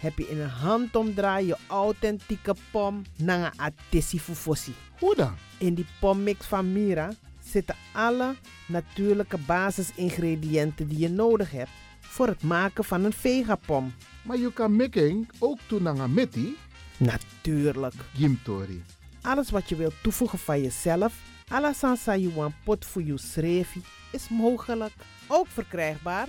heb 0.00 0.18
je 0.18 0.28
in 0.28 0.40
een 0.40 0.48
handomdraai 0.48 1.46
je 1.46 1.56
authentieke 1.66 2.54
pom 2.70 3.02
naar 3.16 3.52
een 3.52 3.60
atesi 3.60 4.20
fufosi. 4.20 4.74
Hoe 4.98 5.14
dan? 5.14 5.34
In 5.58 5.74
die 5.74 5.86
pommix 6.00 6.46
van 6.46 6.72
Mira 6.72 7.12
zitten 7.44 7.76
alle 7.92 8.34
natuurlijke 8.66 9.38
basisingrediënten 9.38 10.88
die 10.88 10.98
je 10.98 11.08
nodig 11.08 11.50
hebt 11.50 11.70
voor 12.00 12.26
het 12.26 12.42
maken 12.42 12.84
van 12.84 13.04
een 13.04 13.12
vegapom. 13.12 13.94
Maar 14.22 14.38
je 14.38 14.52
kan 14.52 14.76
making 14.76 15.30
ook 15.38 15.58
doen 15.66 15.86
een 15.86 16.14
metti. 16.14 16.56
Natuurlijk. 16.96 17.94
Gimtori. 18.14 18.84
Alles 19.22 19.50
wat 19.50 19.68
je 19.68 19.76
wilt 19.76 19.94
toevoegen 20.02 20.38
van 20.38 20.62
jezelf, 20.62 21.14
alla 21.48 21.72
sansa 21.72 22.16
you 22.16 22.34
want 22.34 22.54
pot 22.64 22.84
voor 22.84 23.02
je 23.02 23.18
srefi, 23.18 23.82
is 24.12 24.28
mogelijk. 24.28 24.92
Ook 25.26 25.46
verkrijgbaar 25.46 26.28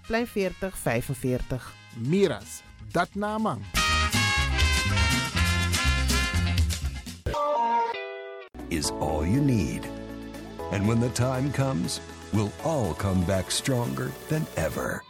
Plein 0.11 0.27
4045. 0.27 1.73
Miras, 1.95 2.61
dat 2.91 3.09
naman. 3.13 3.61
is 8.67 8.91
all 8.99 9.25
you 9.25 9.41
need. 9.41 9.87
And 10.71 10.87
when 10.87 10.99
the 10.99 11.11
time 11.11 11.51
comes, 11.51 11.99
we'll 12.29 12.51
all 12.63 12.93
come 12.93 13.25
back 13.25 13.51
stronger 13.51 14.11
than 14.27 14.45
ever. 14.55 15.03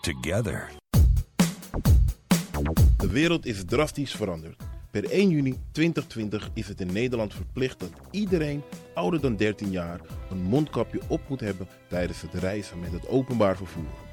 Together. 0.00 0.70
De 2.96 3.08
wereld 3.08 3.46
is 3.46 3.64
drastisch 3.64 4.14
veranderd. 4.14 4.62
Per 4.90 5.04
1 5.10 5.28
juni 5.28 5.58
2020 5.72 6.50
is 6.54 6.68
het 6.68 6.80
in 6.80 6.92
Nederland 6.92 7.34
verplicht 7.34 7.80
dat 7.80 7.92
iedereen 8.10 8.62
ouder 8.94 9.20
dan 9.20 9.36
13 9.36 9.70
jaar 9.70 10.00
een 10.30 10.42
mondkapje 10.42 11.00
op 11.08 11.20
moet 11.28 11.40
hebben 11.40 11.68
tijdens 11.88 12.20
het 12.20 12.34
reizen 12.34 12.80
met 12.80 12.92
het 12.92 13.08
openbaar 13.08 13.56
vervoer. 13.56 14.12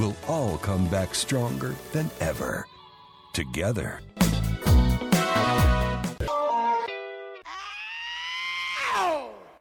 we'll 0.00 0.16
all 0.26 0.56
come 0.56 0.88
back 0.88 1.14
stronger 1.14 1.74
than 1.92 2.10
ever. 2.18 2.66
Together. 3.32 4.00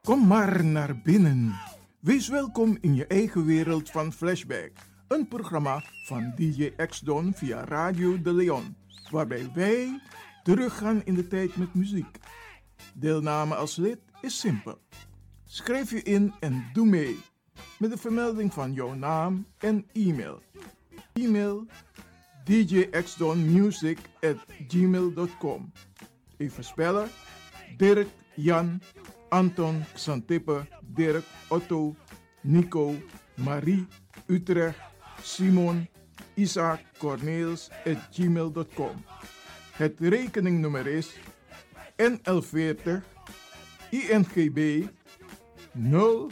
Kom 0.03 0.27
maar 0.27 0.65
naar 0.65 1.01
binnen. 1.01 1.59
Wees 1.99 2.27
welkom 2.27 2.77
in 2.81 2.95
je 2.95 3.07
eigen 3.07 3.45
wereld 3.45 3.91
van 3.91 4.13
Flashback. 4.13 4.71
Een 5.07 5.27
programma 5.27 5.83
van 6.05 6.33
DJ 6.35 6.71
X-Don 6.87 7.33
via 7.35 7.63
Radio 7.63 8.21
De 8.21 8.33
Leon. 8.33 8.75
Waarbij 9.11 9.49
wij 9.53 10.01
teruggaan 10.43 11.01
in 11.05 11.13
de 11.13 11.27
tijd 11.27 11.55
met 11.55 11.73
muziek. 11.73 12.17
Deelname 12.93 13.55
als 13.55 13.75
lid 13.75 13.99
is 14.21 14.39
simpel. 14.39 14.81
Schrijf 15.45 15.89
je 15.89 16.03
in 16.03 16.33
en 16.39 16.69
doe 16.73 16.85
mee. 16.85 17.17
Met 17.77 17.89
de 17.89 17.97
vermelding 17.97 18.53
van 18.53 18.73
jouw 18.73 18.93
naam 18.93 19.45
en 19.57 19.85
e-mail. 19.93 20.41
E-mail 21.13 21.65
djxdonmusic 22.43 23.99
at 24.21 24.37
gmail.com 24.67 25.71
Even 26.37 26.63
spellen. 26.63 27.09
Dirk, 27.77 28.07
Jan, 28.35 28.81
Anton, 29.29 29.83
Xantippe, 29.93 30.67
Dirk, 30.81 31.23
Otto, 31.47 31.95
Nico, 32.41 32.95
Marie, 33.35 33.87
Utrecht, 34.25 34.79
Simon, 35.21 35.87
Isaac, 36.35 36.79
Corneels 36.97 37.69
at 37.85 37.97
gmail.com. 38.11 39.03
Het 39.71 39.99
rekeningnummer 39.99 40.87
is 40.87 41.13
NL40 41.97 43.03
INGB 43.89 44.85
0 45.71 46.31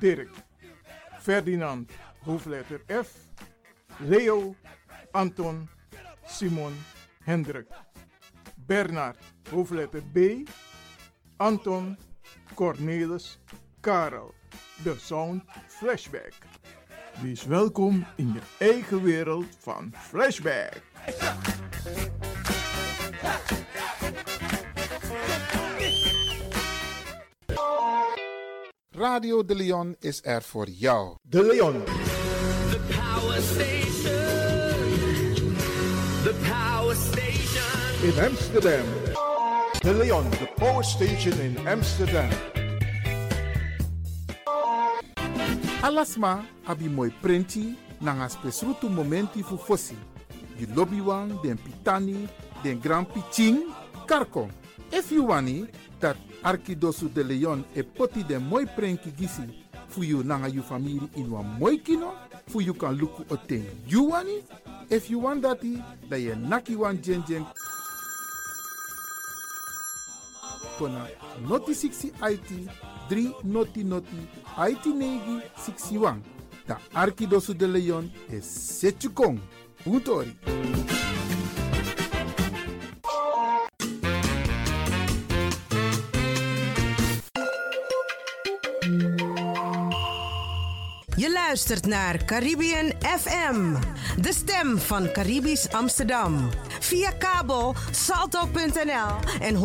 Dirk, 0.00 0.30
Ferdinand, 1.20 1.90
hoofdletter 2.24 2.80
F, 2.86 3.08
Leo, 3.98 4.54
Anton, 5.10 5.68
Simon, 6.26 6.74
Hendrik, 7.24 7.66
Bernard, 8.66 9.16
hoofdletter 9.50 10.02
B, 10.12 10.18
Anton, 11.36 11.96
Cornelis, 12.54 13.38
Karel. 13.80 14.34
De 14.82 14.94
Sound 14.98 15.42
Flashback. 15.66 16.32
Wees 17.22 17.44
welkom 17.44 18.06
in 18.16 18.32
je 18.32 18.40
eigen 18.58 19.02
wereld 19.02 19.46
van 19.58 19.92
Flashback. 19.94 20.82
Radio 28.98 29.44
De 29.44 29.54
Leon 29.54 29.96
is 30.00 30.20
er 30.24 30.42
voor 30.42 30.68
jou. 30.68 31.16
De 31.22 31.46
Leon. 31.46 31.84
The 32.70 32.80
Power 32.88 33.42
Station. 33.42 34.14
The 36.22 36.34
Power 36.48 36.96
Station. 36.96 38.02
In 38.02 38.24
Amsterdam. 38.24 38.84
De 39.80 39.94
Leon, 39.94 40.30
the 40.30 40.52
Power 40.54 40.84
Station 40.84 41.40
in 41.40 41.68
Amsterdam. 41.68 42.28
Alasma, 45.80 46.44
abi 46.64 46.88
mooi 46.88 47.12
prenti, 47.20 47.76
nanga 47.98 48.28
spesrutu 48.28 48.88
momenti 48.88 49.42
fu 49.42 49.56
fossi. 49.56 49.96
Di 50.56 50.66
lobby 50.74 51.02
den 51.42 51.58
pitani, 51.62 52.28
den 52.62 52.80
grand 52.80 53.06
pitching, 53.12 53.58
karko. 54.06 54.48
If 54.90 55.10
you 55.10 55.24
wani, 55.24 55.68
dat 56.00 56.16
Arkidosu 56.42 57.08
de 57.08 57.24
Leon 57.24 57.64
e 57.74 57.82
poti 57.82 58.24
den 58.24 58.42
moi 58.42 58.66
prenki 58.66 59.10
gisi 59.16 59.42
fu 59.88 60.02
nanga 60.22 60.48
you 60.48 60.62
family 60.62 61.08
in 61.16 61.30
wan 61.30 61.56
moi 61.58 61.78
kino, 61.78 62.14
fu 62.46 62.60
you 62.60 62.74
kan 62.74 62.96
luku 62.96 63.24
o 63.30 63.36
ten 63.36 63.64
you 63.86 64.10
wani. 64.10 64.42
If 64.90 65.10
you 65.10 65.18
want 65.18 65.42
dati, 65.42 65.82
da 66.08 66.16
ye 66.16 66.34
naki 66.34 66.76
wan 66.76 66.98
jen 67.02 67.22
jen 67.26 67.44
kona 70.78 71.06
noti 71.48 71.74
60 71.74 72.12
IT 72.22 72.70
3 73.10 73.44
noti 73.44 73.84
noti 73.84 74.28
IT 74.56 74.86
negi 74.86 75.42
61. 75.56 76.22
Da 76.66 76.78
Arkidosu 76.94 77.54
de 77.54 77.66
Leon 77.66 78.10
e. 78.30 78.40
Puntori. 79.84 80.36
Je 80.44 80.97
luistert 91.58 91.86
naar 91.86 92.24
Caribbean 92.24 92.92
FM, 93.00 93.74
de 94.20 94.32
stem 94.32 94.78
van 94.78 95.12
Caribisch 95.12 95.72
Amsterdam. 95.72 96.48
Via 96.80 97.10
kabel 97.10 97.74
salto.nl 97.90 99.40
en 99.40 99.54
107.9 99.54 99.60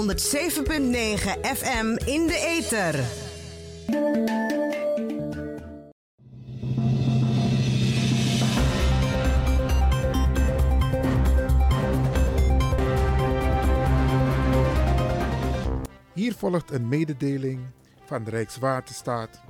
FM 1.41 1.97
in 2.05 2.27
de 2.27 2.61
ether. 2.61 2.99
Hier 16.13 16.33
volgt 16.33 16.71
een 16.71 16.87
mededeling 16.87 17.59
van 18.05 18.23
de 18.23 18.29
Rijkswaterstaat 18.29 19.41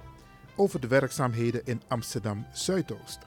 over 0.55 0.79
de 0.79 0.87
werkzaamheden 0.87 1.65
in 1.65 1.81
Amsterdam 1.87 2.45
Zuidoost. 2.53 3.19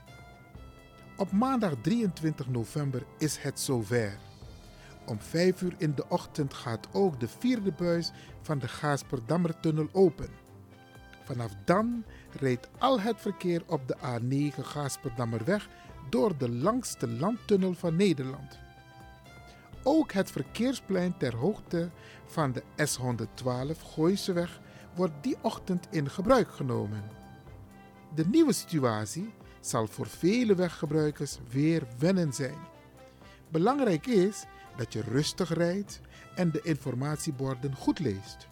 Op 1.17 1.32
maandag 1.32 1.73
23 1.81 2.49
november 2.49 3.02
is 3.19 3.37
het 3.37 3.61
zover. 3.61 4.19
Om 5.06 5.20
5 5.20 5.62
uur 5.62 5.75
in 5.78 5.94
de 5.94 6.08
ochtend 6.08 6.55
gaat 6.55 6.88
ook 6.93 7.20
de 7.20 7.28
vierde 7.28 7.73
buis 7.73 8.11
van 8.43 8.58
de 8.58 8.69
Gaasperdammertunnel 8.69 9.88
open. 9.93 10.28
Vanaf 11.25 11.52
dan 11.64 12.05
rijdt 12.40 12.69
al 12.78 13.00
het 13.00 13.20
verkeer 13.20 13.62
op 13.67 13.88
de 13.88 13.96
A9 13.96 14.61
Gaasperdammerweg 14.61 15.69
door 16.11 16.38
de 16.38 16.50
langste 16.50 17.08
landtunnel 17.08 17.75
van 17.75 17.96
Nederland. 17.96 18.58
Ook 19.82 20.12
het 20.12 20.31
verkeersplein 20.31 21.17
ter 21.17 21.37
hoogte 21.37 21.90
van 22.25 22.52
de 22.52 22.62
S112 22.62 23.81
Gooiseweg 23.94 24.61
wordt 24.96 25.22
die 25.22 25.37
ochtend 25.40 25.87
in 25.90 26.10
gebruik 26.10 26.50
genomen. 26.50 27.02
De 28.14 28.26
nieuwe 28.26 28.52
situatie 28.52 29.32
zal 29.60 29.87
voor 29.87 30.06
vele 30.06 30.54
weggebruikers 30.54 31.38
weer 31.50 31.87
wennen 31.98 32.32
zijn. 32.32 32.58
Belangrijk 33.48 34.06
is 34.06 34.44
dat 34.76 34.93
je 34.93 35.00
rustig 35.00 35.54
rijdt 35.54 36.00
en 36.34 36.50
de 36.50 36.60
informatieborden 36.62 37.75
goed 37.75 37.98
leest. 37.98 38.46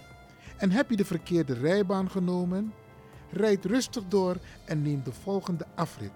En 0.56 0.70
heb 0.70 0.90
je 0.90 0.96
de 0.96 1.04
verkeerde 1.04 1.54
rijbaan 1.54 2.10
genomen? 2.10 2.72
Rijd 3.30 3.64
rustig 3.64 4.04
door 4.08 4.36
en 4.64 4.82
neem 4.82 5.02
de 5.02 5.12
volgende 5.12 5.66
afrit. 5.74 6.12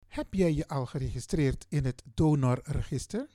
Heb 0.07 0.33
jij 0.33 0.53
je 0.53 0.67
al 0.67 0.85
geregistreerd 0.85 1.65
in 1.69 1.85
het 1.85 2.03
donorregister? 2.13 3.27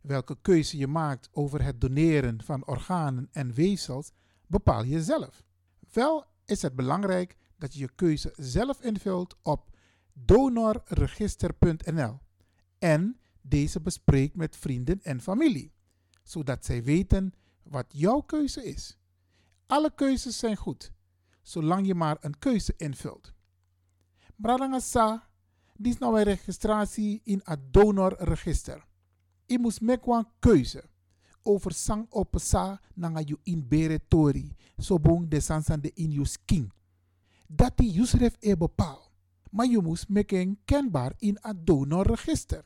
Welke 0.00 0.36
keuze 0.42 0.78
je 0.78 0.86
maakt 0.86 1.28
over 1.32 1.62
het 1.62 1.80
doneren 1.80 2.42
van 2.42 2.66
organen 2.66 3.28
en 3.32 3.52
weefsels 3.52 4.10
bepaal 4.46 4.84
je 4.84 5.02
zelf. 5.02 5.42
Wel 5.92 6.24
is 6.44 6.62
het 6.62 6.74
belangrijk 6.74 7.36
dat 7.58 7.74
je 7.74 7.80
je 7.80 7.90
keuze 7.94 8.32
zelf 8.36 8.82
invult 8.82 9.36
op 9.42 9.70
donorregister.nl 10.12 12.18
en 12.78 13.20
deze 13.40 13.80
bespreekt 13.80 14.34
met 14.34 14.56
vrienden 14.56 15.02
en 15.02 15.20
familie, 15.20 15.72
zodat 16.22 16.64
zij 16.64 16.84
weten 16.84 17.32
wat 17.62 17.86
jouw 17.88 18.20
keuze 18.20 18.64
is. 18.64 18.98
Alle 19.66 19.94
keuzes 19.94 20.38
zijn 20.38 20.56
goed, 20.56 20.92
zolang 21.42 21.86
je 21.86 21.94
maar 21.94 22.16
een 22.20 22.38
keuze 22.38 22.74
invult. 22.76 23.32
Bradangasa, 24.36 25.28
dit 25.76 25.92
is 25.92 25.98
nou 25.98 26.22
registratie 26.22 27.20
in 27.24 27.40
het 27.44 27.72
donorregister. 27.72 28.86
Je 29.46 29.58
moet 29.58 29.80
een 29.80 30.26
keuze 30.38 30.84
over 31.42 31.72
sang 31.72 32.26
sa 32.36 32.80
nanga 32.94 33.20
you 33.20 33.38
in 33.44 33.68
bere 33.68 34.00
tori, 34.08 34.54
so 34.78 34.98
bong 34.98 35.28
de 35.28 35.40
sansan 35.40 35.80
de 35.80 35.90
in 35.94 36.26
skin. 36.26 36.72
Dat 37.48 37.76
die 37.76 37.90
Yusref 37.90 38.36
e 38.40 38.56
bepaal. 38.56 39.10
Maar 39.50 39.66
je 39.66 39.80
moet 39.80 40.08
maken 40.08 40.58
kenbaar 40.64 41.12
in 41.18 41.38
het 41.40 41.66
donorregister. 41.66 42.62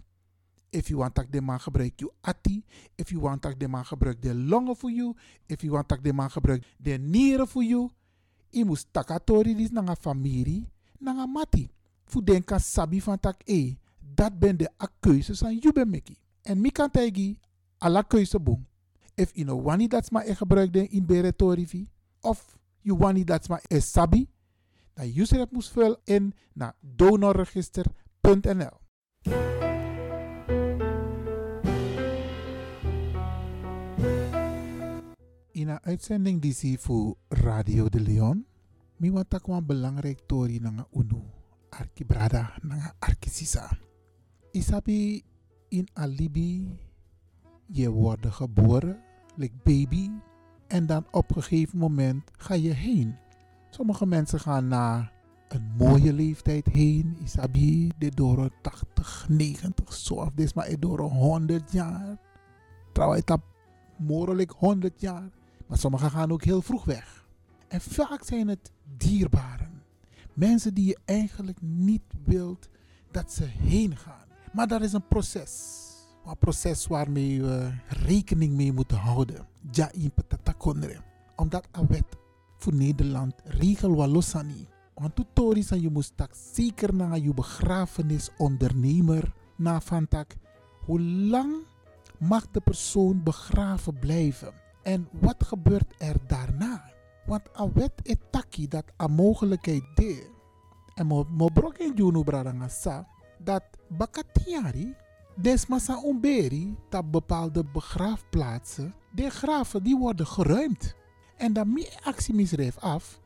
If 0.71 0.89
you 0.89 0.99
want 0.99 1.15
dat 1.15 1.27
de 1.31 1.41
man 1.41 1.61
gebruik 1.61 2.01
je 2.01 2.13
ati. 2.21 2.65
If 2.95 3.11
you 3.11 3.21
want 3.21 3.43
dat 3.43 3.61
de 3.61 3.69
man 3.69 3.85
gebruik 3.85 4.23
de 4.23 4.35
longen 4.35 4.77
voor 4.77 4.91
you. 4.91 5.15
If 5.47 5.61
you 5.61 5.73
want 5.73 5.89
dat 5.89 6.05
de 6.05 6.13
man 6.13 6.31
gebruik 6.31 6.67
de 6.79 6.99
nieren 6.99 7.49
voor 7.49 7.65
you. 7.65 7.91
Je 8.51 8.65
moet 8.65 8.87
takatori 8.91 9.55
dis 9.55 9.71
nanga 9.71 9.97
familie. 9.97 10.69
Nanga 10.99 11.27
mati. 11.27 11.71
Fu 12.05 12.23
denka 12.25 12.59
sabi 12.59 13.03
van 13.03 13.21
tak 13.21 13.41
e. 13.45 13.77
Dat 14.15 14.39
ben 14.39 14.57
de 14.57 14.71
keuzes 15.01 15.45
aan 15.45 15.59
ben 15.73 15.91
meki. 15.91 16.17
En 16.43 16.61
mi 16.61 16.71
kan 16.71 16.91
tegi 16.91 17.39
ala 17.79 18.03
keuze 18.03 18.41
boom. 18.41 18.67
If 19.15 19.31
you 19.35 19.45
know 19.45 19.65
wani 19.65 19.89
dat 19.89 20.11
ma 20.11 20.25
e 20.25 20.35
gebruik 20.35 20.73
de 20.73 20.89
in 20.89 21.07
bere 21.07 21.37
torifi. 21.37 21.89
Of 22.21 22.59
you 22.81 22.99
wani 22.99 23.25
dat 23.25 23.49
ma 23.49 23.61
e 23.69 23.81
sabi. 23.81 24.29
User 24.95 25.39
het 25.39 25.53
moest 25.53 25.71
vullen 25.71 25.99
in 26.05 26.35
naar 26.53 26.75
donorregister.nl. 26.81 28.81
In 35.53 35.69
een 35.69 35.83
uitzending 35.83 36.41
die 36.41 36.79
voor 36.79 37.17
Radio 37.29 37.89
de 37.89 38.01
Leon, 38.01 38.47
mi 38.97 39.11
want 39.11 39.35
ook 39.35 39.47
een 39.47 39.67
belangrijk 39.67 40.21
tori 40.27 40.61
nanga 40.61 40.87
unu, 40.93 41.23
arkibrada 41.69 42.59
nanga 42.63 42.95
arkisisa. 42.99 43.79
Isabi 44.51 45.23
in 45.69 45.89
alibi, 45.93 46.79
je 47.67 47.91
wordt 47.91 48.27
geboren, 48.27 49.03
like 49.37 49.55
baby, 49.65 50.11
en 50.67 50.87
dan 50.87 51.07
op 51.11 51.37
een 51.37 51.43
gegeven 51.43 51.79
moment 51.79 52.31
ga 52.37 52.55
je 52.55 52.73
heen. 52.73 53.22
Sommige 53.75 54.07
mensen 54.07 54.41
gaan 54.41 54.69
na 54.69 55.11
een 55.49 55.73
mooie 55.79 56.13
leeftijd 56.13 56.67
heen, 56.67 57.17
isabi, 57.23 57.91
de 57.99 58.11
door 58.11 58.51
80, 58.63 59.27
90, 59.29 59.93
zo 59.93 60.31
dit 60.35 60.55
maar 60.55 60.79
door 60.79 61.01
100 61.01 61.73
jaar. 61.73 62.19
Trouwens, 62.93 63.25
dat 63.25 63.41
mogelijk 63.97 64.51
100 64.51 65.01
jaar. 65.01 65.31
Maar 65.67 65.79
sommigen 65.79 66.11
gaan 66.11 66.33
ook 66.33 66.45
heel 66.45 66.63
vroeg 66.63 66.85
weg. 66.85 67.27
En 67.69 67.81
vaak 67.81 68.25
zijn 68.25 68.49
het 68.49 68.73
dierbaren. 68.97 69.83
Mensen 70.33 70.75
die 70.75 70.87
je 70.87 70.99
eigenlijk 71.05 71.59
niet 71.61 72.15
wilt 72.25 72.69
dat 73.11 73.33
ze 73.33 73.45
heen 73.45 73.97
gaan. 73.97 74.27
Maar 74.53 74.69
dat 74.69 74.83
is 74.83 74.93
een 74.93 75.07
proces. 75.09 75.81
Een 76.27 76.39
proces 76.39 76.87
waarmee 76.87 77.43
we 77.43 77.73
rekening 77.89 78.55
mee 78.55 78.73
moeten 78.73 78.97
houden. 78.97 79.47
Ja, 79.71 79.93
in 79.93 80.13
patatakondre. 80.13 81.01
Omdat 81.37 81.69
een 81.73 81.87
wet 81.87 82.21
voor 82.63 82.75
Nederland 82.75 83.35
regel 83.45 83.95
walosani. 83.95 84.69
Want 84.95 85.17
tutorials 85.17 85.69
je 85.69 85.91
moest 85.91 86.17
tak 86.17 86.35
zeker 86.55 86.95
naar 86.95 87.19
je 87.19 87.35
begrafenisondernemer 87.35 89.33
na 89.57 89.81
van. 89.81 90.09
Hoe 90.85 91.01
lang 91.01 91.55
mag 92.19 92.51
de 92.51 92.61
persoon 92.61 93.23
begraven 93.23 93.99
blijven? 93.99 94.53
En 94.83 95.09
wat 95.21 95.45
gebeurt 95.45 95.95
er 95.99 96.17
daarna? 96.27 96.91
Want 97.27 97.43
a 97.61 97.73
wet 97.73 97.93
etaki 98.03 98.69
dat 98.69 98.85
a 99.01 99.07
mogelijkheid 99.07 99.85
de. 99.95 100.31
En 100.95 101.07
mo 101.07 101.27
mo 101.31 101.49
broken 101.49 101.95
juno 101.95 102.23
bradanga 102.23 102.69
sa 102.69 103.07
dat 103.39 103.65
bakatiari 103.89 104.95
Desmasa 105.37 106.03
umberi, 106.05 106.77
dat 106.89 107.11
bepaalde 107.11 107.65
begraafplaatsen, 107.65 108.95
de 109.11 109.31
graven 109.31 109.83
die 109.83 109.97
worden 109.97 110.27
geruimd. 110.27 110.95
En 111.43 111.53
dan 111.53 111.73
mi 111.73 111.83
actie 112.07 112.35
misreef 112.35 112.79
af, 112.79 113.19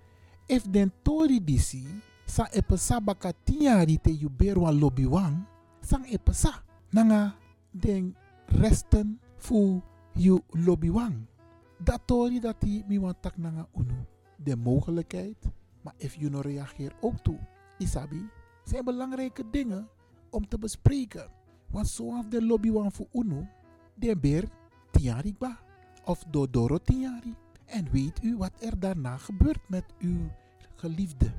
if 0.49 0.65
den 0.65 0.93
tori 1.03 1.37
disi, 1.45 1.85
sa 2.25 2.49
epesa 2.49 2.97
baka 3.01 3.33
tiari 3.45 4.01
te 4.01 4.09
yuberu 4.09 4.65
an 4.65 4.79
lobiwang, 4.81 5.45
sang 5.85 6.09
epesa, 6.09 6.65
nanga 6.97 7.37
den 7.71 8.17
resten 8.47 9.21
fu 9.37 9.83
yu 10.17 10.41
lobiwang. 10.49 11.29
Dat 11.77 12.07
tori 12.09 12.41
dat 12.41 12.57
die 12.61 12.85
mi 12.89 12.97
wan 12.99 13.15
tak 13.21 13.37
nanga 13.37 13.69
unu. 13.77 14.01
De 14.37 14.57
mogelijkheid, 14.57 15.37
maar 15.85 15.95
if 15.97 16.17
you 16.17 16.31
no 16.31 16.41
reageer 16.41 16.93
ook 17.01 17.21
toe, 17.23 17.39
isabi, 17.79 18.29
zijn 18.65 18.85
belangrijke 18.85 19.51
dingen 19.51 19.89
om 20.31 20.49
te 20.49 20.59
bespreken. 20.59 21.31
Want 21.71 21.89
zoals 21.89 22.29
de 22.29 22.43
lobby 22.43 22.71
wan 22.71 22.93
voor 22.93 23.07
UNO, 23.13 23.47
de 23.95 24.17
beer 24.17 24.49
tiari 24.91 25.35
ba. 25.39 25.59
Of 26.05 26.25
dodoro 26.31 26.79
tiari. 26.79 27.35
En 27.67 27.91
weet 27.91 28.23
u 28.23 28.37
wat 28.37 28.53
er 28.61 28.79
daarna 28.79 29.17
gebeurt 29.17 29.69
met 29.69 29.85
uw 29.99 30.31
geliefde. 30.75 31.33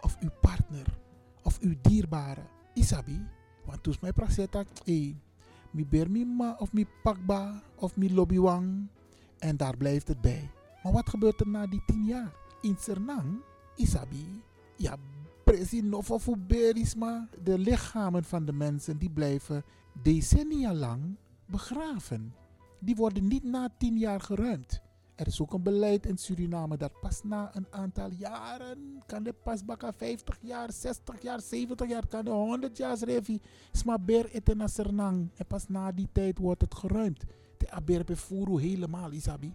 Of 0.00 0.16
uw 0.20 0.30
partner. 0.40 0.98
Of 1.42 1.58
uw 1.60 1.74
dierbare. 1.82 2.42
Isabi. 2.74 3.26
Want 3.64 3.82
toen 3.82 3.96
mij 4.00 4.12
praat 4.12 4.36
hey, 4.84 5.16
beer 5.70 6.10
mi 6.10 6.24
ma 6.24 6.56
of 6.58 6.72
mi 6.72 6.86
pakba 7.02 7.62
of 7.74 7.96
mi 7.96 8.14
lobby 8.14 8.38
wang. 8.38 8.86
En 9.38 9.56
daar 9.56 9.76
blijft 9.76 10.08
het 10.08 10.20
bij. 10.20 10.50
Maar 10.82 10.92
wat 10.92 11.08
gebeurt 11.08 11.40
er 11.40 11.48
na 11.48 11.66
die 11.66 11.82
tien 11.86 12.04
jaar? 12.04 12.32
In 12.60 12.76
Sernang, 12.78 13.40
Isabi, 13.76 14.42
ja, 14.76 14.96
berisma. 16.46 17.28
De 17.42 17.58
lichamen 17.58 18.24
van 18.24 18.44
de 18.44 18.52
mensen 18.52 18.98
die 18.98 19.10
blijven 19.10 19.64
decennia 20.02 20.74
lang 20.74 21.16
begraven. 21.46 22.34
Die 22.80 22.94
worden 22.94 23.28
niet 23.28 23.44
na 23.44 23.68
tien 23.78 23.98
jaar 23.98 24.20
geruimd. 24.20 24.82
Er 25.14 25.26
is 25.26 25.40
ook 25.40 25.52
een 25.52 25.62
beleid 25.62 26.06
in 26.06 26.18
Suriname 26.18 26.76
dat 26.76 27.00
pas 27.00 27.22
na 27.22 27.50
een 27.56 27.66
aantal 27.70 28.10
jaren, 28.10 29.02
kan 29.06 29.22
de 29.22 29.32
pas 29.32 29.64
baka 29.64 29.92
50 29.92 30.38
jaar, 30.40 30.72
60 30.72 31.22
jaar, 31.22 31.40
70 31.40 31.88
jaar, 31.88 32.06
kan 32.06 32.24
de 32.24 32.30
100 32.30 32.76
jaar 32.76 32.98
revi, 32.98 33.40
sma 33.72 33.98
ber 33.98 34.30
eten 34.30 34.56
na 34.56 34.66
Sernang. 34.66 35.30
En 35.34 35.46
pas 35.46 35.68
na 35.68 35.92
die 35.92 36.08
tijd 36.12 36.38
wordt 36.38 36.60
het 36.60 36.74
geruimd. 36.74 37.24
De 37.56 37.70
aber 37.70 38.04
befuru 38.04 38.60
helemaal, 38.60 39.12
isabi. 39.12 39.52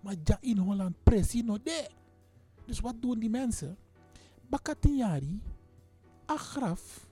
Maar 0.00 0.14
ja 0.24 0.38
in 0.40 0.58
Holland 0.58 0.94
precies 1.02 1.42
no 1.42 1.58
de. 1.62 1.88
Dus 2.66 2.80
wat 2.80 2.94
doen 3.00 3.18
die 3.18 3.30
mensen? 3.30 3.76
Baka 4.48 4.74
10 4.80 4.96
jaar, 4.96 5.22
a 6.30 6.36
graf, 6.36 7.08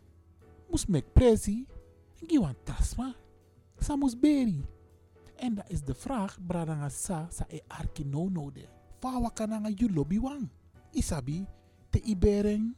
moest 0.70 0.88
mek 0.88 1.12
presi, 1.12 1.66
giwan 2.14 2.56
tasma, 2.64 3.14
sa 3.78 3.96
moest 3.96 4.20
beri. 4.20 4.62
En 5.42 5.54
dat 5.54 5.64
is 5.68 5.82
de 5.82 5.94
vraag, 5.94 6.38
bradanga 6.46 6.88
sa, 6.88 7.26
sa 7.30 7.44
e 7.48 7.60
arki 7.66 8.04
no 8.04 8.28
no 8.28 8.50
de. 8.52 8.68
Fawa 8.98 9.30
kananga. 9.30 9.70
Isabi, 10.92 11.46
te 11.90 12.00
ibering, 12.00 12.76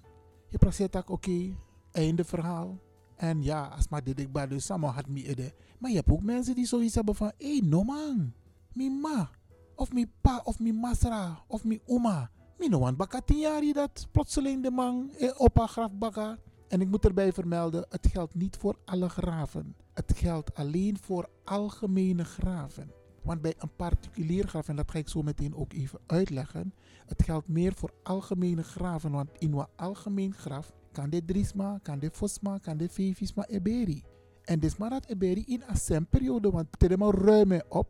je 0.48 0.58
praat 0.58 0.80
oké, 0.96 1.12
okay, 1.12 1.56
einde 1.92 2.24
verhaal. 2.24 2.78
En 3.16 3.42
ja, 3.42 3.66
als 3.66 3.88
maar 3.88 4.04
dit 4.04 4.20
ik 4.20 4.32
bij 4.32 4.46
dus 4.46 4.64
samen 4.64 4.90
had 4.90 5.08
me 5.08 5.26
ede. 5.26 5.52
Maar 5.78 5.90
je 5.90 5.96
hebt 5.96 6.10
ook 6.10 6.22
mensen 6.22 6.54
die 6.54 6.66
zoiets 6.66 6.94
hebben 6.94 7.14
van, 7.14 7.32
hé, 7.38 7.50
hey, 7.50 7.60
no 7.64 7.82
man, 7.82 8.32
mi 8.72 8.90
ma, 8.90 9.30
of 9.76 9.92
mi 9.92 10.06
pa, 10.20 10.40
of 10.44 10.58
mi 10.58 10.72
masra, 10.72 11.44
of 11.46 11.64
mi 11.64 11.80
oma. 11.86 12.30
Mi 12.58 12.68
no 12.68 12.78
want 12.78 12.96
baka 12.96 13.20
tien 13.20 13.38
jaar 13.38 13.72
dat 13.72 14.08
plotseling 14.10 14.62
de 14.62 14.70
man 14.70 15.10
eh, 15.10 15.40
op 15.40 15.58
haar 15.58 15.68
graf 15.68 15.92
baka. 15.92 16.38
En 16.68 16.80
ik 16.80 16.88
moet 16.88 17.04
erbij 17.04 17.32
vermelden, 17.32 17.86
het 17.88 18.06
geldt 18.06 18.34
niet 18.34 18.56
voor 18.56 18.78
alle 18.84 19.08
graven. 19.08 19.83
Het 19.94 20.12
geldt 20.16 20.54
alleen 20.54 20.98
voor 20.98 21.28
algemene 21.44 22.24
graven. 22.24 22.90
Want 23.22 23.42
bij 23.42 23.54
een 23.58 23.76
particulier 23.76 24.48
graf, 24.48 24.68
en 24.68 24.76
dat 24.76 24.90
ga 24.90 24.98
ik 24.98 25.08
zo 25.08 25.22
meteen 25.22 25.54
ook 25.54 25.72
even 25.72 25.98
uitleggen, 26.06 26.74
het 27.06 27.22
geldt 27.22 27.48
meer 27.48 27.74
voor 27.74 27.92
algemene 28.02 28.62
graven. 28.62 29.10
Want 29.10 29.30
in 29.38 29.52
een 29.52 29.66
algemeen 29.76 30.34
graf 30.34 30.72
kan 30.92 31.10
de 31.10 31.24
drisma, 31.24 31.78
kan 31.82 31.98
de 31.98 32.10
fosma, 32.10 32.58
kan 32.58 32.76
de 32.76 32.88
fevisma 32.88 33.46
eberi. 33.46 34.02
En 34.44 34.60
dus 34.60 34.76
maar 34.76 34.90
dat 34.90 35.06
eberi 35.06 35.44
in 35.46 35.62
een 35.88 36.06
periode, 36.06 36.50
want 36.50 36.66
het 36.70 36.90
is 36.90 36.96
ruim 36.98 37.62
op. 37.68 37.88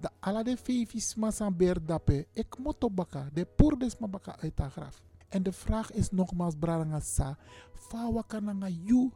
De 0.00 0.10
alle 0.20 0.44
de 0.44 0.56
fevisma 0.56 1.30
zijn 1.30 1.56
beerdappe, 1.56 2.26
ik 2.32 2.58
moet 2.58 2.94
baka, 2.94 3.28
de 3.32 3.46
poerdesma 3.56 4.08
baka 4.08 4.38
uit 4.38 4.56
de 4.56 4.70
graf. 4.70 5.02
En 5.28 5.42
de 5.42 5.52
vraag 5.52 5.92
is 5.92 6.10
nogmaals, 6.10 6.54
Brarangasa, 6.58 7.38
kananga 8.26 8.68
you. 8.68 9.10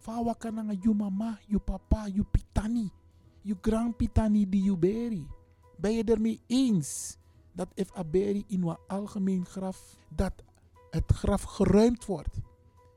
Fawa 0.00 0.34
kananga 0.34 0.72
you 0.80 0.94
mama, 0.94 1.38
you 1.46 1.60
papa, 1.60 2.08
you 2.08 2.24
pitani, 2.24 2.90
you 3.42 3.56
grandpitani 3.60 4.48
die 4.48 4.62
you 4.62 4.76
beri. 4.76 5.26
Ben 5.76 5.92
je 5.92 6.04
ermee 6.04 6.40
eens 6.46 7.16
dat 7.52 7.68
if 7.74 7.96
a 7.96 8.04
beri 8.04 8.44
in 8.46 8.62
een 8.62 8.76
algemeen 8.88 9.44
graf, 9.44 9.98
dat 10.08 10.32
het 10.90 11.12
graf 11.12 11.42
geruimd 11.42 12.04
wordt? 12.04 12.40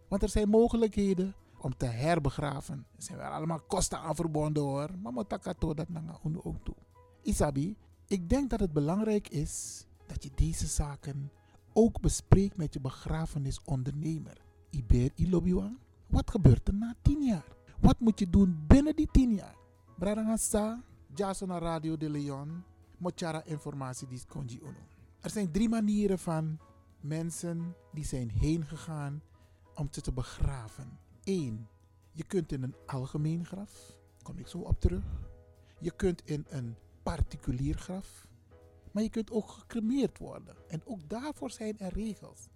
Want 0.08 0.24
er 0.24 0.30
zijn 0.30 0.50
mogelijkheden 0.50 1.36
om 1.58 1.78
te 1.78 1.86
herbegraven. 1.86 2.86
Er 2.96 3.04
zijn 3.04 3.18
wel 3.18 3.30
allemaal 3.30 3.62
kosten 3.68 4.00
aan 4.00 4.16
verbonden 4.16 4.64
hoor. 4.64 4.90
Maar 5.02 5.14
moet 5.14 5.30
dat 5.30 5.90
nanga 5.90 6.20
ook 6.24 6.64
toe. 6.64 6.76
Isabi, 7.22 7.76
ik 8.08 8.30
denk 8.30 8.50
dat 8.50 8.60
het 8.60 8.74
belangrijk 8.74 9.30
is 9.30 9.86
dat 10.06 10.24
je 10.24 10.30
deze 10.36 10.68
zaken 10.68 11.32
ook 11.74 12.02
bespreek 12.02 12.58
met 12.58 12.74
je 12.74 12.80
begrafenisondernemer. 12.80 14.38
Iber 14.70 15.10
Ilobiwan, 15.16 15.78
wat 16.14 16.32
gebeurt 16.32 16.68
er 16.68 16.74
na 16.74 16.96
tien 17.02 17.24
jaar? 17.24 17.56
Wat 17.80 18.00
moet 18.00 18.20
je 18.20 18.30
doen 18.30 18.64
binnen 18.68 18.96
die 18.96 19.08
tien 19.12 19.34
jaar? 19.34 19.56
Bradangasa, 19.98 20.84
Jason 21.14 21.52
Radio 21.52 21.98
de 21.98 22.10
Leon, 22.10 22.64
Mochara 22.98 23.44
informatie 23.44 24.08
die 24.08 24.22
konji 24.28 24.60
uno. 24.62 24.84
Er 25.22 25.30
zijn 25.30 25.52
drie 25.52 25.70
manieren 25.70 26.20
van 26.20 26.60
mensen 27.00 27.76
die 27.94 28.06
zijn 28.06 28.30
heen 28.30 28.66
gegaan 28.66 29.22
om 29.76 29.88
ze 29.92 30.02
te 30.02 30.12
begraven. 30.12 31.00
Eén, 31.24 31.68
je 32.12 32.24
kunt 32.24 32.52
in 32.52 32.64
een 32.64 32.76
algemeen 32.86 33.46
graf, 33.46 33.98
kom 34.22 34.38
ik 34.38 34.48
zo 34.48 34.58
op 34.58 34.80
terug. 34.80 35.06
Je 35.80 35.92
kunt 35.92 36.22
in 36.26 36.46
een 36.50 36.76
particulier 37.04 37.78
graf. 37.78 38.28
Maar 38.92 39.04
je 39.04 39.10
kunt 39.10 39.32
ook 39.32 39.50
gecremeerd 39.50 40.18
worden. 40.18 40.56
En 40.68 40.82
ook 40.86 41.10
daarvoor 41.10 41.52
zijn 41.52 41.80
er 41.80 41.94
regels. 41.94 42.48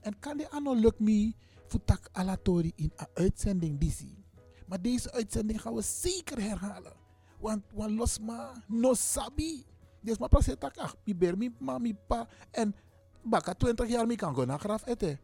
En 0.00 0.18
kan 0.18 0.36
de 0.36 0.50
anno 0.50 0.74
lukt 0.74 1.00
me 1.00 1.32
futak 1.66 2.08
alatori 2.12 2.72
in 2.76 2.92
een 2.96 3.06
uitzending 3.14 3.78
die 3.78 4.18
Maar 4.66 4.82
deze 4.82 5.12
uitzending 5.12 5.60
gaan 5.60 5.74
we 5.74 5.82
zeker 5.82 6.40
herhalen. 6.40 6.92
Want 7.40 7.64
wan 7.74 7.94
losma 7.94 8.52
no 8.66 8.94
sabi. 8.94 9.64
Dus 10.00 10.18
maar 10.18 10.28
pas 10.28 10.48
tak 10.58 10.76
ach, 10.76 10.96
mi 11.04 11.16
ber 11.16 11.36
mi 11.36 11.50
ma 11.58 11.78
mi 11.78 11.94
pa 11.94 12.28
en 12.50 12.74
baka 13.22 13.54
20 13.54 13.88
jaar 13.88 14.06
mi 14.06 14.16
kan 14.16 14.34
go 14.34 14.44
naar 14.44 14.58
graf 14.58 14.86
eten. 14.86 15.20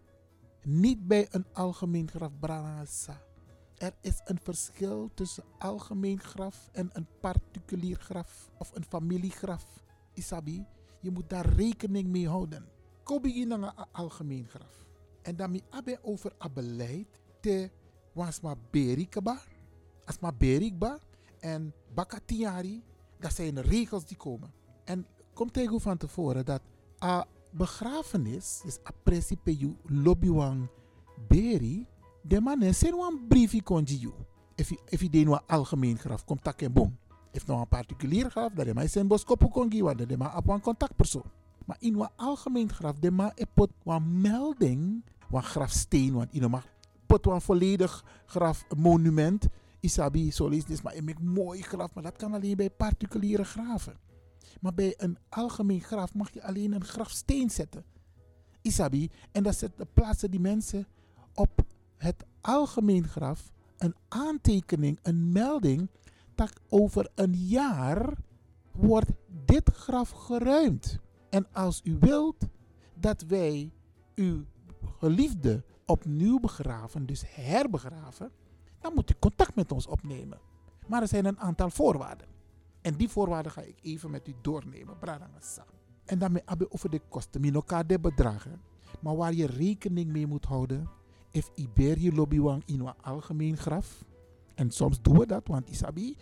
Niet 0.62 1.06
bij 1.06 1.28
een 1.30 1.46
algemeen 1.52 2.10
graf 2.10 2.38
branasa. 2.38 3.22
Er 3.76 3.94
is 4.00 4.20
een 4.24 4.38
verschil 4.42 5.10
tussen 5.14 5.44
algemeen 5.58 6.20
graf 6.20 6.68
en 6.72 6.90
een 6.92 7.06
particulier 7.20 7.96
graf 7.96 8.50
of 8.58 8.70
een 8.74 8.84
familiegraf. 8.84 9.84
Isabi, 10.14 10.66
je 11.00 11.10
moet 11.10 11.30
daar 11.30 11.46
rekening 11.46 12.08
mee 12.08 12.28
houden. 12.28 12.75
Kobi 13.06 13.40
in 13.40 13.50
een 13.50 13.74
algemeen 13.92 14.46
graf. 14.48 14.86
En 15.22 15.36
dan 15.36 15.50
mi 15.50 15.62
abe 15.70 15.98
over 16.02 16.32
a 16.44 16.48
beleid 16.48 17.06
te 17.40 17.70
wasma 18.12 18.54
berikaba, 18.70 19.38
asma 20.04 20.32
berikba 20.32 20.98
en 21.40 21.72
bakatiari. 21.94 22.82
Dat 23.18 23.32
zijn 23.32 23.60
regels 23.60 24.04
die 24.04 24.16
komen. 24.16 24.52
En 24.84 25.06
kom 25.34 25.50
tegen 25.50 25.80
van 25.80 25.96
tevoren 25.96 26.44
dat 26.44 26.60
a 27.04 27.26
begrafenis 27.50 28.62
is 28.64 28.78
a 28.86 28.90
principe 29.02 29.56
you 29.56 29.76
lobbywan 29.84 30.68
beri. 31.28 31.86
De 32.22 32.40
man 32.40 32.62
is 32.62 32.82
een 32.82 33.24
briefje 33.28 33.62
konji 33.62 33.96
you. 33.96 34.14
If 34.88 35.00
je 35.00 35.08
een 35.10 35.46
algemeen 35.46 35.98
graf 35.98 36.24
komt 36.24 36.42
tak 36.42 36.62
en 36.62 36.72
boom. 36.72 36.98
If 37.32 37.46
nou 37.46 37.60
een 37.60 37.68
particulier 37.68 38.30
graf, 38.30 38.52
dat 38.52 38.66
is 38.66 38.72
maar 38.72 38.88
zijn 38.88 39.06
boskopu 39.06 39.48
kongi, 39.48 39.82
want 39.82 39.98
dat 39.98 40.10
is 40.10 40.16
maar 40.16 40.36
op 40.36 40.48
een 40.48 40.60
contactpersoon. 40.60 41.30
Maar 41.66 41.76
in 41.78 42.00
een 42.00 42.08
algemeen 42.16 42.72
graf, 42.72 42.98
de 42.98 43.10
maar 43.10 43.34
pot 43.54 43.70
een 43.84 44.20
melding, 44.20 45.04
een 45.30 45.42
grafsteen, 45.42 46.12
want 46.12 46.32
in 46.32 46.50
mag 46.50 46.66
pot 47.06 47.42
volledig 47.42 48.04
grafmonument. 48.26 49.46
Isabi, 49.80 50.30
solis, 50.30 50.64
dit 50.64 50.76
is 50.76 50.82
maar 50.82 50.94
een 50.94 51.16
mooi 51.20 51.62
graf, 51.62 51.94
maar 51.94 52.02
dat 52.02 52.16
kan 52.16 52.34
alleen 52.34 52.56
bij 52.56 52.70
particuliere 52.70 53.44
graven. 53.44 53.96
Maar 54.60 54.74
bij 54.74 54.94
een 54.96 55.18
algemeen 55.28 55.80
graf 55.80 56.14
mag 56.14 56.34
je 56.34 56.42
alleen 56.42 56.72
een 56.72 56.84
grafsteen 56.84 57.50
zetten. 57.50 57.84
Isabi, 58.62 59.10
en 59.32 59.42
dat 59.42 59.64
plaatsen 59.92 60.30
die 60.30 60.40
mensen 60.40 60.86
op 61.34 61.64
het 61.96 62.24
algemeen 62.40 63.08
graf 63.08 63.50
een 63.78 63.94
aantekening, 64.08 64.98
een 65.02 65.32
melding 65.32 65.88
dat 66.34 66.60
over 66.68 67.10
een 67.14 67.34
jaar 67.34 68.12
wordt 68.72 69.10
dit 69.44 69.70
graf 69.72 70.10
geruimd. 70.10 70.98
En 71.30 71.46
als 71.52 71.80
u 71.84 71.96
wilt 72.00 72.48
dat 72.94 73.22
wij 73.22 73.72
uw 74.14 74.44
geliefde 74.98 75.64
opnieuw 75.86 76.40
begraven, 76.40 77.06
dus 77.06 77.22
herbegraven, 77.26 78.30
dan 78.80 78.94
moet 78.94 79.10
u 79.10 79.14
contact 79.18 79.54
met 79.54 79.72
ons 79.72 79.86
opnemen. 79.86 80.38
Maar 80.86 81.02
er 81.02 81.08
zijn 81.08 81.24
een 81.24 81.40
aantal 81.40 81.70
voorwaarden. 81.70 82.26
En 82.80 82.94
die 82.94 83.08
voorwaarden 83.08 83.52
ga 83.52 83.60
ik 83.60 83.78
even 83.82 84.10
met 84.10 84.28
u 84.28 84.34
doornemen. 84.42 84.96
En 86.04 86.18
daarmee 86.18 86.42
hebben 86.44 86.72
over 86.72 86.90
de 86.90 87.00
kosten. 87.08 87.40
Minoka 87.40 87.82
de 87.82 88.00
bedragen. 88.00 88.60
Maar 89.00 89.16
waar 89.16 89.32
je 89.32 89.46
rekening 89.46 90.12
mee 90.12 90.26
moet 90.26 90.44
houden. 90.44 90.88
If 91.30 91.50
Iberi 91.54 92.14
lobbywang 92.14 92.62
in 92.66 92.80
een 92.80 93.02
algemeen 93.02 93.56
graf. 93.56 94.04
En 94.54 94.70
soms 94.70 95.02
doen 95.02 95.18
we 95.18 95.26
dat, 95.26 95.46
want 95.46 95.70
Isabi. 95.70 96.16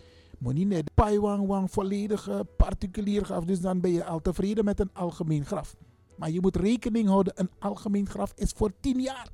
Moet 0.45 0.53
niet 0.53 0.67
net 0.67 0.93
paiwang 0.93 1.47
wang 1.47 1.71
volledige 1.71 2.47
particulier 2.57 3.25
graf. 3.25 3.43
Dus 3.43 3.59
dan 3.61 3.79
ben 3.81 3.91
je 3.91 4.05
al 4.05 4.21
tevreden 4.21 4.65
met 4.65 4.79
een 4.79 4.93
algemeen 4.93 5.45
graf. 5.45 5.75
Maar 6.17 6.31
je 6.31 6.41
moet 6.41 6.55
rekening 6.55 7.07
houden. 7.07 7.33
Een 7.35 7.49
algemeen 7.59 8.07
graf 8.09 8.31
is 8.35 8.51
voor 8.51 8.71
10 8.79 9.01
jaar. 9.01 9.29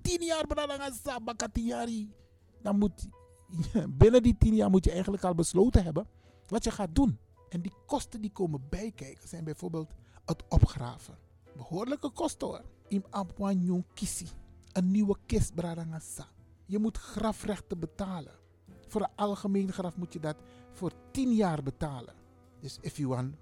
10 0.00 0.22
jaar 0.24 0.46
Bradangasa. 0.46 1.18
Dan 2.62 2.78
moet 2.78 3.08
binnen 3.98 4.22
die 4.22 4.36
10 4.38 4.54
jaar 4.54 4.70
moet 4.70 4.84
je 4.84 4.90
eigenlijk 4.90 5.24
al 5.24 5.34
besloten 5.34 5.84
hebben 5.84 6.06
wat 6.46 6.64
je 6.64 6.70
gaat 6.70 6.94
doen. 6.94 7.18
En 7.48 7.60
die 7.60 7.72
kosten 7.86 8.20
die 8.20 8.32
komen 8.32 8.66
bijkijken 8.68 9.28
zijn 9.28 9.44
bijvoorbeeld 9.44 9.92
het 10.24 10.42
opgraven. 10.48 11.18
Behoorlijke 11.56 12.10
kosten 12.10 12.46
hoor. 12.48 12.64
Im 12.88 13.04
kisi. 13.94 14.26
Een 14.72 14.90
nieuwe 14.90 15.16
kist. 15.26 15.52
Je 16.66 16.78
moet 16.78 16.96
grafrechten 16.96 17.78
betalen. 17.78 18.42
Voor 18.94 19.02
een 19.02 19.16
algemeen 19.16 19.72
graf 19.72 19.96
moet 19.96 20.12
je 20.12 20.20
dat 20.20 20.36
voor 20.72 20.92
10 21.10 21.34
jaar 21.34 21.62
betalen. 21.62 22.14
Dus 22.60 22.78
if 22.80 22.96
you 22.96 23.08
want 23.08 23.34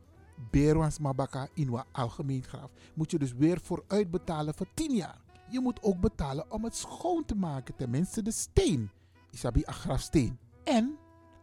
Berwans 0.50 0.99
Mabaka 0.99 1.49
in 1.54 1.68
een 1.68 1.85
algemeen 1.92 2.42
graf, 2.42 2.71
moet 2.94 3.11
je 3.11 3.18
dus 3.18 3.32
weer 3.32 3.61
vooruit 3.62 4.11
betalen 4.11 4.54
voor 4.54 4.66
10 4.75 4.94
jaar. 4.94 5.21
Je 5.50 5.61
moet 5.61 5.82
ook 5.82 6.00
betalen 6.00 6.50
om 6.50 6.64
het 6.64 6.76
schoon 6.76 7.25
te 7.25 7.35
maken, 7.35 7.76
tenminste 7.76 8.23
de 8.23 8.30
steen. 8.30 8.90
Isabi 9.30 9.62
een 9.64 9.73
grafsteen. 9.73 10.38
En 10.64 10.97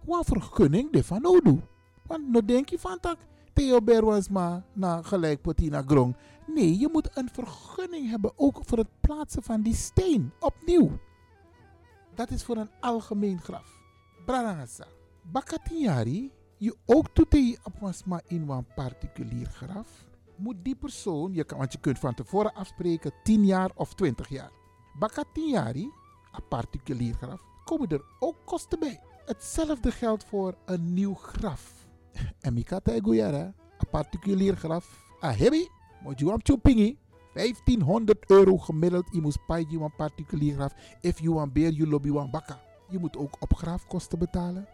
wat 0.06 0.26
vergunning 0.26 0.92
de 0.92 1.04
van 1.04 1.26
Odu. 1.26 1.62
Want 2.06 2.28
no 2.28 2.46
denk 2.46 2.70
je 2.70 2.80
van 2.80 3.00
tak, 3.00 3.18
Theo 3.54 3.82
Berwans 3.82 4.30
ma 4.30 4.64
na 4.74 5.02
gelijk 5.02 5.42
potina 5.42 5.84
grong. 5.88 6.16
Nee, 6.48 6.80
je 6.80 6.90
moet 6.92 7.18
een 7.18 7.30
vergunning 7.34 8.10
hebben 8.10 8.32
ook 8.36 8.60
voor 8.66 8.78
het 8.78 9.00
plaatsen 9.02 9.44
van 9.44 9.62
die 9.62 9.76
steen. 9.76 10.32
Opnieuw. 10.40 11.00
Dat 12.16 12.30
is 12.30 12.44
voor 12.44 12.58
een 12.58 12.72
algemeen 12.80 13.40
graf. 13.42 13.79
Brarangasa. 14.30 14.88
Bakatiari, 15.22 16.32
je 16.58 16.76
ook 16.86 17.16
doet 17.16 17.32
je 17.32 17.58
apmasma 17.64 18.22
in 18.28 18.50
een 18.50 18.66
particulier 18.76 19.48
graf. 19.48 20.06
Moet 20.36 20.56
die 20.64 20.76
persoon, 20.76 21.34
je 21.34 21.44
kan, 21.44 21.58
want 21.58 21.72
je 21.72 21.80
kunt 21.80 22.00
van 22.00 22.14
tevoren 22.14 22.54
afspreken 22.54 23.12
10 23.24 23.46
jaar 23.46 23.72
of 23.76 23.94
20 23.94 24.30
jaar. 24.30 24.52
Bakatiari, 25.00 25.84
een 26.32 26.48
particulier 26.50 27.14
graf, 27.14 27.42
komen 27.64 27.88
er 27.90 28.02
ook 28.20 28.36
kosten 28.46 28.80
bij. 28.80 29.00
Hetzelfde 29.26 29.92
geldt 29.92 30.24
voor 30.24 30.56
een 30.66 30.94
nieuw 30.94 31.14
graf. 31.14 31.88
En 32.40 32.54
Mikata 32.54 32.92
Eguyara, 32.92 33.54
een 33.78 33.90
particulier 33.92 34.56
graf. 34.56 35.06
Ah, 35.20 35.38
hebi, 35.38 35.68
moet 36.04 36.20
je 36.20 36.40
hem 36.44 36.62
pingi. 36.62 36.98
1500 37.34 38.30
euro 38.30 38.58
gemiddeld. 38.58 39.08
Je 39.12 39.22
moet 39.22 39.46
paai 39.48 39.68
een 39.70 39.96
particulier 39.98 40.54
graf. 40.54 40.74
If 41.02 41.20
you 41.20 41.34
want 41.34 41.54
beer, 41.54 41.72
you 41.72 41.90
lobby 41.90 42.10
want 42.12 42.32
bakka. 42.32 42.68
Je 42.90 43.00
moet 43.00 43.18
ook 43.18 43.36
opgraafkosten 43.40 44.20
betalen. 44.20 44.68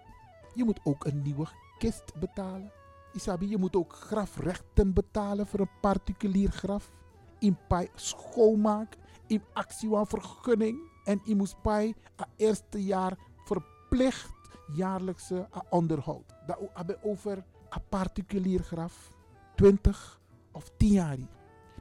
Je 0.54 0.64
moet 0.64 0.80
ook 0.84 1.06
een 1.06 1.22
nieuwe 1.22 1.48
kist 1.78 2.20
betalen. 2.20 2.72
Isabi, 3.14 3.50
je 3.50 3.58
moet 3.58 3.76
ook 3.76 3.94
grafrechten 3.94 4.94
betalen 4.94 5.48
voor 5.48 5.60
een 5.60 5.80
particulier 5.82 6.52
graf. 6.52 6.92
In 7.40 7.58
pai 7.68 7.90
schoonmaak. 7.96 8.98
In 9.28 9.42
actie 9.54 9.90
vergunning. 9.92 10.80
En 11.04 11.22
je 11.24 11.36
moet 11.36 11.62
pai 11.62 11.96
het 12.16 12.28
eerste 12.36 12.84
jaar 12.84 13.18
verplicht 13.44 14.34
jaarlijkse 14.74 15.48
onderhoud. 15.70 16.34
Dat 16.46 16.58
hebben 16.74 17.04
over 17.04 17.44
een 17.70 17.82
particulier 17.90 18.64
graf 18.64 19.12
20 19.56 20.20
of 20.52 20.72
10 20.78 20.92
jaar. 20.92 21.18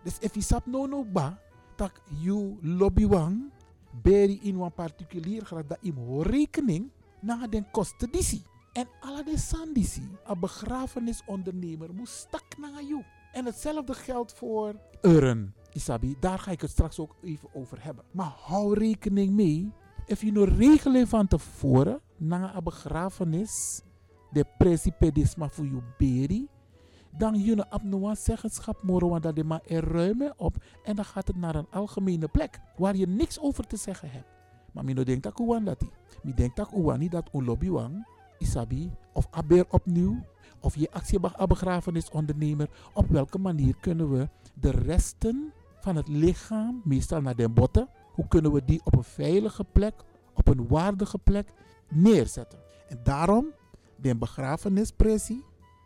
Dus 0.02 0.18
if 0.18 0.34
je 0.34 0.40
sap 0.40 0.66
no 0.66 0.86
no 0.86 1.04
ba, 1.04 1.38
dat 1.76 1.92
you 2.20 2.58
lobby 2.60 3.06
wang, 3.06 3.52
beri 4.02 4.38
in 4.42 4.60
een 4.60 4.72
particulier 4.72 5.44
graf, 5.44 5.66
dat 5.66 5.78
je 5.80 6.22
rekening 6.22 6.90
na 7.20 7.46
den 7.46 7.70
kosten 7.70 8.10
disi. 8.10 8.42
En 8.72 8.88
alle 9.00 9.24
de 9.24 9.38
sandisi, 9.38 10.08
een 10.24 10.40
begrafenisondernemer, 10.40 11.94
moet 11.94 12.08
stak 12.08 12.56
naar 12.58 12.82
jou. 12.82 13.02
En 13.32 13.44
hetzelfde 13.44 13.94
geldt 13.94 14.32
voor 14.32 14.74
urn. 15.02 15.54
Isabi, 15.72 16.16
daar 16.20 16.38
ga 16.38 16.50
ik 16.50 16.60
het 16.60 16.70
straks 16.70 16.98
ook 16.98 17.14
even 17.22 17.48
over 17.54 17.84
hebben. 17.84 18.04
Maar 18.10 18.34
hou 18.40 18.78
rekening 18.78 19.32
mee, 19.32 19.72
if 20.06 20.20
je 20.20 20.32
nou 20.32 20.48
regelen 20.48 21.08
van 21.08 21.26
tevoren, 21.26 22.00
na 22.16 22.56
een 22.56 22.64
begrafenis, 22.64 23.82
de 24.30 24.44
principedisma 24.58 25.48
voor 25.48 25.64
je 25.64 25.82
beri, 25.98 26.48
dan 27.16 27.34
op 27.70 27.82
een 27.82 28.16
zeggenschap 28.16 28.82
dat 29.20 29.42
maar 29.44 29.60
er 29.66 29.92
ruimen 29.92 30.34
op 30.36 30.56
en 30.84 30.96
dan 30.96 31.04
gaat 31.04 31.26
het 31.26 31.36
naar 31.36 31.54
een 31.54 31.70
algemene 31.70 32.28
plek 32.28 32.60
waar 32.76 32.96
je 32.96 33.06
niks 33.06 33.40
over 33.40 33.66
te 33.66 33.76
zeggen 33.76 34.10
hebt. 34.10 34.26
Maar 34.72 34.84
mino 34.84 35.02
denkt 35.02 35.22
dat 35.22 35.40
uwan 35.40 35.64
dat 35.64 35.82
Mi 36.22 36.34
denkt 36.34 36.56
dat 36.56 36.72
uwan 36.72 36.98
niet 36.98 37.10
dat 37.10 37.28
un 37.32 37.44
lobby 37.44 37.68
wang, 37.68 38.06
isabi, 38.38 38.92
of 39.12 39.26
aber 39.30 39.64
opnieuw, 39.70 40.24
of 40.60 40.76
je 40.76 40.90
actie 40.90 41.20
begrafenisondernemer, 41.48 42.68
op 42.92 43.08
welke 43.08 43.38
manier 43.38 43.74
kunnen 43.80 44.10
we 44.10 44.28
de 44.54 44.70
resten 44.70 45.52
van 45.80 45.96
het 45.96 46.08
lichaam, 46.08 46.80
meestal 46.84 47.20
naar 47.20 47.36
de 47.36 47.48
botten, 47.48 47.88
hoe 48.12 48.28
kunnen 48.28 48.52
we 48.52 48.64
die 48.64 48.80
op 48.84 48.96
een 48.96 49.04
veilige 49.04 49.64
plek, 49.64 49.94
op 50.34 50.48
een 50.48 50.68
waardige 50.68 51.18
plek 51.18 51.52
neerzetten. 51.88 52.58
En 52.88 53.00
daarom, 53.02 53.46
de 53.96 54.16
begrafenispressie, 54.16 55.44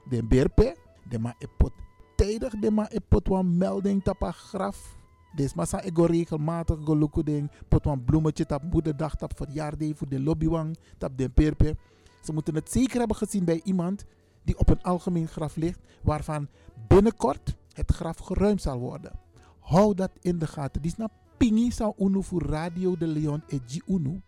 de 0.08 0.24
berpe, 0.24 0.76
de 1.08 1.18
ma 1.18 1.34
epot 1.38 1.72
tijdig, 2.16 2.58
de 2.58 2.70
ma 2.70 2.88
epot 2.90 3.28
wan 3.28 3.56
melding 3.56 4.02
tapa 4.02 4.30
graf. 4.30 4.96
Des 5.36 5.54
massa 5.54 5.82
ego 5.82 6.04
regelmatig 6.04 6.78
gelukkig 6.84 7.24
ding, 7.24 7.50
pot 7.68 7.84
wan 7.84 8.04
bloemetje 8.04 8.46
tap 8.46 8.62
moederdag, 8.62 9.14
tap 9.16 9.36
verjaardag 9.36 9.96
voor 9.96 10.08
de 10.08 10.20
lobbywang, 10.20 10.76
tap 10.98 11.18
de 11.18 11.30
berpe. 11.30 11.76
Ze 12.22 12.32
moeten 12.32 12.54
het 12.54 12.72
zeker 12.72 12.98
hebben 12.98 13.16
gezien 13.16 13.44
bij 13.44 13.60
iemand 13.64 14.04
die 14.42 14.58
op 14.58 14.68
een 14.68 14.82
algemeen 14.82 15.28
graf 15.28 15.56
ligt, 15.56 15.80
waarvan 16.02 16.48
binnenkort 16.88 17.56
het 17.72 17.92
graf 17.92 18.18
geruimd 18.18 18.62
zal 18.62 18.78
worden. 18.78 19.12
Hou 19.60 19.94
dat 19.94 20.10
in 20.20 20.38
de 20.38 20.46
gaten. 20.46 20.82
Die 20.82 20.90
is 20.90 20.96
na 20.96 21.08
pingi 21.36 21.70
sa 21.70 21.92
unu 21.98 22.22
voor 22.22 22.42
Radio 22.42 22.96
de 22.96 23.06
Leon 23.06 23.42
e 23.48 23.58
G 23.66 23.80
unu. 23.86 24.22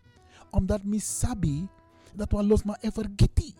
Omdat 0.49 0.83
mi 0.83 0.99
sabi 0.99 1.67
dat 2.15 2.31
we 2.31 2.43
los 2.43 2.63
maar 2.63 2.77
even 2.81 3.13
gitti. 3.15 3.55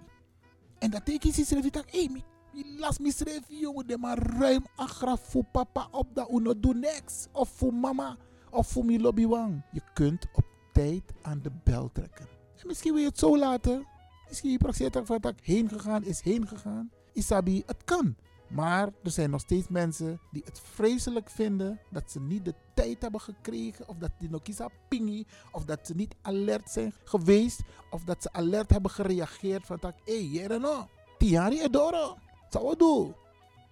En 0.79 0.91
dat 0.91 1.05
teken 1.05 1.29
is 1.29 1.51
ik 1.51 1.83
hey, 1.85 2.09
mi, 2.11 2.23
mi 2.53 2.77
las 2.77 2.99
mi 2.99 3.11
schreef 3.11 3.41
jongen 3.47 3.87
de 3.87 3.97
maar 3.97 4.17
ruim 4.17 4.65
een 4.75 4.87
graf 4.87 5.21
voor 5.29 5.45
papa 5.51 5.87
op 5.91 6.15
dat 6.15 6.29
uno 6.29 6.59
doe 6.59 6.73
niks. 6.73 7.27
Of 7.31 7.49
voor 7.49 7.73
mama. 7.73 8.17
Of 8.49 8.67
voor 8.67 8.85
mi 8.85 9.01
lobbywang. 9.01 9.63
Je 9.71 9.81
kunt 9.93 10.27
op 10.33 10.45
tijd 10.73 11.03
aan 11.21 11.41
de 11.41 11.51
bel 11.63 11.91
trekken. 11.91 12.27
En 12.57 12.67
misschien 12.67 12.93
wil 12.93 13.01
je 13.01 13.07
het 13.07 13.19
zo 13.19 13.37
laten. 13.37 13.87
Misschien 14.27 14.51
je 14.51 14.57
praxeert 14.57 14.99
van 15.03 15.17
dat 15.21 15.33
heen 15.41 15.69
gegaan 15.69 16.03
is 16.03 16.21
heen 16.21 16.47
gegaan. 16.47 16.91
Isabi, 17.13 17.63
het 17.65 17.83
kan. 17.83 18.15
Maar 18.51 18.89
er 19.03 19.11
zijn 19.11 19.29
nog 19.29 19.41
steeds 19.41 19.67
mensen 19.67 20.19
die 20.31 20.41
het 20.45 20.59
vreselijk 20.59 21.29
vinden 21.29 21.79
dat 21.89 22.11
ze 22.11 22.19
niet 22.19 22.45
de 22.45 22.53
tijd 22.73 23.01
hebben 23.01 23.21
gekregen, 23.21 23.87
of 23.87 23.97
dat 23.97 24.11
die 24.19 24.29
nog 24.29 24.41
kisa 24.41 24.69
pingi, 24.89 25.25
of 25.51 25.65
dat 25.65 25.79
ze 25.87 25.93
niet 25.93 26.15
alert 26.21 26.69
zijn 26.69 26.93
geweest, 27.03 27.61
of 27.89 28.03
dat 28.03 28.21
ze 28.21 28.33
alert 28.33 28.69
hebben 28.69 28.91
gereageerd 28.91 29.65
van 29.65 29.77
dat, 29.79 29.93
hé, 30.05 30.27
hey, 30.27 30.57
no, 30.57 30.87
tiari 31.17 31.61
edoro, 31.61 32.17
zou 32.51 32.75
doen. 32.75 33.15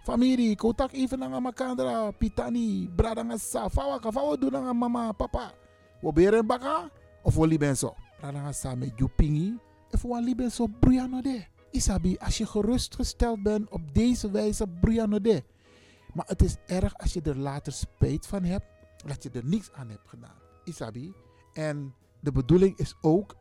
Familie, 0.03 0.55
kotak 0.55 0.91
even 0.91 1.19
naar 1.19 1.41
makandra, 1.41 2.11
pitani, 2.11 2.89
bradanga 2.95 3.37
sa, 3.37 3.69
fawa, 3.69 3.99
fawa 4.11 4.35
doen 4.35 4.51
naar 4.51 4.75
mama, 4.75 5.11
papa. 5.11 5.51
We 6.01 6.13
beren 6.13 6.47
baka, 6.47 6.89
of 7.23 7.35
we 7.35 7.47
lieben 7.47 7.77
zo. 7.77 7.95
Bradanga 8.19 8.51
sa 8.51 8.75
met 8.75 8.91
you 8.95 9.09
pingi, 9.15 9.57
of 9.91 10.01
we 10.01 10.21
lieben 10.21 10.51
zo, 10.51 10.67
bruyano 10.79 11.21
de. 11.21 11.45
Isabi, 11.71 12.17
als 12.17 12.37
je 12.37 12.45
gerustgesteld 12.45 13.43
bent 13.43 13.69
op 13.69 13.93
deze 13.93 14.31
wijze, 14.31 14.67
Brianode. 14.67 15.43
Maar 16.13 16.25
het 16.27 16.41
is 16.41 16.55
erg 16.65 16.97
als 16.97 17.13
je 17.13 17.21
er 17.21 17.37
later 17.37 17.73
spijt 17.73 18.27
van 18.27 18.43
hebt, 18.43 18.65
dat 19.05 19.23
je 19.23 19.29
er 19.29 19.45
niets 19.45 19.71
aan 19.73 19.89
hebt 19.89 20.07
gedaan. 20.09 20.35
Isabi. 20.63 21.13
En 21.53 21.93
de 22.19 22.31
bedoeling 22.31 22.77
is 22.77 22.95
ook 23.01 23.35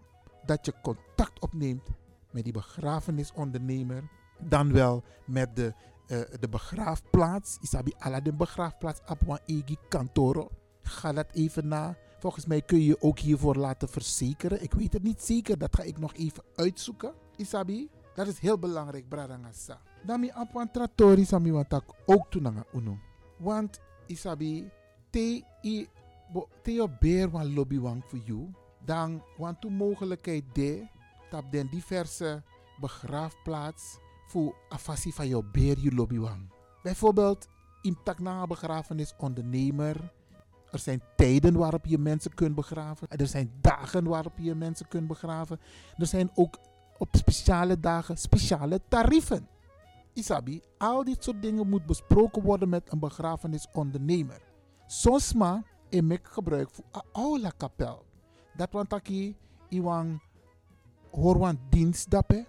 dat 0.45 0.67
je 0.67 0.75
contact 0.83 1.41
opneemt 1.41 1.89
met 2.31 2.45
die 2.45 2.53
begrafenisondernemer. 2.53 4.11
Dan 4.41 4.73
wel 4.73 5.03
met 5.27 5.57
de, 5.57 5.75
uh, 6.07 6.21
de 6.41 6.49
begraafplaats. 6.49 7.59
Isabi, 7.61 7.95
de 8.23 8.33
begraafplaats, 8.33 9.01
Apwa 9.05 9.39
Egi 9.47 9.77
Kantoro. 9.89 10.51
Ga 10.83 11.13
dat 11.13 11.27
even 11.33 11.69
na. 11.69 11.97
Volgens 12.19 12.47
mij 12.47 12.63
kun 12.63 12.79
je 12.79 12.87
je 12.87 13.03
ook 13.03 13.19
hiervoor 13.19 13.57
laten 13.57 13.89
verzekeren. 13.89 14.63
Ik 14.63 14.73
weet 14.73 14.93
het 14.93 15.03
niet 15.03 15.23
zeker, 15.23 15.59
dat 15.59 15.77
ga 15.77 15.83
ik 15.83 15.99
nog 15.99 16.15
even 16.15 16.43
uitzoeken. 16.55 17.13
Isabi. 17.37 17.89
Dat 18.15 18.27
is 18.27 18.39
heel 18.39 18.59
belangrijk, 18.59 19.09
bradangasa. 19.09 19.81
Dami 20.07 20.31
apwan 20.31 20.71
trattori 20.71 21.25
sami 21.25 21.53
watak 21.53 21.85
ook 22.07 22.31
tunanga 22.31 22.65
uno. 22.75 22.99
Want 23.39 23.81
isabi 24.07 24.71
te 25.11 25.45
i 25.63 25.89
yo 26.63 26.89
beer 27.01 27.31
wan 27.31 27.55
lobby 27.55 27.79
wang 27.79 28.05
voor 28.07 28.19
you. 28.19 28.51
dan 28.85 29.23
want 29.37 29.71
mogelijkheid 29.71 30.45
de 30.53 30.87
dat 31.31 31.45
den 31.51 31.69
diverse 31.71 32.43
begraafplaats 32.81 33.99
voor 34.29 34.55
afasi 34.69 35.13
van 35.13 35.29
jouw 35.29 35.43
beer 35.53 35.79
je 35.79 35.95
lobbywang. 35.95 36.51
Bijvoorbeeld 36.83 37.49
in 37.83 37.99
takna 38.05 38.47
begrafenis 38.47 39.15
ondernemer. 39.19 40.13
Er 40.71 40.79
zijn 40.79 41.03
tijden 41.17 41.57
waarop 41.57 41.85
je 41.85 41.99
mensen 41.99 42.35
kunt 42.35 42.55
begraven. 42.55 43.09
Er 43.09 43.27
zijn 43.27 43.53
dagen 43.61 44.05
waarop 44.05 44.39
je 44.39 44.55
mensen 44.55 44.89
kunt 44.89 45.07
begraven. 45.07 45.61
Er 45.97 46.07
zijn 46.07 46.31
ook 46.35 46.59
op 46.99 47.09
speciale 47.13 47.81
dagen 47.81 48.17
speciale 48.17 48.81
tarieven. 48.89 49.49
Isabi, 50.13 50.63
al 50.79 51.05
dit 51.05 51.25
soort 51.25 51.43
dingen 51.43 51.69
moet 51.69 51.87
besproken 51.87 52.43
worden 52.43 52.69
met 52.69 52.93
een 52.93 52.99
begrafenisondernemer. 52.99 54.41
Soms 54.87 55.33
maar 55.33 55.63
ik 55.89 56.21
gebruik 56.23 56.71
voor 56.71 56.85
een 56.93 57.03
aula 57.13 57.53
kapel. 57.57 58.05
Dat 58.57 58.73
want 58.73 58.93
aki 58.93 59.37
iwan 59.69 60.21
hoorwan 61.11 61.59
dienst 61.71 62.11
dappen. 62.11 62.47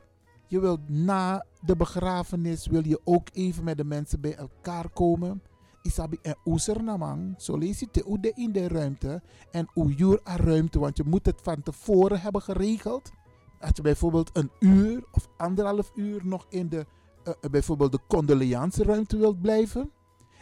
Je 0.49 0.59
wilt 0.59 0.89
na 0.89 1.45
de 1.61 1.75
begrafenis 1.75 2.67
wil 2.67 2.87
je 2.87 3.01
ook 3.03 3.27
even 3.33 3.63
met 3.63 3.77
de 3.77 3.83
mensen 3.83 4.21
bij 4.21 4.35
elkaar 4.35 4.89
komen. 4.89 5.41
Isabi 5.81 6.17
en 6.21 6.35
oeser 6.45 6.83
namang. 6.83 7.35
Zo 7.37 7.57
lees 7.57 7.87
in 8.33 8.51
de 8.51 8.67
ruimte 8.67 9.21
en 9.51 9.69
uur 9.73 10.19
aan 10.23 10.37
ruimte. 10.37 10.79
Want 10.79 10.97
je 10.97 11.03
moet 11.05 11.25
het 11.25 11.41
van 11.41 11.63
tevoren 11.63 12.21
hebben 12.21 12.41
geregeld. 12.41 13.11
Als 13.59 13.71
je 13.73 13.81
bijvoorbeeld 13.81 14.29
een 14.33 14.51
uur 14.59 15.03
of 15.11 15.27
anderhalf 15.37 15.91
uur 15.95 16.21
nog 16.25 16.45
in 16.49 16.69
de 16.69 16.85
uh, 17.27 17.33
bijvoorbeeld 17.51 17.91
de 17.91 17.99
condoleance 18.07 18.83
ruimte 18.83 19.17
wilt 19.17 19.41
blijven. 19.41 19.91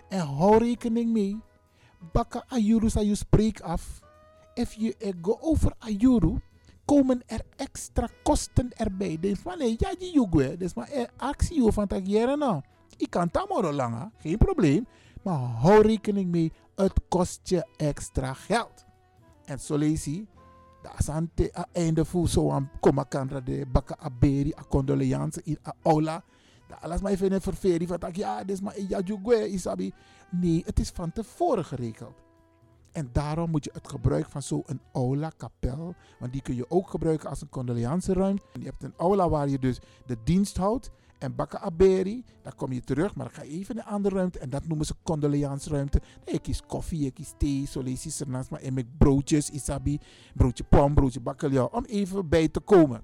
En 0.10 0.20
hou 0.20 0.58
rekening 0.58 1.12
mee. 1.12 1.42
Bakka 2.12 2.44
ayuru 2.48 2.90
sa 2.90 3.00
je 3.00 3.16
spreek 3.16 3.62
af. 3.62 4.00
If 4.54 4.74
je 4.74 5.16
go 5.22 5.38
over 5.42 5.74
ayuru, 5.80 6.36
komen 6.96 7.22
er 7.26 7.42
extra 7.56 8.10
kosten 8.24 8.70
erbij. 8.76 9.18
Dus 9.20 9.40
van 9.40 9.58
nee, 9.58 9.76
ja, 9.78 9.96
die 10.00 10.14
jugwe. 10.14 10.58
Dus 10.58 10.74
maar 10.74 10.90
er 10.90 11.10
actie 11.18 11.72
van 11.72 11.88
tak 11.88 12.06
nou. 12.06 12.62
Ik 12.98 13.10
kan 13.10 13.32
tamoro 13.32 13.72
langer, 13.74 14.12
geen 14.18 14.38
probleem. 14.38 14.88
Maar 15.24 15.38
hou 15.38 15.82
rekening 15.82 16.32
mee, 16.32 16.52
het 16.76 17.00
kost 17.10 17.40
je 17.44 17.68
extra 17.78 18.34
geld. 18.34 18.86
En 19.46 19.60
zo 19.60 19.76
lees 19.76 20.06
je, 20.06 20.26
dat 20.82 20.94
is 21.00 21.10
aan 21.10 21.32
het 21.36 21.66
einde 21.72 22.06
voor 22.06 22.28
zo'n 22.28 22.70
komakandra 22.80 23.40
de 23.40 23.66
bakka 23.72 23.98
aberi, 23.98 24.54
a 24.60 24.64
condoleance 24.70 25.42
in 25.44 25.58
a 25.68 25.74
aula. 25.84 26.24
Dat 26.68 26.82
alles 26.82 27.02
maar 27.02 27.12
even 27.12 27.32
een 27.32 27.42
ververing 27.42 27.90
van, 27.90 28.10
ja, 28.12 28.44
dit 28.44 28.56
is 28.56 28.62
maar 28.62 28.82
ja, 28.82 29.00
jugwe, 29.00 29.50
isabi. 29.50 29.94
Nee, 30.32 30.64
het 30.66 30.80
is 30.80 30.90
van 30.90 31.12
tevoren 31.12 31.66
geregeld. 31.66 32.27
En 32.98 33.10
daarom 33.12 33.50
moet 33.50 33.64
je 33.64 33.70
het 33.74 33.90
gebruik 33.90 34.30
van 34.30 34.42
zo'n 34.42 34.82
aula, 34.94 35.32
kapel, 35.38 35.96
want 36.20 36.32
die 36.32 36.42
kun 36.42 36.56
je 36.56 36.70
ook 36.70 36.90
gebruiken 36.90 37.30
als 37.30 37.42
een 37.42 37.50
condoleanceruimte. 37.50 38.44
Je 38.60 38.66
hebt 38.66 38.84
een 38.84 38.94
aula 38.98 39.30
waar 39.30 39.50
je 39.50 39.60
dus 39.60 39.80
de 40.06 40.18
dienst 40.24 40.58
houdt. 40.58 40.90
En 41.18 41.36
bakken 41.36 41.62
aberi, 41.62 42.24
dan 42.42 42.56
kom 42.56 42.72
je 42.72 42.82
terug, 42.82 43.16
maar 43.16 43.26
dan 43.26 43.36
ga 43.36 43.42
je 43.42 43.50
even 43.50 43.76
in 43.76 43.82
een 43.82 43.88
andere 43.88 44.16
ruimte. 44.16 44.40
En 44.40 44.50
dat 44.50 44.68
noemen 44.68 44.86
ze 44.86 44.94
condoleansruimte. 45.04 46.02
Je 46.26 46.40
kiest 46.40 46.66
koffie, 46.66 47.04
je 47.04 47.12
kiest 47.12 47.40
thee, 47.40 47.68
je 47.72 48.16
ernaast. 48.20 48.50
Maar 48.50 48.62
en 48.62 48.96
broodjes, 48.98 49.50
isabi, 49.50 50.00
broodje 50.36 50.64
pom, 50.64 50.94
broodje 50.94 51.20
bakkeljauw, 51.20 51.68
om 51.68 51.86
even 51.86 52.30
bij 52.30 52.48
te 52.48 52.60
komen. 52.60 53.04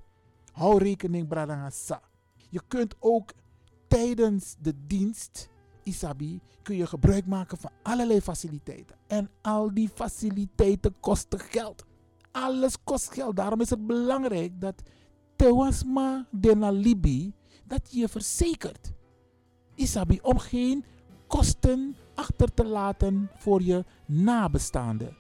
Hou 0.51 0.77
rekening, 0.77 1.27
bradangasa. 1.27 2.01
Je 2.49 2.62
kunt 2.67 2.95
ook 2.99 3.34
tijdens 3.88 4.56
de 4.60 4.73
dienst 4.88 5.49
Isabi, 5.83 6.41
kun 6.61 6.75
je 6.75 6.87
gebruik 6.87 7.25
maken 7.25 7.57
van 7.57 7.71
allerlei 7.81 8.21
faciliteiten. 8.21 8.95
En 9.07 9.29
al 9.41 9.73
die 9.73 9.89
faciliteiten 9.89 10.95
kosten 10.99 11.39
geld. 11.39 11.85
Alles 12.31 12.83
kost 12.83 13.13
geld. 13.13 13.35
Daarom 13.35 13.61
is 13.61 13.69
het 13.69 13.87
belangrijk 13.87 14.61
dat 14.61 14.83
Tewasma 15.35 16.27
de 16.31 16.55
Nalibi, 16.55 17.33
dat 17.63 17.87
je 17.91 18.07
verzekert. 18.07 18.91
Isabi, 19.75 20.19
om 20.21 20.37
geen 20.37 20.85
kosten 21.27 21.95
achter 22.15 22.53
te 22.53 22.65
laten 22.65 23.29
voor 23.35 23.61
je 23.61 23.85
nabestaanden. 24.05 25.17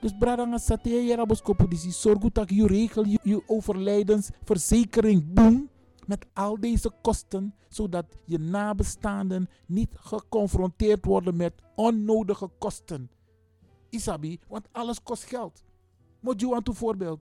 Dus 0.00 0.12
bradanga 0.18 0.58
sate 0.58 0.88
je 0.88 1.16
raboskopo 1.16 1.68
disi 1.68 1.90
zorg 1.90 2.18
dat 2.18 2.50
je 2.50 2.66
regel 2.66 3.04
je, 3.06 3.42
overlijdensverzekering 3.46 5.32
boem 5.32 5.68
met 6.08 6.26
al 6.32 6.60
deze 6.60 6.90
kosten, 7.02 7.54
zodat 7.68 8.04
je 8.24 8.38
nabestaanden 8.38 9.48
niet 9.66 9.94
geconfronteerd 9.94 11.04
worden 11.04 11.36
met 11.36 11.52
onnodige 11.74 12.50
kosten. 12.58 13.10
Isabi, 13.88 14.40
want 14.48 14.68
alles 14.72 15.02
kost 15.02 15.24
geld. 15.24 15.62
Moet 16.20 16.40
je 16.40 16.54
aan 16.54 16.62
voorbeeld. 16.74 17.20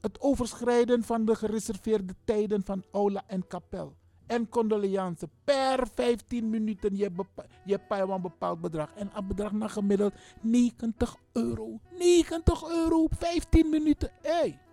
Het 0.00 0.20
overschrijden 0.20 1.02
van 1.02 1.24
de 1.24 1.34
gereserveerde 1.34 2.14
tijden 2.24 2.64
van 2.64 2.84
aula 2.90 3.22
en 3.26 3.46
kapel. 3.46 3.96
En 4.26 4.48
condoleance. 4.48 5.28
Per 5.44 5.86
15 5.94 6.50
minuten 6.50 6.96
je, 6.96 7.10
je 7.64 7.80
een 7.88 8.22
bepaald 8.22 8.60
bedrag. 8.60 8.92
En 8.94 9.10
een 9.14 9.26
bedrag 9.26 9.52
naar 9.52 9.70
gemiddeld 9.70 10.14
90 10.40 11.16
euro. 11.32 11.80
90 11.98 12.68
euro, 12.68 13.06
15 13.10 13.68
minuten. 13.68 14.10
Hey. 14.22 14.65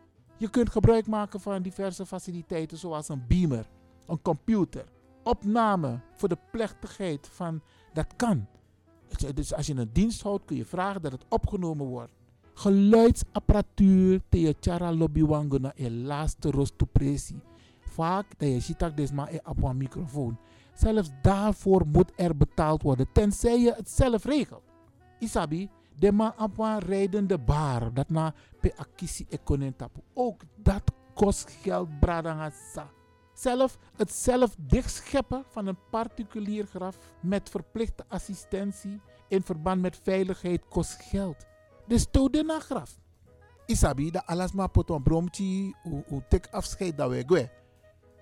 Je 0.44 0.50
kunt 0.50 0.70
gebruik 0.70 1.08
maken 1.08 1.40
van 1.40 1.62
diverse 1.62 2.06
faciliteiten 2.06 2.78
zoals 2.78 3.10
een 3.10 3.24
beamer, 3.28 3.66
een 4.08 4.22
computer, 4.22 4.86
opname 5.24 6.00
voor 6.16 6.30
de 6.30 6.38
plechtigheid 6.52 7.28
van 7.32 7.62
dat 7.94 8.16
kan. 8.16 8.48
Dus 9.34 9.54
als 9.54 9.68
je 9.68 9.76
een 9.76 9.90
dienst 9.94 10.22
houdt 10.22 10.46
kun 10.46 10.56
je 10.56 10.66
vragen 10.66 11.02
dat 11.02 11.12
het 11.12 11.26
opgenomen 11.30 11.86
wordt. 11.86 12.12
Geluidsapparatuur 12.54 14.22
te 14.30 14.56
chara 14.60 14.94
lobby 14.94 15.24
wango 15.24 15.58
na 15.58 15.72
je 15.76 15.92
laatste 15.92 16.52
rostopresi. 16.52 17.42
Vaak 17.80 18.26
dat 18.38 18.50
je 18.50 18.60
ziet 18.60 18.80
dat 18.80 19.12
maar 19.12 19.32
op 19.44 19.64
een 19.64 19.78
microfoon. 19.78 20.38
Zelfs 20.74 21.10
daarvoor 21.22 21.88
moet 21.88 22.12
er 22.16 22.38
betaald 22.38 22.82
worden, 22.82 23.08
tenzij 23.12 23.60
je 23.60 23.74
het 23.74 23.90
zelf 23.90 24.24
regelt. 24.24 24.64
Isabi, 25.20 25.70
de 25.96 26.12
man 26.12 26.34
op 26.38 26.60
een 26.60 26.80
rijdende 26.80 27.38
bar. 27.38 27.94
Dat 27.94 28.10
na 28.10 28.34
pe 28.60 28.74
akisi 28.78 29.26
ekonen 29.30 29.76
tapu. 29.76 30.00
Ook 30.14 30.42
dat 30.56 30.92
kost 31.14 31.52
geld 31.62 32.00
bradangasa. 32.00 32.90
Zelf, 33.34 33.78
het 33.96 34.12
zelf 34.12 34.56
dichtscheppen 34.58 35.44
van 35.50 35.68
een 35.68 35.78
particulier 35.90 36.66
graf 36.66 36.98
met 37.20 37.50
verplichte 37.50 38.06
assistentie 38.08 39.02
in 39.28 39.42
verband 39.44 39.82
met 39.82 40.00
veiligheid 40.04 40.68
kost 40.68 41.02
geld. 41.02 41.46
Dus 41.88 42.06
to 42.12 42.30
de 42.30 42.44
na 42.44 42.60
graf. 42.60 43.00
Isabi, 43.66 44.12
dat 44.12 44.26
alles 44.26 44.52
maar 44.52 44.70
pot 44.70 44.90
een 44.90 45.04
bromtje, 45.04 45.74
u 46.10 46.22
tek 46.30 46.48
afscheid 46.52 46.98
dat 46.98 47.10
we 47.10 47.24
gwe. 47.26 47.50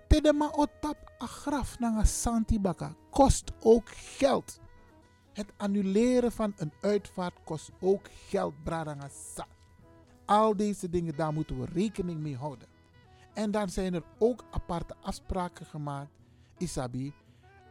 Te 0.08 0.22
de 0.22 0.34
ma 0.34 0.52
otap 0.52 1.12
a 1.22 1.26
graf 1.26 1.80
na 1.80 1.98
een 1.98 2.08
santibaka 2.08 2.96
kost 3.10 3.52
ook 3.60 3.90
geld. 3.90 4.60
Het 5.34 5.52
annuleren 5.58 6.32
van 6.32 6.54
een 6.58 6.72
uitvaart 6.82 7.44
kost 7.44 7.72
ook 7.80 8.08
geld, 8.28 8.64
bradangasa. 8.64 9.48
Al 10.26 10.56
deze 10.56 10.90
dingen, 10.90 11.16
daar 11.16 11.34
moeten 11.34 11.60
we 11.60 11.66
rekening 11.74 12.20
mee 12.20 12.36
houden. 12.36 12.68
En 13.34 13.52
dan 13.52 13.70
zijn 13.70 13.94
er 13.94 14.04
ook 14.18 14.44
aparte 14.52 14.96
afspraken 15.02 15.66
gemaakt. 15.66 16.12
Isabi, 16.58 17.14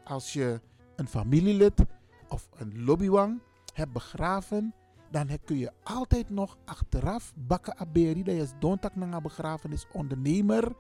als 0.05 0.33
je 0.33 0.61
een 0.97 1.09
familielid 1.09 1.85
of 2.29 2.49
een 2.57 2.85
lobbywang 2.85 3.41
hebt 3.75 3.93
begraven, 3.93 4.75
dan 5.11 5.29
kun 5.45 5.59
je 5.59 5.73
altijd 5.83 6.31
nog 6.31 6.57
achteraf 6.65 7.33
bakken 7.37 7.79
aberi. 7.79 8.23
Dat 8.23 8.35
is 8.35 8.53
dontak 8.59 8.95
na 8.95 9.21
begrafenis 9.21 9.87
ondernemer. 9.93 10.73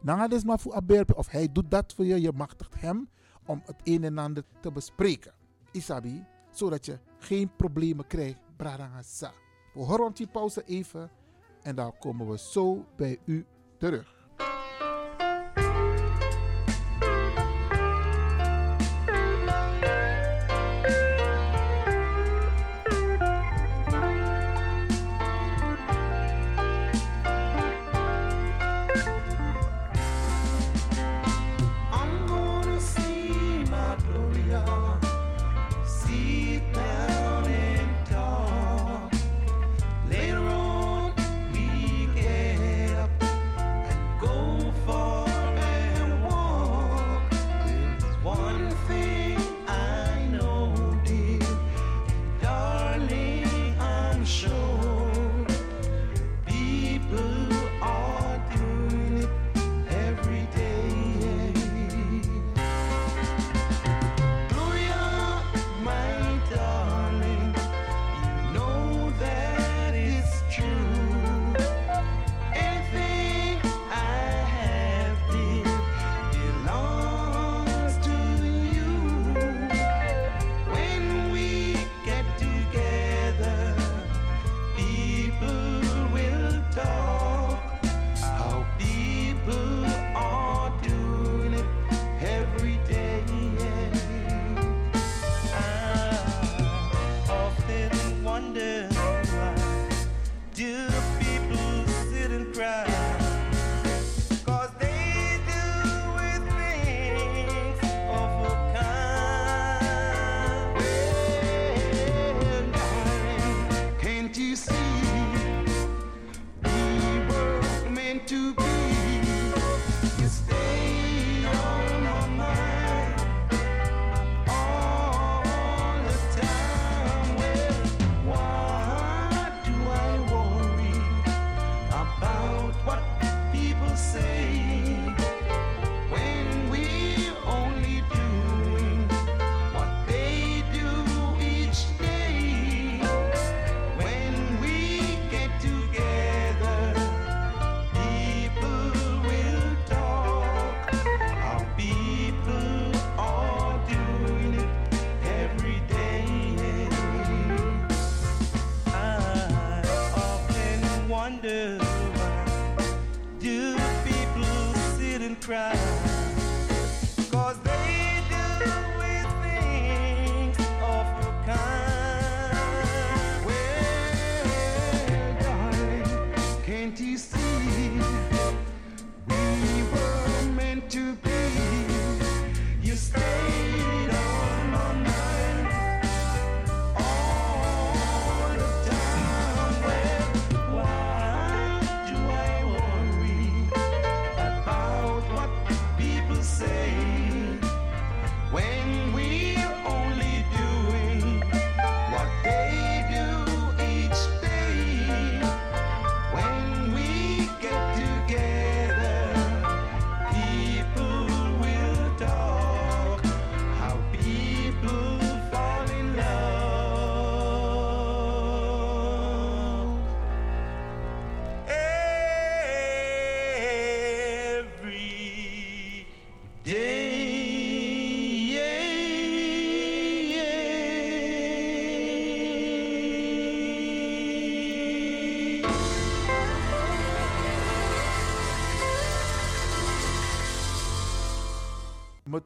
Maar 0.00 0.58
voor 0.58 0.74
aberi. 0.74 1.12
Of 1.14 1.28
hij 1.28 1.52
doet 1.52 1.70
dat 1.70 1.94
voor 1.94 2.04
je. 2.04 2.20
Je 2.20 2.32
machtigt 2.32 2.80
hem 2.80 3.08
om 3.46 3.62
het 3.64 3.76
een 3.84 4.04
en 4.04 4.18
ander 4.18 4.44
te 4.60 4.72
bespreken. 4.72 5.32
Isabi, 5.72 6.24
zodat 6.50 6.86
je 6.86 6.98
geen 7.18 7.50
problemen 7.56 8.06
krijgt. 8.06 8.40
Bradangasa. 8.56 9.32
We 9.74 9.80
horen 9.80 10.12
die 10.12 10.26
pauze 10.26 10.64
even 10.66 11.10
en 11.62 11.74
dan 11.74 11.98
komen 11.98 12.28
we 12.28 12.38
zo 12.38 12.86
bij 12.96 13.18
u 13.24 13.46
terug. 13.78 14.19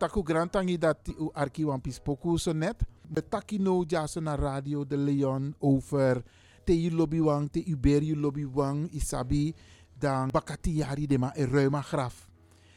Motaku 0.04 0.22
grantangi 0.22 0.76
dat 0.78 1.08
u 1.16 1.30
arki 1.32 1.64
wan 1.64 1.80
pispoku 1.80 2.36
so 2.36 2.52
net. 2.52 2.84
Betaki 3.08 3.58
no 3.58 3.84
jaso 3.88 4.20
na 4.20 4.34
radio 4.36 4.84
de 4.84 4.96
Leon 4.96 5.54
over 5.58 6.22
te 6.64 6.72
u 6.72 6.90
lobby 6.90 7.20
wang, 7.20 7.48
te 7.50 7.64
u 7.66 7.76
ber 7.76 8.02
u 8.02 8.14
lobby 8.14 8.44
wang, 8.44 8.88
isabi 8.92 9.54
dan 9.98 10.28
bakati 10.28 10.76
yari 10.76 11.06
de 11.06 11.18
ma 11.18 11.32
e 11.34 11.46
ruima 11.46 11.80
graf. 11.80 12.28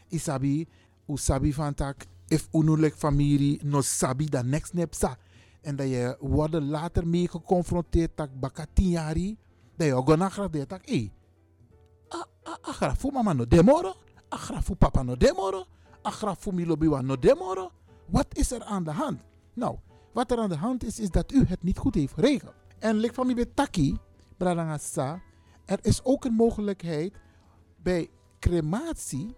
Isabi, 0.10 0.68
u 1.08 1.18
sabi 1.18 1.52
van 1.52 1.74
tak, 1.74 2.06
if 2.30 2.48
unulik 2.54 2.96
familie 2.96 3.60
no 3.64 3.82
sabi 3.82 4.26
dan 4.26 4.50
next 4.50 4.74
nep 4.74 4.94
sa. 4.94 5.18
En 5.62 5.76
dat 5.76 5.88
je 5.88 6.16
worden 6.20 6.70
later 6.70 7.08
mee 7.08 7.28
geconfronteerd 7.28 8.16
tak 8.16 8.30
bakati 8.40 8.90
yari, 8.90 9.38
dat 9.76 9.88
je 9.88 9.94
gona 9.94 10.30
graf 10.30 10.50
de 10.50 10.66
tak, 10.66 10.86
eh, 10.86 11.10
a, 12.10 12.26
a, 12.44 12.58
a 12.62 12.72
graf 12.72 13.00
fu 13.00 13.12
mama 13.12 13.34
no 13.34 13.46
demoro, 13.46 13.96
a 14.30 14.38
graf 14.38 14.64
fu 14.66 14.76
papa 14.76 15.04
no 15.04 15.16
demoro, 15.16 15.66
a 16.08 16.12
graf 16.12 16.40
fu 16.40 16.52
mi 16.52 16.66
lobby 16.66 16.88
wan 16.88 17.06
no 17.06 17.20
demoro. 17.20 17.72
Wat 18.06 18.28
is 18.32 18.52
er 18.52 18.64
aan 18.64 18.84
de 18.84 18.92
hand? 18.92 19.22
Nou, 19.54 19.78
wat 20.14 20.32
er 20.32 20.38
aan 20.38 20.50
de 20.50 20.56
hand 20.56 20.84
is, 20.84 21.00
is 21.00 21.10
dat 21.10 21.32
u 21.32 21.46
het 21.46 21.64
niet 21.64 21.78
goed 21.78 21.96
heeft 21.96 22.14
geregeld. 22.14 22.54
En 22.80 22.96
lik 22.96 23.14
van 23.14 23.34
betaki, 23.34 23.98
bradangasa, 24.38 25.22
er 25.66 25.80
is 25.82 26.04
ook 26.04 26.26
een 26.26 26.34
mogelijkheid 26.34 27.14
bij 27.82 28.10
crematie, 28.40 29.36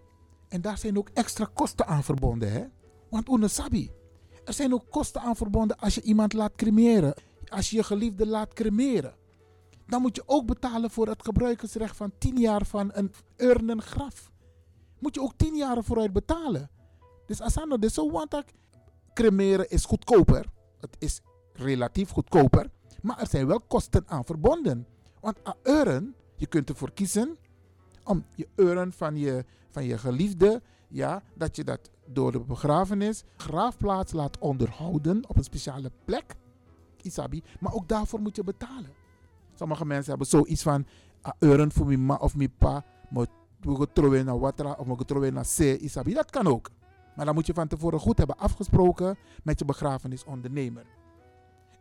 en 0.48 0.60
daar 0.60 0.78
zijn 0.78 0.98
ook 0.98 1.08
extra 1.14 1.50
kosten 1.54 1.86
aan 1.86 2.04
verbonden, 2.04 2.52
hè? 2.52 2.64
Want 3.10 3.28
unesabi, 3.28 3.90
er 4.44 4.52
zijn 4.52 4.74
ook 4.74 4.90
kosten 4.90 5.20
aan 5.20 5.36
verbonden 5.36 5.78
als 5.78 5.94
je 5.94 6.02
iemand 6.02 6.32
laat 6.32 6.54
cremeren, 6.56 7.14
als 7.48 7.70
je 7.70 7.76
je 7.76 7.82
geliefde 7.82 8.26
laat 8.26 8.52
cremeren. 8.52 9.14
Dan 9.86 10.02
moet 10.02 10.16
je 10.16 10.22
ook 10.26 10.46
betalen 10.46 10.90
voor 10.90 11.08
het 11.08 11.24
gebruikersrecht 11.24 11.96
van 11.96 12.12
10 12.18 12.36
jaar 12.36 12.66
van 12.66 12.90
een 12.92 13.12
urnengraf. 13.36 14.30
Moet 15.00 15.14
je 15.14 15.20
ook 15.20 15.32
10 15.36 15.56
jaar 15.56 15.84
vooruit 15.84 16.12
betalen. 16.12 16.70
Dus 17.26 17.40
Asano, 17.40 17.78
dus 17.78 17.94
zo 17.94 18.10
want 18.10 18.42
cremeren 19.14 19.70
is 19.70 19.84
goedkoper. 19.84 20.46
Het 20.80 20.96
is 20.98 21.20
relatief 21.52 22.10
goedkoper. 22.10 22.70
Maar 23.02 23.18
er 23.18 23.26
zijn 23.26 23.46
wel 23.46 23.60
kosten 23.60 24.02
aan 24.06 24.24
verbonden. 24.24 24.86
Want 25.20 25.36
een 25.42 25.54
urn, 25.62 26.14
je 26.36 26.46
kunt 26.46 26.68
ervoor 26.68 26.92
kiezen 26.92 27.36
om 28.04 28.24
je 28.34 28.48
urn 28.56 28.92
van 28.92 29.16
je, 29.16 29.44
van 29.70 29.84
je 29.84 29.98
geliefde, 29.98 30.62
ja, 30.88 31.22
dat 31.34 31.56
je 31.56 31.64
dat 31.64 31.90
door 32.06 32.32
de 32.32 32.40
begrafenis, 32.40 33.24
graafplaats 33.36 34.12
laat 34.12 34.38
onderhouden 34.38 35.28
op 35.28 35.36
een 35.36 35.44
speciale 35.44 35.90
plek. 36.04 36.36
Isabi. 37.02 37.42
Maar 37.60 37.74
ook 37.74 37.88
daarvoor 37.88 38.20
moet 38.20 38.36
je 38.36 38.44
betalen. 38.44 38.90
Sommige 39.54 39.84
mensen 39.84 40.08
hebben 40.08 40.26
zoiets 40.28 40.62
van, 40.62 40.86
een 41.22 41.34
urn 41.38 41.72
voor 41.72 41.86
mijn 41.86 42.06
ma 42.06 42.14
of 42.14 42.36
mijn 42.36 42.54
pa, 42.58 42.84
we 43.60 43.76
gaan 43.76 43.92
trouwen 43.92 44.24
naar 44.24 44.38
Watra 44.38 44.76
of 44.78 45.04
we 45.06 45.30
naar 45.30 45.46
C, 45.56 45.58
Isabi. 45.58 46.14
Dat 46.14 46.30
kan 46.30 46.46
ook. 46.46 46.70
Maar 47.16 47.24
dan 47.24 47.34
moet 47.34 47.46
je 47.46 47.54
van 47.54 47.68
tevoren 47.68 48.00
goed 48.00 48.18
hebben 48.18 48.38
afgesproken 48.38 49.18
met 49.42 49.58
je 49.58 49.64
begrafenisondernemer. 49.64 50.86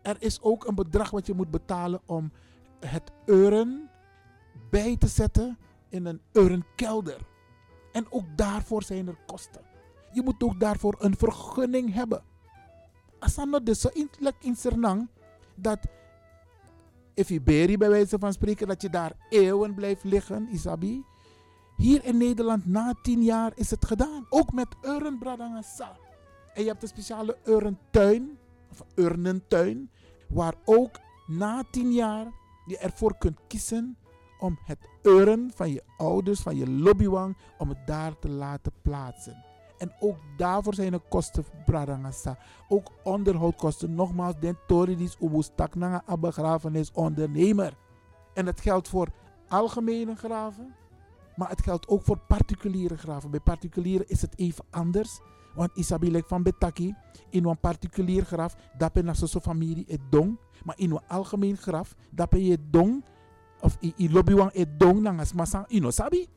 Er 0.02 0.16
is 0.20 0.42
ook 0.42 0.68
een 0.68 0.76
bedrag 0.76 1.10
wat 1.10 1.28
je 1.28 1.34
moet 1.34 1.52
betalen 1.52 2.02
om 2.06 2.32
het 2.80 3.12
urn 3.26 3.90
bij 4.70 4.98
te 4.98 5.08
zetten 5.08 5.58
in 5.90 6.06
een 6.06 6.22
urnkelder. 6.34 7.28
En 7.92 8.06
ook 8.10 8.26
daarvoor 8.36 8.84
zijn 8.84 9.08
er 9.08 9.18
kosten. 9.26 9.62
Je 10.12 10.22
moet 10.22 10.44
ook 10.44 10.60
daarvoor 10.60 10.96
een 11.00 11.18
vergunning 11.18 11.94
hebben. 11.94 12.24
Asano 13.20 13.64
dus 13.64 13.82
zo 13.82 13.90
in, 14.40 14.56
Sernang 14.56 15.10
dat 15.56 15.80
if 17.14 17.30
je 17.30 17.42
beri 17.42 17.78
bij 17.78 17.90
wijze 17.90 18.20
van 18.20 18.34
spreken 18.34 18.68
dat 18.68 18.82
je 18.82 18.90
daar 18.90 19.12
eeuwen 19.30 19.74
blijft 19.74 20.04
liggen, 20.04 20.48
Isabi. 20.52 21.04
Hier 21.80 22.06
in 22.06 22.18
Nederland 22.18 22.66
na 22.66 22.94
tien 23.02 23.24
jaar 23.24 23.52
is 23.56 23.70
het 23.70 23.86
gedaan. 23.86 24.26
Ook 24.30 24.52
met 24.52 24.68
urnbradangasa. 24.82 25.98
En 26.54 26.62
je 26.62 26.68
hebt 26.70 26.82
een 26.82 26.88
speciale 26.88 27.38
urntuin, 27.44 28.38
of 28.72 28.84
urnentuin, 28.96 29.90
waar 30.28 30.54
ook 30.66 31.00
na 31.28 31.64
tien 31.72 31.92
jaar 31.92 32.28
je 32.66 32.78
ervoor 32.78 33.18
kunt 33.18 33.40
kiezen 33.48 33.98
om 34.40 34.60
het 34.64 34.78
urn 35.04 35.52
van 35.56 35.72
je 35.72 35.84
ouders, 35.98 36.40
van 36.40 36.56
je 36.56 36.70
lobbywang, 36.70 37.38
om 37.58 37.70
het 37.70 37.88
daar 37.88 38.20
te 38.20 38.30
laten 38.30 38.72
plaatsen. 38.82 39.44
En 39.78 39.94
ook 40.00 40.18
daarvoor 40.38 40.74
zijn 40.74 40.94
er 40.94 41.02
kosten, 41.10 41.46
Bradangasa. 41.66 42.38
Ook 42.68 42.92
onderhoudkosten. 43.04 43.96
Nogmaals, 43.96 44.40
den 44.40 44.58
Toridis 44.68 45.18
Ubustak 45.20 45.76
na 45.76 46.04
een 46.06 46.20
begrafenisondernemer. 46.20 47.78
En 48.34 48.46
dat 48.46 48.62
geldt 48.62 48.88
voor 48.88 49.08
algemene 49.48 50.16
graven, 50.16 50.76
maar 51.40 51.50
het 51.50 51.62
geldt 51.62 51.88
ook 51.88 52.04
voor 52.04 52.20
particuliere 52.28 52.98
graven. 52.98 53.32
Bij 53.32 53.40
particulieren 53.40 54.10
is 54.10 54.22
het 54.22 54.38
even 54.38 54.66
anders. 54.70 55.20
Want 55.56 55.72
Isabelle 55.74 56.24
van 56.28 56.44
Betaki, 56.44 56.96
in 57.30 57.46
een 57.46 57.60
particulier 57.60 58.26
graf, 58.26 58.56
dat 58.78 58.94
ben 58.94 59.16
zo 59.16 59.40
familie 59.40 59.86
het 59.88 60.02
dong. 60.10 60.40
Maar 60.64 60.78
in 60.78 60.92
een 60.92 61.08
algemeen 61.08 61.58
graf, 61.58 61.96
dat 62.10 62.30
ben 62.30 62.44
je 62.44 62.58
dong. 62.70 63.06
Of 63.62 63.78
in 63.80 64.12
lobbywang 64.12 64.54
het 64.54 64.80
dong, 64.80 65.04
dan 65.04 65.20
is 65.20 65.34
massa 65.34 65.66
ino 65.68 65.92
sabi. 65.92 66.28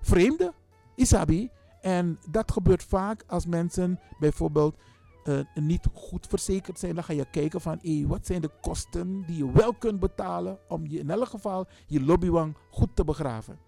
Vreemde, 0.00 0.52
isabi. 0.94 1.50
En 1.80 2.18
dat 2.30 2.52
gebeurt 2.52 2.84
vaak 2.84 3.24
als 3.26 3.46
mensen 3.46 4.00
bijvoorbeeld 4.18 4.76
eh, 5.24 5.38
niet 5.54 5.88
goed 5.92 6.26
verzekerd 6.26 6.78
zijn, 6.78 6.94
dan 6.94 7.04
ga 7.04 7.12
je 7.12 7.26
kijken 7.30 7.60
van 7.60 7.78
hé, 7.82 8.06
wat 8.06 8.26
zijn 8.26 8.40
de 8.40 8.50
kosten 8.60 9.24
die 9.26 9.36
je 9.36 9.52
wel 9.52 9.74
kunt 9.74 10.00
betalen 10.00 10.58
om 10.68 10.86
je 10.86 10.98
in 10.98 11.10
elk 11.10 11.28
geval 11.28 11.66
je 11.86 12.04
lobbywang 12.04 12.56
goed 12.70 12.96
te 12.96 13.04
begraven. 13.04 13.58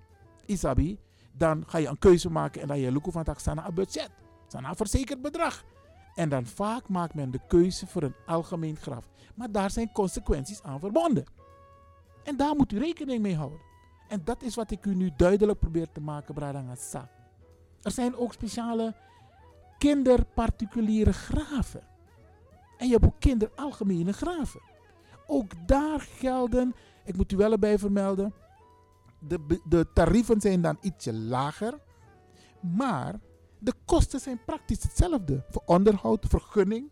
Isabi, 0.46 0.98
dan 1.32 1.64
ga 1.66 1.78
je 1.78 1.88
een 1.88 1.98
keuze 1.98 2.30
maken 2.30 2.61
en 2.61 2.68
dan 2.68 2.78
je 2.78 2.92
look 2.92 3.06
van 3.11 3.24
tak 3.24 3.38
sana 3.38 3.66
een 3.66 3.74
budget, 3.74 4.11
sana 4.48 4.68
een 4.68 4.76
verzekerd 4.76 5.22
bedrag. 5.22 5.64
En 6.14 6.28
dan 6.28 6.46
vaak 6.46 6.88
maakt 6.88 7.14
men 7.14 7.30
de 7.30 7.40
keuze 7.48 7.87
voor 7.87 8.02
een 8.02 8.14
algemeen 8.26 8.76
graf. 8.76 9.09
Maar 9.35 9.52
daar 9.52 9.70
zijn 9.70 9.92
consequenties 9.92 10.62
aan 10.62 10.80
verbonden. 10.80 11.24
En 12.24 12.37
daar 12.37 12.56
moet 12.56 12.72
u 12.72 12.78
rekening 12.78 13.22
mee 13.22 13.37
houden. 13.37 13.61
En 14.09 14.20
dat 14.24 14.42
is 14.42 14.54
wat 14.54 14.70
ik 14.70 14.87
u 14.87 14.94
nu 14.94 15.11
duidelijk 15.16 15.59
probeer 15.59 15.92
te 15.92 16.00
maken, 16.00 16.35
Bradangasa. 16.35 17.09
Er 17.82 17.90
zijn 17.90 18.16
ook 18.16 18.32
speciale 18.32 18.94
kinderparticuliere 19.78 21.12
graven. 21.12 21.82
En 22.78 22.87
je 22.87 22.92
hebt 22.92 23.04
ook 23.04 23.20
kinderalgemene 23.20 24.12
graven. 24.12 24.61
Ook 25.26 25.66
daar 25.66 26.00
gelden, 26.00 26.74
ik 27.04 27.16
moet 27.16 27.32
u 27.32 27.37
wel 27.37 27.52
erbij 27.52 27.78
vermelden, 27.78 28.35
de, 29.27 29.61
de 29.65 29.87
tarieven 29.93 30.41
zijn 30.41 30.61
dan 30.61 30.79
ietsje 30.81 31.15
lager. 31.15 31.81
Maar 32.61 33.21
de 33.59 33.73
kosten 33.85 34.21
zijn 34.21 34.45
praktisch 34.45 34.83
hetzelfde. 34.83 35.45
Voor 35.51 35.62
onderhoud, 35.67 36.27
vergunning, 36.29 36.91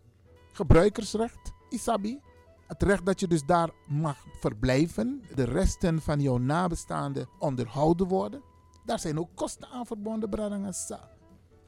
gebruikersrecht, 0.51 1.53
isabi. 1.69 2.19
Het 2.67 2.83
recht 2.83 3.05
dat 3.05 3.19
je 3.19 3.27
dus 3.27 3.45
daar 3.45 3.69
mag 3.87 4.25
verblijven. 4.39 5.23
De 5.35 5.43
resten 5.43 6.01
van 6.01 6.21
jouw 6.21 6.37
nabestaanden 6.37 7.29
onderhouden 7.39 8.07
worden. 8.07 8.41
Daar 8.85 8.99
zijn 8.99 9.19
ook 9.19 9.29
kosten 9.35 9.69
aan 9.69 9.85
verbonden, 9.85 10.29
Bradangasa. 10.29 11.09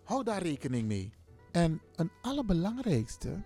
Hou 0.03 0.23
daar 0.23 0.41
rekening 0.41 0.87
mee. 0.87 1.13
En 1.51 1.81
een 1.95 2.11
allerbelangrijkste, 2.21 3.43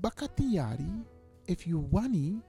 bakatiari, 0.00 1.04
if 1.44 1.62
you 1.62 1.86
wani 1.90 2.42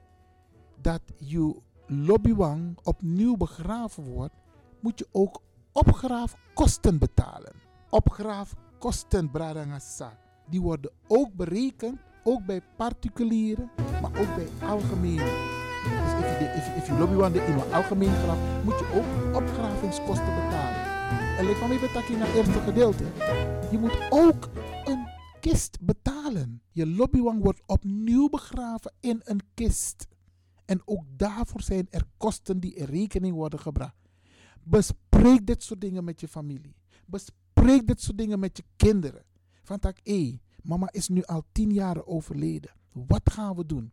dat 0.80 1.02
je 1.16 1.60
lobbywang 1.86 2.78
opnieuw 2.82 3.36
begraven 3.36 4.04
wordt, 4.04 4.34
moet 4.80 4.98
je 4.98 5.08
ook 5.12 5.42
opgraafkosten 5.72 6.98
betalen. 6.98 7.52
Opgraafkosten, 7.90 9.30
Bradangasa, 9.30 10.18
die 10.50 10.60
worden 10.60 10.90
ook 11.06 11.34
berekend, 11.34 12.00
ook 12.24 12.44
bij 12.46 12.60
particulieren, 12.76 13.70
maar 14.02 14.20
ook 14.20 14.34
bij 14.34 14.68
algemene. 14.68 15.54
Dus 15.84 16.66
if 16.76 16.86
je, 16.86 16.94
lobbywang 16.98 17.34
in 17.34 17.52
een 17.52 17.72
algemeen 17.72 18.14
graf, 18.14 18.38
moet 18.64 18.78
je 18.78 18.86
ook 18.94 19.36
opgravingskosten 19.36 20.34
betalen. 20.34 20.84
En 21.38 21.48
ik 21.48 21.54
kwam 21.54 21.70
even 21.70 21.92
takkie 21.92 22.16
naar 22.16 22.26
het 22.26 22.36
eerste 22.36 22.60
gedeelte. 22.60 23.04
Je 23.70 23.78
moet 23.78 23.98
ook 24.10 24.48
een 24.84 25.06
kist 25.40 25.78
betalen. 25.80 26.62
Je 26.72 26.86
lobbywang 26.86 27.42
wordt 27.42 27.62
opnieuw 27.66 28.28
begraven 28.28 28.92
in 29.00 29.20
een 29.24 29.40
kist. 29.54 30.06
En 30.66 30.82
ook 30.84 31.04
daarvoor 31.08 31.62
zijn 31.62 31.86
er 31.90 32.04
kosten 32.16 32.60
die 32.60 32.74
in 32.74 32.84
rekening 32.84 33.34
worden 33.34 33.58
gebracht. 33.58 34.08
Bespreek 34.62 35.46
dit 35.46 35.62
soort 35.62 35.80
dingen 35.80 36.04
met 36.04 36.20
je 36.20 36.28
familie. 36.28 36.74
Bespreek 37.06 37.86
dit 37.86 38.00
soort 38.00 38.18
dingen 38.18 38.38
met 38.38 38.56
je 38.56 38.64
kinderen. 38.76 39.24
Van 39.62 39.78
tak, 39.78 39.98
hé, 40.02 40.40
mama 40.62 40.88
is 40.92 41.08
nu 41.08 41.22
al 41.22 41.42
tien 41.52 41.72
jaar 41.72 42.06
overleden. 42.06 42.70
Wat 42.92 43.30
gaan 43.32 43.56
we 43.56 43.66
doen? 43.66 43.92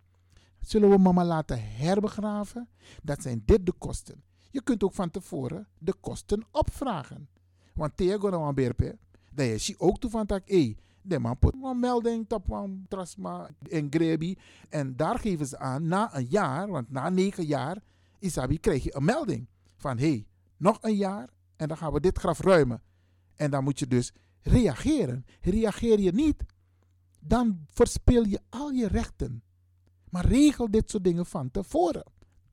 Zullen 0.59 0.89
we 0.89 0.97
mama 0.97 1.25
laten 1.25 1.75
herbegraven? 1.75 2.67
Dat 3.03 3.21
zijn 3.21 3.41
dit 3.45 3.65
de 3.65 3.73
kosten. 3.77 4.23
Je 4.51 4.63
kunt 4.63 4.83
ook 4.83 4.93
van 4.93 5.12
tevoren 5.12 5.67
de 5.77 5.93
kosten 5.99 6.43
opvragen. 6.51 7.27
Want 7.73 7.97
tegen 7.97 8.33
een 8.33 8.55
berpe, 8.55 8.97
dat 9.31 9.45
je 9.45 9.57
ziet 9.57 9.77
ook 9.77 9.99
toe 9.99 10.09
van 10.09 10.25
tak, 10.25 10.49
hé, 10.49 10.75
de 11.04 11.20
man 11.20 11.39
put 11.39 11.54
een 11.62 11.80
melding 11.80 12.32
op 12.32 12.52
een 12.52 12.86
trasma 12.88 13.50
en 13.70 13.88
grebi. 13.89 14.38
En 14.70 14.96
daar 14.96 15.20
geven 15.20 15.46
ze 15.46 15.58
aan, 15.58 15.88
na 15.88 16.16
een 16.16 16.28
jaar, 16.30 16.68
want 16.68 16.92
na 16.92 17.10
negen 17.10 17.46
jaar, 17.46 17.78
Isabi, 18.20 18.60
krijg 18.60 18.84
je 18.84 18.96
een 18.96 19.06
melding. 19.06 19.48
Van 19.76 19.98
hé, 19.98 20.10
hey, 20.10 20.28
nog 20.58 20.78
een 20.82 20.96
jaar 20.96 21.30
en 21.56 21.68
dan 21.68 21.78
gaan 21.78 21.94
we 21.94 22.00
dit 22.00 22.18
graf 22.18 22.39
ruimen. 22.39 22.82
En 23.36 23.52
dan 23.52 23.63
moet 23.63 23.80
je 23.80 23.88
dus 23.88 24.13
reageren. 24.42 25.26
Reageer 25.42 26.00
je 26.00 26.12
niet, 26.12 26.44
dan 27.20 27.66
verspil 27.70 28.24
je 28.24 28.39
al 28.50 28.70
je 28.70 28.88
rechten. 28.88 29.44
Maar 30.10 30.26
regel 30.26 30.72
dit 30.72 30.89
soort 30.89 31.04
dingen 31.04 31.26
van 31.26 31.52
tevoren. 31.52 32.04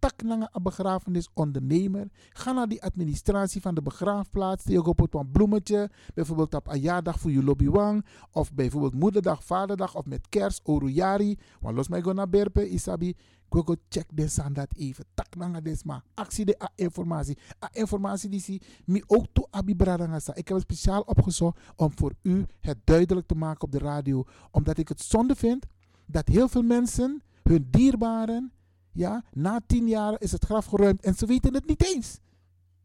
Tak 0.00 0.22
naar 0.22 0.48
een 0.52 0.62
begrafenisondernemer. 0.62 2.08
Ga 2.28 2.52
naar 2.52 2.68
die 2.68 2.82
administratie 2.82 3.60
van 3.60 3.74
de 3.74 3.82
begraafplaats. 3.82 4.64
Die 4.64 4.84
op 4.84 5.14
een 5.14 5.30
bloemetje. 5.30 5.90
Bijvoorbeeld 6.14 6.54
op 6.54 6.68
een 6.68 6.80
jaardag 6.80 7.18
voor 7.20 7.30
je 7.30 7.44
lobbywang. 7.44 8.06
Of 8.32 8.52
bijvoorbeeld 8.52 8.94
moederdag, 8.94 9.44
vaderdag. 9.44 9.94
Of 9.94 10.04
met 10.04 10.28
kerst, 10.28 10.60
orujari. 10.64 11.38
Want 11.60 11.76
los 11.76 11.88
mij 11.88 12.02
go 12.02 12.12
naar 12.12 12.28
berpe, 12.28 12.68
isabi. 12.68 13.16
Go 13.50 13.74
check 13.88 14.16
des 14.16 14.40
aan 14.40 14.52
dat 14.52 14.74
even. 14.76 15.04
Tak 15.14 15.36
naar 15.36 15.62
des 15.62 15.82
maar. 15.82 16.02
Actie 16.14 16.44
de 16.44 16.68
informatie. 16.74 17.38
A 17.64 17.68
informatie 17.72 18.28
die 18.28 18.40
zie. 18.40 18.62
Mi 18.84 19.02
ook 19.06 19.26
to 19.32 19.46
abi 19.50 19.76
bradangasa. 19.76 20.34
Ik 20.34 20.48
heb 20.48 20.56
het 20.56 20.66
speciaal 20.66 21.00
opgezocht 21.00 21.58
om 21.76 21.92
voor 21.94 22.12
u 22.22 22.46
het 22.60 22.78
duidelijk 22.84 23.26
te 23.26 23.34
maken 23.34 23.62
op 23.62 23.72
de 23.72 23.78
radio. 23.78 24.24
Omdat 24.50 24.78
ik 24.78 24.88
het 24.88 25.00
zonde 25.00 25.34
vind 25.34 25.66
dat 26.06 26.28
heel 26.28 26.48
veel 26.48 26.62
mensen 26.62 27.22
hun 27.42 27.68
dierbaren 27.70 28.52
ja, 28.92 29.24
na 29.32 29.60
tien 29.66 29.88
jaar 29.88 30.20
is 30.20 30.32
het 30.32 30.44
graf 30.44 30.64
geruimd 30.64 31.02
en 31.02 31.14
ze 31.14 31.26
weten 31.26 31.54
het 31.54 31.66
niet 31.66 31.84
eens. 31.84 32.18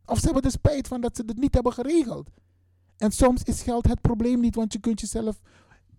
Of 0.05 0.19
ze 0.19 0.25
hebben 0.25 0.43
er 0.43 0.51
spijt 0.51 0.87
van 0.87 1.01
dat 1.01 1.15
ze 1.15 1.23
het 1.25 1.37
niet 1.37 1.53
hebben 1.53 1.73
geregeld. 1.73 2.29
En 2.97 3.11
soms 3.11 3.43
is 3.43 3.61
geld 3.61 3.87
het 3.87 4.01
probleem 4.01 4.39
niet, 4.39 4.55
want 4.55 4.73
je 4.73 4.79
kunt 4.79 4.99
jezelf, 4.99 5.41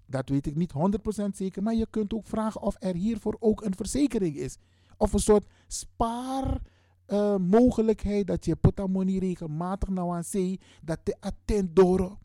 dat 0.06 0.28
weet 0.28 0.46
ik 0.46 0.54
niet 0.54 0.72
100% 0.72 0.76
zeker, 1.34 1.62
maar 1.62 1.74
je 1.74 1.86
kunt 1.90 2.14
ook 2.14 2.26
vragen 2.26 2.60
of 2.60 2.76
er 2.78 2.94
hiervoor 2.94 3.36
ook 3.38 3.64
een 3.64 3.74
verzekering 3.74 4.36
is. 4.36 4.56
Of 4.96 5.12
een 5.12 5.18
soort 5.18 5.46
spaarmogelijkheid 5.66 8.26
dat 8.26 8.44
je 8.44 8.56
potamoni 8.56 9.18
regelmatig 9.18 9.88
nou 9.88 10.14
aan 10.14 10.24
zee, 10.24 10.60
dat 10.82 10.98
te 11.02 11.16
attent 11.20 11.76
door. 11.76 12.18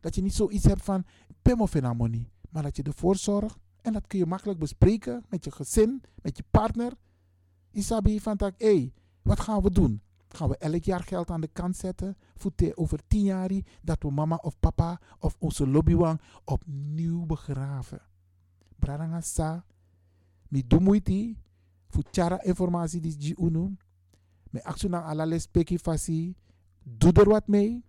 Dat 0.00 0.14
je 0.14 0.22
niet 0.22 0.34
zoiets 0.34 0.64
hebt 0.64 0.82
van 0.82 1.04
pemofenamoni, 1.42 2.30
maar 2.50 2.62
dat 2.62 2.76
je 2.76 2.82
ervoor 2.82 3.16
zorgt. 3.16 3.58
En 3.80 3.92
dat 3.92 4.06
kun 4.06 4.18
je 4.18 4.26
makkelijk 4.26 4.58
bespreken 4.58 5.24
met 5.28 5.44
je 5.44 5.50
gezin, 5.50 6.02
met 6.22 6.36
je 6.36 6.44
partner. 6.50 6.92
Isabi 7.72 8.20
van 8.20 8.36
tak, 8.36 8.54
hé, 8.58 8.92
wat 9.22 9.40
gaan 9.40 9.62
we 9.62 9.70
doen? 9.70 10.02
Gaan 10.28 10.48
we 10.48 10.56
elk 10.56 10.84
jaar 10.84 11.02
geld 11.02 11.30
aan 11.30 11.40
de 11.40 11.48
kant 11.52 11.76
zetten? 11.76 12.16
Voor 12.34 12.52
over 12.74 13.00
tien 13.06 13.22
jaar 13.22 13.50
dat 13.82 14.02
we 14.02 14.10
mama 14.10 14.36
of 14.36 14.58
papa 14.60 15.00
of 15.18 15.36
onze 15.38 15.68
lobbywang 15.68 16.20
opnieuw 16.44 17.26
begraven. 17.26 18.00
Bradangasa, 18.78 19.64
mi 20.48 20.66
dumuiti, 20.66 21.38
voor 21.88 22.02
tjara 22.10 22.42
informatie 22.42 23.00
die 23.00 23.16
je 23.18 23.36
unu. 23.36 23.76
Me 24.50 24.64
aksuna 24.64 25.02
ala 25.02 25.26
les 25.26 25.46
peki 25.46 25.78
fasi, 25.78 26.36
doe 26.82 27.12
er 27.12 27.28
wat 27.28 27.48
mee. 27.48 27.84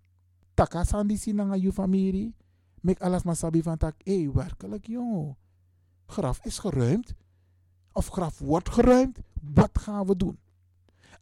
Taka 0.53 0.83
sandisi 0.83 1.33
nanga 1.33 1.55
je 1.55 1.71
familie. 1.71 2.35
Mek 2.81 3.01
alas 3.01 3.23
masabi 3.23 3.61
van 3.63 3.77
tak, 3.77 3.95
hé, 4.03 4.31
werkelijk 4.31 4.87
joh. 4.87 5.35
Graf 6.05 6.45
is 6.45 6.59
geruimd 6.59 7.15
of 7.93 8.07
graf 8.07 8.39
wordt 8.39 8.69
geruimd, 8.69 9.19
wat 9.41 9.77
gaan 9.77 10.05
we 10.05 10.17
doen? 10.17 10.37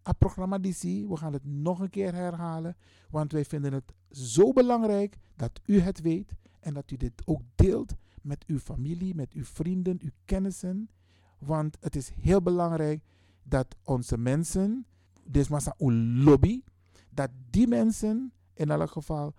Het 0.04 0.18
programma 0.18 0.60
DC, 0.60 0.82
we 0.82 1.16
gaan 1.16 1.34
het 1.34 1.46
nog 1.46 1.80
een 1.80 1.90
keer 1.90 2.14
herhalen, 2.14 2.76
want 3.10 3.32
wij 3.32 3.46
vinden 3.46 3.74
het 3.74 3.94
zo 4.10 4.54
belangrijk 4.54 5.18
dat 5.36 5.60
u 5.66 5.80
het 5.80 6.02
weet 6.02 6.34
en 6.60 6.74
dat 6.74 6.92
u 6.92 6.98
dit 6.98 7.22
ook 7.26 7.42
deelt 7.56 7.94
met 8.22 8.44
uw 8.48 8.60
familie, 8.60 9.16
met 9.16 9.34
uw 9.34 9.44
vrienden, 9.44 9.98
uw 10.02 10.10
kennissen. 10.26 10.90
Want 11.38 11.78
het 11.80 11.96
is 11.96 12.10
heel 12.10 12.42
belangrijk 12.42 13.04
dat 13.44 13.76
onze 13.84 14.18
mensen, 14.18 14.86
dus 15.24 15.48
massa 15.48 15.74
een 15.78 16.24
lobby, 16.24 16.62
dat 17.10 17.30
die 17.50 17.68
mensen 17.68 18.34
in 18.54 18.70
elk 18.70 18.92
geval 18.92 19.34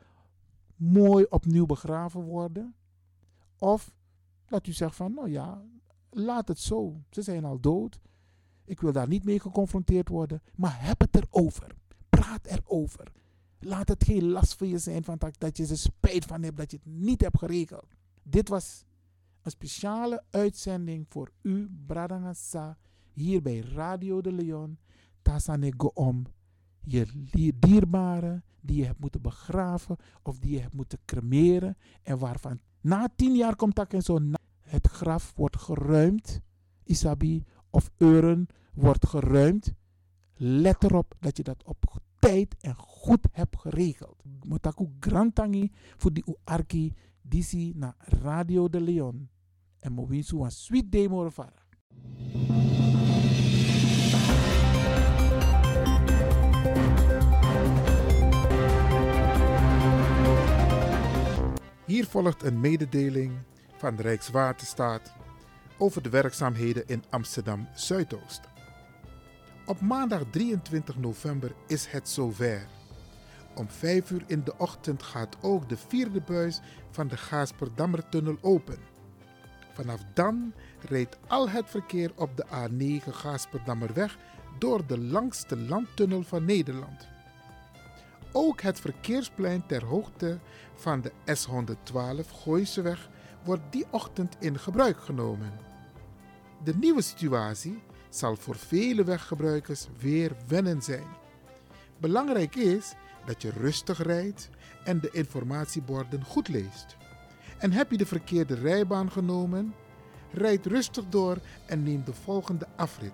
mooi 0.76 1.26
opnieuw 1.28 1.66
begraven 1.66 2.20
worden. 2.20 2.74
Of 3.58 3.94
dat 4.46 4.66
u 4.66 4.72
zegt 4.72 4.96
van, 4.96 5.14
nou 5.14 5.30
ja, 5.30 5.62
laat 6.14 6.48
het 6.48 6.58
zo. 6.58 7.02
Ze 7.10 7.22
zijn 7.22 7.44
al 7.44 7.60
dood. 7.60 8.00
Ik 8.64 8.80
wil 8.80 8.92
daar 8.92 9.08
niet 9.08 9.24
mee 9.24 9.40
geconfronteerd 9.40 10.08
worden. 10.08 10.42
Maar 10.54 10.84
heb 10.86 11.00
het 11.00 11.16
erover. 11.16 11.74
Praat 12.08 12.46
erover. 12.46 13.12
Laat 13.58 13.88
het 13.88 14.04
geen 14.04 14.28
last 14.28 14.54
voor 14.54 14.66
je 14.66 14.78
zijn 14.78 15.04
van 15.04 15.18
dat, 15.18 15.34
dat 15.38 15.56
je 15.56 15.66
er 15.66 15.78
spijt 15.78 16.24
van 16.24 16.42
hebt 16.42 16.56
dat 16.56 16.70
je 16.70 16.76
het 16.76 16.94
niet 16.94 17.20
hebt 17.20 17.38
geregeld. 17.38 17.86
Dit 18.22 18.48
was 18.48 18.84
een 19.42 19.50
speciale 19.50 20.22
uitzending 20.30 21.06
voor 21.08 21.30
u, 21.42 21.70
Bradangasa, 21.86 22.78
hier 23.12 23.42
bij 23.42 23.58
Radio 23.58 24.20
de 24.20 24.32
Leon. 24.32 24.78
Tasanego 25.22 25.90
om 25.94 26.26
je 26.80 27.52
dierbaren 27.58 28.44
die 28.60 28.76
je 28.76 28.84
hebt 28.84 29.00
moeten 29.00 29.22
begraven 29.22 29.96
of 30.22 30.38
die 30.38 30.52
je 30.52 30.60
hebt 30.60 30.74
moeten 30.74 30.98
cremeren 31.04 31.76
en 32.02 32.18
waarvan 32.18 32.60
na 32.80 33.08
tien 33.16 33.36
jaar 33.36 33.56
komt 33.56 33.74
dat 33.74 33.92
en 33.92 34.02
zo 34.02 34.18
het 34.72 34.86
graf 34.86 35.32
wordt 35.36 35.56
geruimd, 35.56 36.40
Isabi, 36.84 37.44
of 37.70 37.90
euren 37.96 38.46
wordt 38.74 39.06
geruimd. 39.06 39.74
Let 40.34 40.84
erop 40.84 41.14
dat 41.20 41.36
je 41.36 41.42
dat 41.42 41.64
op 41.64 42.00
tijd 42.18 42.56
en 42.60 42.74
goed 42.74 43.28
hebt 43.32 43.58
geregeld. 43.58 44.22
Motaku 44.46 44.88
grantangi 45.00 45.70
voor 45.96 46.12
die 46.12 46.24
uarki 46.44 46.92
disi 47.22 47.72
na 47.74 47.94
Radio 47.98 48.68
de 48.68 48.80
Leon. 48.80 49.28
En 49.78 49.92
mo 49.92 50.06
een 50.08 50.50
sweet 50.50 50.92
demo 50.92 51.24
ervaren. 51.24 51.62
Hier 61.86 62.06
volgt 62.06 62.42
een 62.42 62.60
mededeling 62.60 63.32
van 63.82 63.96
de 63.96 64.02
Rijkswaterstaat 64.02 65.12
over 65.78 66.02
de 66.02 66.08
werkzaamheden 66.08 66.86
in 66.86 67.04
Amsterdam 67.10 67.68
Zuidoost. 67.74 68.40
Op 69.66 69.80
maandag 69.80 70.22
23 70.30 70.96
november 70.96 71.54
is 71.66 71.86
het 71.86 72.08
zover. 72.08 72.66
Om 73.54 73.68
5 73.68 74.10
uur 74.10 74.22
in 74.26 74.44
de 74.44 74.58
ochtend 74.58 75.02
gaat 75.02 75.36
ook 75.40 75.68
de 75.68 75.76
vierde 75.76 76.20
buis 76.20 76.60
van 76.90 77.08
de 77.08 77.16
Gaasperdammertunnel 77.16 78.36
open. 78.40 78.78
Vanaf 79.72 80.00
dan 80.14 80.52
rijdt 80.88 81.18
al 81.26 81.48
het 81.48 81.70
verkeer 81.70 82.12
op 82.16 82.36
de 82.36 82.44
A9 82.46 83.08
Gaasperdammerweg 83.10 84.16
door 84.58 84.86
de 84.86 84.98
langste 84.98 85.56
landtunnel 85.56 86.22
van 86.22 86.44
Nederland. 86.44 87.08
Ook 88.32 88.60
het 88.60 88.80
verkeersplein 88.80 89.66
ter 89.66 89.84
hoogte 89.84 90.38
van 90.74 91.00
de 91.00 91.12
S112 91.26 92.30
Gooiseweg 92.42 93.10
wordt 93.44 93.62
die 93.70 93.86
ochtend 93.90 94.36
in 94.38 94.58
gebruik 94.58 95.00
genomen. 95.00 95.52
De 96.64 96.74
nieuwe 96.74 97.02
situatie 97.02 97.82
zal 98.08 98.36
voor 98.36 98.56
vele 98.56 99.04
weggebruikers 99.04 99.86
weer 99.98 100.32
wennen 100.46 100.82
zijn. 100.82 101.06
Belangrijk 101.98 102.54
is 102.54 102.94
dat 103.24 103.42
je 103.42 103.50
rustig 103.50 104.02
rijdt 104.02 104.48
en 104.84 105.00
de 105.00 105.10
informatieborden 105.10 106.24
goed 106.24 106.48
leest. 106.48 106.96
En 107.58 107.72
heb 107.72 107.90
je 107.90 107.96
de 107.96 108.06
verkeerde 108.06 108.54
rijbaan 108.54 109.10
genomen? 109.10 109.74
Rijd 110.32 110.66
rustig 110.66 111.04
door 111.08 111.38
en 111.66 111.82
neem 111.82 112.04
de 112.04 112.14
volgende 112.14 112.66
afrit. 112.76 113.12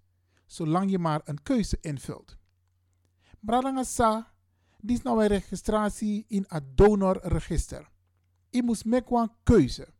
zolang 0.45 0.91
je 0.91 0.99
maar 0.99 1.22
een 1.24 1.43
keuze 1.43 1.78
invult. 1.82 2.38
Bradangasa, 3.39 4.34
dit 4.80 4.97
is 4.97 5.03
nou 5.03 5.22
een 5.22 5.28
registratie 5.28 6.26
in 6.28 6.45
het 6.47 6.78
donorregister. 6.78 7.89
Je 8.49 8.63
moet 8.63 8.86
een 8.86 9.32
keuze 9.43 9.95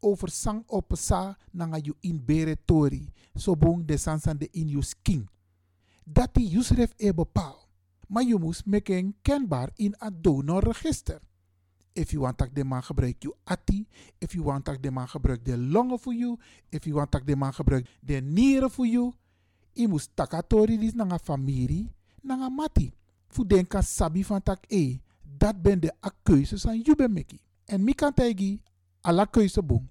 over 0.00 0.28
sang 0.28 0.62
op 0.66 0.92
sa 0.96 1.38
nanga 1.50 1.78
you 1.78 1.96
in 2.00 2.24
bere 2.24 2.56
tori, 2.64 3.12
so 3.34 3.56
bong 3.56 3.86
de 3.86 3.96
sansan 3.96 4.38
de 4.38 4.48
in 4.50 4.82
skin. 4.82 5.28
Dat 6.04 6.34
die 6.34 6.48
Yusref 6.48 6.92
e 6.96 7.12
bepaal. 7.12 7.59
Maar 8.10 8.22
je 8.22 8.38
moet 8.38 8.66
maken 8.66 9.14
kenbaar 9.22 9.70
in 9.74 9.94
het 9.98 10.22
donorregister. 10.22 11.20
If 11.92 12.10
you 12.10 12.22
want 12.22 12.38
dat 12.38 12.48
de 12.52 12.64
man 12.64 12.82
gebruik 12.82 13.22
je 13.22 13.34
ati, 13.44 13.86
if 14.18 14.32
you 14.32 14.44
want 14.44 14.64
dat 14.64 14.82
de 14.82 14.90
man 14.90 15.08
gebruik 15.08 15.44
de 15.44 15.58
longen 15.58 15.98
voor 15.98 16.14
you, 16.14 16.38
if 16.68 16.84
you 16.84 16.94
want 16.94 17.12
dat 17.12 17.26
de 17.26 17.36
man 17.36 17.54
gebruik 17.54 17.98
de 18.00 18.14
nieren 18.14 18.70
voor 18.70 18.86
you, 18.86 19.12
je 19.72 19.88
moet 19.88 20.10
takatori 20.14 20.78
dis 20.78 20.94
nanga 20.94 21.18
familie, 21.18 21.92
nanga 22.22 22.48
mati. 22.48 22.92
Fu 23.28 23.46
den 23.46 23.66
kan 23.66 23.82
sabi 23.82 24.24
van 24.24 24.42
tak 24.42 24.64
e, 24.68 24.98
dat 25.38 25.62
ben 25.62 25.80
de 25.80 25.92
a 26.04 26.10
keuzes 26.22 26.62
you 26.62 26.94
ben 26.96 27.12
meki. 27.12 27.40
En 27.64 27.84
mi 27.84 27.94
kan 27.94 28.14
tegi 28.14 28.62
keuze 29.30 29.62
boom. 29.62 29.88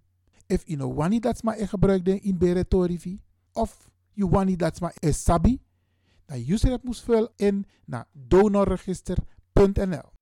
If 0.48 0.64
you 0.66 0.78
know 0.78 0.96
wani 0.96 1.20
dat 1.20 1.44
ma 1.44 1.56
e 1.56 1.68
gebruik 1.68 2.06
den 2.06 2.22
in 2.22 2.38
beretorivi, 2.38 3.22
of 3.54 3.90
you 4.14 4.30
wani 4.30 4.56
dat 4.56 4.80
ma 4.80 4.92
e 5.00 5.12
sabi, 5.12 5.62
dan 6.30 6.44
user 6.48 6.72
het 6.72 6.84
moest 6.84 7.04
vullen 7.04 7.32
in 7.36 7.66
naar 7.86 8.08
donorregister.nl. 8.12 10.19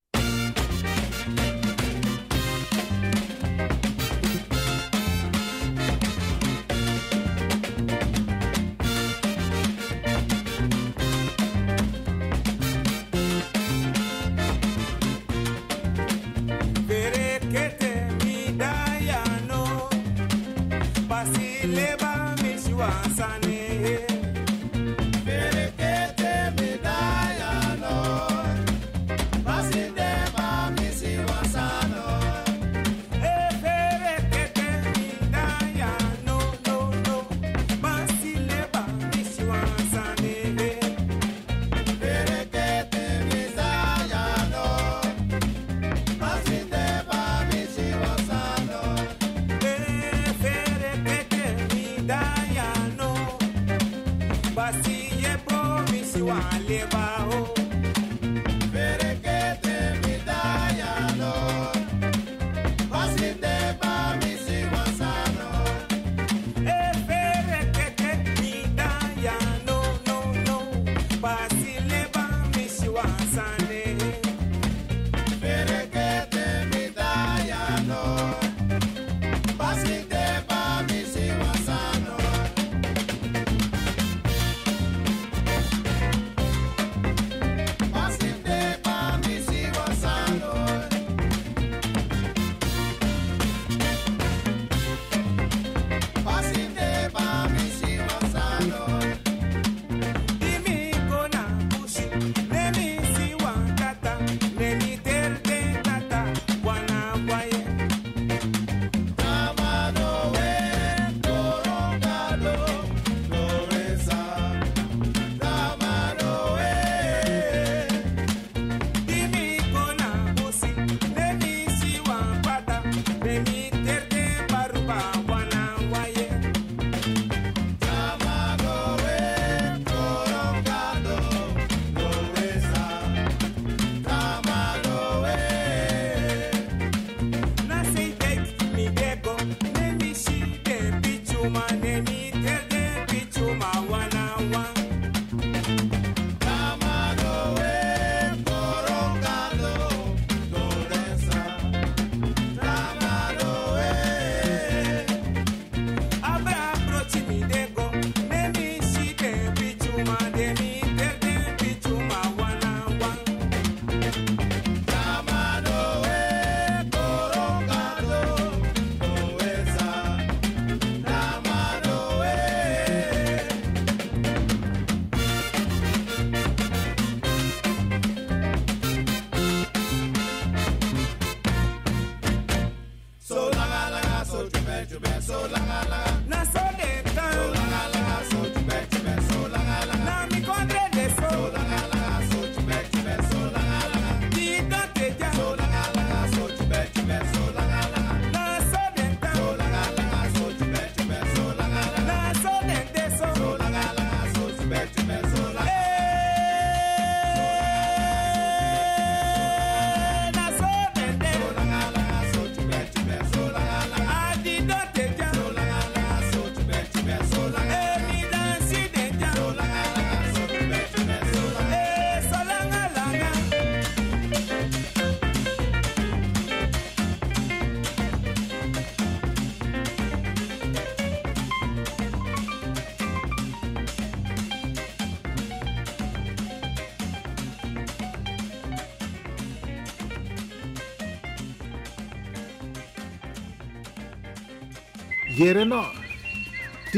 Jereno, 245.38 245.84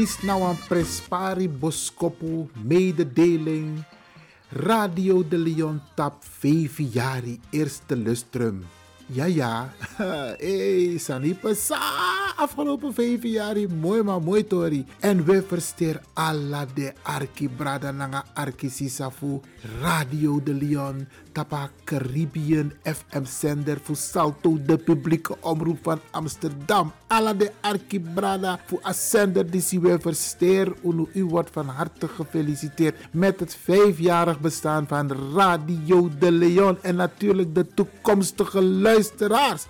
is 0.00 0.14
nou 0.24 0.38
een 0.48 0.56
prespari 0.64 1.44
boskopu 1.48 2.46
mededeling. 2.64 3.82
Radio 4.48 5.20
de 5.28 5.36
Leon 5.36 5.80
tap 5.94 6.24
5 6.24 6.78
jari 6.92 7.36
eerste 7.50 7.96
lustrum. 7.96 8.64
Ja, 9.06 9.24
ja. 9.24 9.68
hey, 10.40 10.96
Sanipa 10.98 11.52
sa. 11.54 12.09
Afgelopen 12.40 12.94
vijf 12.94 13.22
jaar, 13.22 13.56
mooi 13.80 14.02
maar 14.02 14.22
mooi 14.22 14.46
tori. 14.46 14.84
En 15.00 15.24
we 15.24 15.42
versteer 15.42 16.00
alla 16.12 16.66
de 16.74 16.92
arki 17.02 17.48
brada 17.48 17.90
nanga 17.90 18.24
arki. 18.34 18.70
Radio 19.80 20.42
de 20.42 20.54
Leon. 20.54 21.08
Tapa 21.32 21.70
Caribbean 21.84 22.72
FM 22.82 23.24
zender 23.24 23.78
voor 23.82 23.96
Salto, 23.96 24.58
de 24.62 24.76
publieke 24.76 25.36
omroep 25.40 25.78
van 25.82 26.00
Amsterdam. 26.10 26.92
Alla 27.06 27.34
de 27.34 27.52
arki 27.60 28.00
brada 28.00 28.60
voor 28.66 28.80
een 28.82 28.94
zender 28.94 29.50
die 29.50 29.80
we 29.80 29.98
versteer. 30.00 30.72
Unu, 30.84 31.06
u 31.14 31.24
wordt 31.24 31.50
van 31.50 31.68
harte 31.68 32.08
gefeliciteerd 32.08 32.96
met 33.12 33.40
het 33.40 33.56
vijfjarig 33.62 34.40
bestaan 34.40 34.86
van 34.86 35.12
Radio 35.34 36.10
de 36.18 36.32
Leon. 36.32 36.78
En 36.82 36.96
natuurlijk 36.96 37.54
de 37.54 37.66
toekomstige 37.66 38.62
luisteraars. 38.62 39.66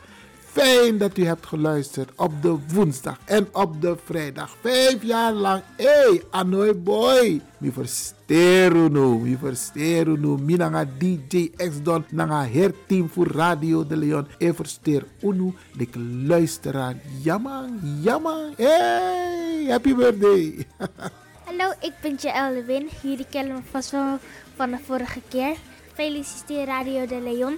Fijn 0.53 0.99
dat 0.99 1.19
u 1.19 1.25
hebt 1.25 1.47
geluisterd 1.47 2.11
op 2.17 2.43
de 2.43 2.59
woensdag 2.75 3.19
en 3.25 3.49
op 3.53 3.81
de 3.81 3.97
vrijdag. 4.05 4.57
Vijf 4.61 5.03
jaar 5.03 5.33
lang. 5.33 5.63
Hey, 5.77 6.23
Anoy 6.31 6.83
boy. 6.83 7.41
Mi 7.59 7.71
versteru 7.73 8.89
nu. 8.89 9.19
Mi 9.19 9.37
versteru 9.37 10.19
nu. 10.19 10.29
Mi 10.29 10.57
nanga 10.57 10.85
DJ 10.99 11.51
X-Don. 11.57 12.05
Nanga 12.11 12.47
herteam 12.47 13.09
voor 13.09 13.27
Radio 13.27 13.87
de 13.87 13.97
Leon. 13.97 14.27
E 14.39 14.53
versteer 14.53 15.05
unu. 15.23 15.55
De 15.77 15.99
luisteraar. 16.27 16.95
Jammer, 17.23 17.69
jammer. 18.01 18.51
Hey, 18.57 19.67
happy 19.69 19.95
birthday. 19.95 20.67
Hallo, 21.47 21.73
ik 21.81 21.93
ben 22.03 22.15
Jaël 22.21 22.53
Lewin. 22.53 22.89
Jullie 23.03 23.27
kennen 23.31 23.55
me 23.55 23.61
vast 23.71 23.91
wel 23.91 24.19
van 24.57 24.71
de 24.71 24.79
vorige 24.87 25.21
keer. 25.29 25.57
Feliciteer 25.95 26.67
Radio 26.67 27.07
de 27.07 27.21
Leon 27.21 27.57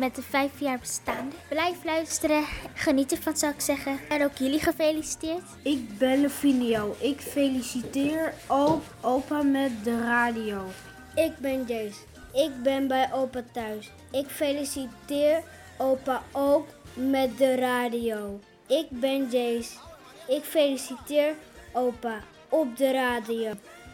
met 0.00 0.14
de 0.14 0.22
vijf 0.22 0.60
jaar 0.60 0.78
bestaan. 0.78 1.32
Blijf 1.48 1.84
luisteren, 1.84 2.44
geniet 2.74 3.12
ervan 3.12 3.36
zou 3.36 3.52
ik 3.52 3.60
zeggen. 3.60 3.98
En 4.08 4.24
ook 4.24 4.36
jullie 4.36 4.60
gefeliciteerd. 4.60 5.42
Ik 5.62 5.98
ben 5.98 6.20
Levinio. 6.20 6.96
Ik 6.98 7.20
feliciteer 7.20 8.34
ook 8.46 8.82
opa 9.00 9.42
met 9.42 9.84
de 9.84 10.00
radio. 10.00 10.64
Ik 11.14 11.32
ben 11.38 11.64
Jace. 11.66 12.00
Ik 12.32 12.62
ben 12.62 12.88
bij 12.88 13.12
opa 13.12 13.42
thuis. 13.52 13.90
Ik 14.10 14.26
feliciteer 14.26 15.42
opa 15.78 16.22
ook 16.32 16.66
met 16.94 17.38
de 17.38 17.54
radio. 17.54 18.40
Ik 18.66 18.86
ben 18.90 19.28
Jace. 19.30 19.72
Ik 20.28 20.42
feliciteer 20.42 21.34
opa 21.72 22.20
op 22.48 22.76
de 22.76 22.92
radio. 22.92 23.52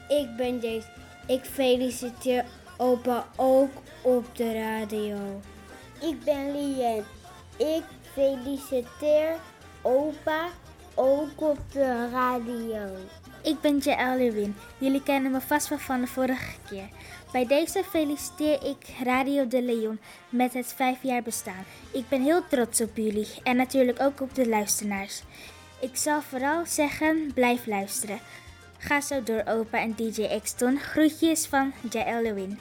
Ik 0.09 0.37
ben 0.37 0.59
Jace. 0.59 0.89
Ik 1.27 1.45
feliciteer 1.45 2.45
opa 2.77 3.27
ook 3.37 3.71
op 4.03 4.37
de 4.37 4.53
radio. 4.53 5.41
Ik 6.01 6.25
ben 6.25 6.53
Lien. 6.53 7.05
Ik 7.57 7.85
feliciteer 8.13 9.37
opa 9.83 10.49
ook 10.95 11.41
op 11.41 11.59
de 11.73 12.09
radio. 12.11 12.97
Ik 13.43 13.61
ben 13.61 13.79
Jaël 13.79 14.17
Lewin. 14.17 14.57
Jullie 14.79 15.03
kennen 15.03 15.31
me 15.31 15.41
vast 15.41 15.69
wel 15.69 15.79
van 15.79 16.01
de 16.01 16.07
vorige 16.07 16.57
keer. 16.69 16.89
Bij 17.33 17.47
deze 17.47 17.85
feliciteer 17.85 18.65
ik 18.65 18.87
Radio 19.05 19.49
de 19.49 19.63
Leon 19.63 19.99
met 20.29 20.55
het 20.55 20.67
vijf 20.67 21.03
jaar 21.03 21.23
bestaan. 21.23 21.65
Ik 21.91 22.09
ben 22.09 22.23
heel 22.23 22.47
trots 22.49 22.81
op 22.81 22.97
jullie 22.97 23.29
en 23.43 23.57
natuurlijk 23.57 24.01
ook 24.01 24.21
op 24.21 24.35
de 24.35 24.49
luisteraars. 24.49 25.23
Ik 25.81 25.97
zal 25.97 26.23
vooral 26.23 26.67
zeggen, 26.67 27.31
blijf 27.35 27.67
luisteren. 27.67 28.19
Ga 28.79 29.01
zo 29.01 29.23
door 29.23 29.43
opa 29.47 29.79
en 29.79 29.95
DJ 29.97 30.23
Exton. 30.23 30.79
Groetjes 30.79 31.47
van 31.47 31.73
Jaël 31.91 32.23
Lewin. 32.23 32.59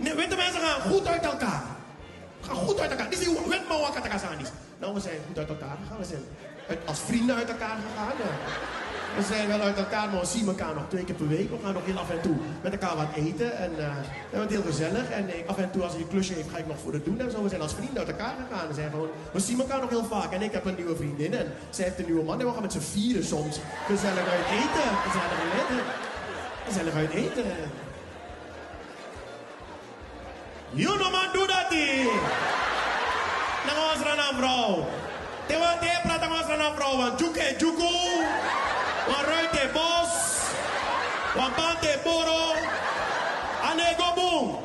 Nee, 0.00 0.14
witte 0.14 0.36
mensen 0.36 0.60
gaan 0.60 0.80
goed 0.90 1.06
uit 1.06 1.24
elkaar. 1.24 1.62
Gaan 2.40 2.56
goed 2.56 2.80
uit 2.80 2.90
elkaar. 2.90 3.10
Dit 3.10 3.20
is 3.20 3.26
wet 3.26 3.68
maar 3.68 3.78
wat 3.78 3.92
katakasanis. 3.92 4.48
Nou, 4.78 4.94
we 4.94 5.00
zijn 5.00 5.18
goed 5.26 5.38
uit 5.38 5.48
elkaar 5.48 5.76
gegaan. 5.82 5.98
We 5.98 6.04
zijn 6.04 6.22
als 6.84 6.98
vrienden 6.98 7.36
uit 7.36 7.48
elkaar 7.48 7.76
gegaan. 7.86 8.16
We 9.16 9.22
zijn 9.22 9.48
wel 9.48 9.60
uit 9.60 9.76
elkaar, 9.76 10.08
maar 10.08 10.20
we 10.20 10.26
zien 10.26 10.46
elkaar 10.46 10.74
nog 10.74 10.88
twee 10.88 11.04
keer 11.04 11.14
per 11.14 11.28
week. 11.28 11.50
We 11.50 11.56
gaan 11.62 11.72
nog 11.72 11.84
heel 11.84 11.98
af 11.98 12.10
en 12.10 12.20
toe 12.20 12.36
met 12.62 12.72
elkaar 12.72 12.96
wat 12.96 13.06
eten. 13.14 13.56
En 13.56 13.70
eh, 13.78 13.94
we 14.30 14.36
hebben 14.36 14.56
heel 14.56 14.66
gezellig. 14.70 15.10
En 15.10 15.28
af 15.46 15.58
en 15.58 15.70
toe 15.70 15.82
als 15.82 15.92
hij 15.92 16.00
een 16.00 16.08
klusje 16.08 16.34
heeft, 16.34 16.50
ga 16.50 16.58
ik 16.58 16.66
nog 16.66 16.78
voor 16.78 16.92
het 16.92 17.04
doen. 17.04 17.20
En 17.20 17.30
zo, 17.30 17.42
we 17.42 17.48
zijn 17.48 17.60
als 17.60 17.74
vrienden 17.74 17.98
uit 17.98 18.08
elkaar 18.08 18.34
gegaan. 18.42 18.68
We, 18.68 18.74
zijn 18.74 18.90
gewoon, 18.90 19.08
we 19.32 19.40
zien 19.40 19.60
elkaar 19.60 19.80
nog 19.80 19.90
heel 19.90 20.04
vaak. 20.04 20.32
En 20.32 20.42
ik 20.42 20.52
heb 20.52 20.64
een 20.64 20.74
nieuwe 20.74 20.96
vriendin. 20.96 21.34
En 21.34 21.46
zij 21.70 21.84
heeft 21.84 21.98
een 21.98 22.04
nieuwe 22.04 22.24
man. 22.24 22.40
En 22.40 22.46
we 22.46 22.52
gaan 22.52 22.62
met 22.62 22.72
z'n 22.72 22.90
vieren 22.94 23.24
soms 23.24 23.58
gezellig 23.86 24.26
uit 24.36 24.46
eten. 24.60 24.88
Gezellig 25.06 25.38
uit 25.44 25.54
eten. 25.60 25.84
Gezellig 26.66 26.94
uit 26.94 27.10
eten. 27.10 27.44
You 30.72 30.86
know 30.86 31.10
man, 31.10 31.32
do 31.32 31.46
that 31.46 31.68
thing. 31.68 32.06
Na 33.66 33.72
ons 33.90 34.02
rana 34.06 34.30
vrouw. 34.38 34.86
Te 35.48 35.58
wat 35.58 35.80
te 35.82 35.90
praat 36.02 36.22
ons 36.30 36.46
rana 36.46 36.70
vrouw. 36.78 36.96
Want 36.96 37.18
juke 37.18 37.54
juku. 37.58 37.96
Want 39.06 39.26
ruite 39.26 39.66
bos. 39.74 40.14
Want 41.34 41.56
bante 41.56 41.98
boro. 42.04 42.54
Ane 43.66 43.94
go 43.98 44.14
boom. 44.14 44.58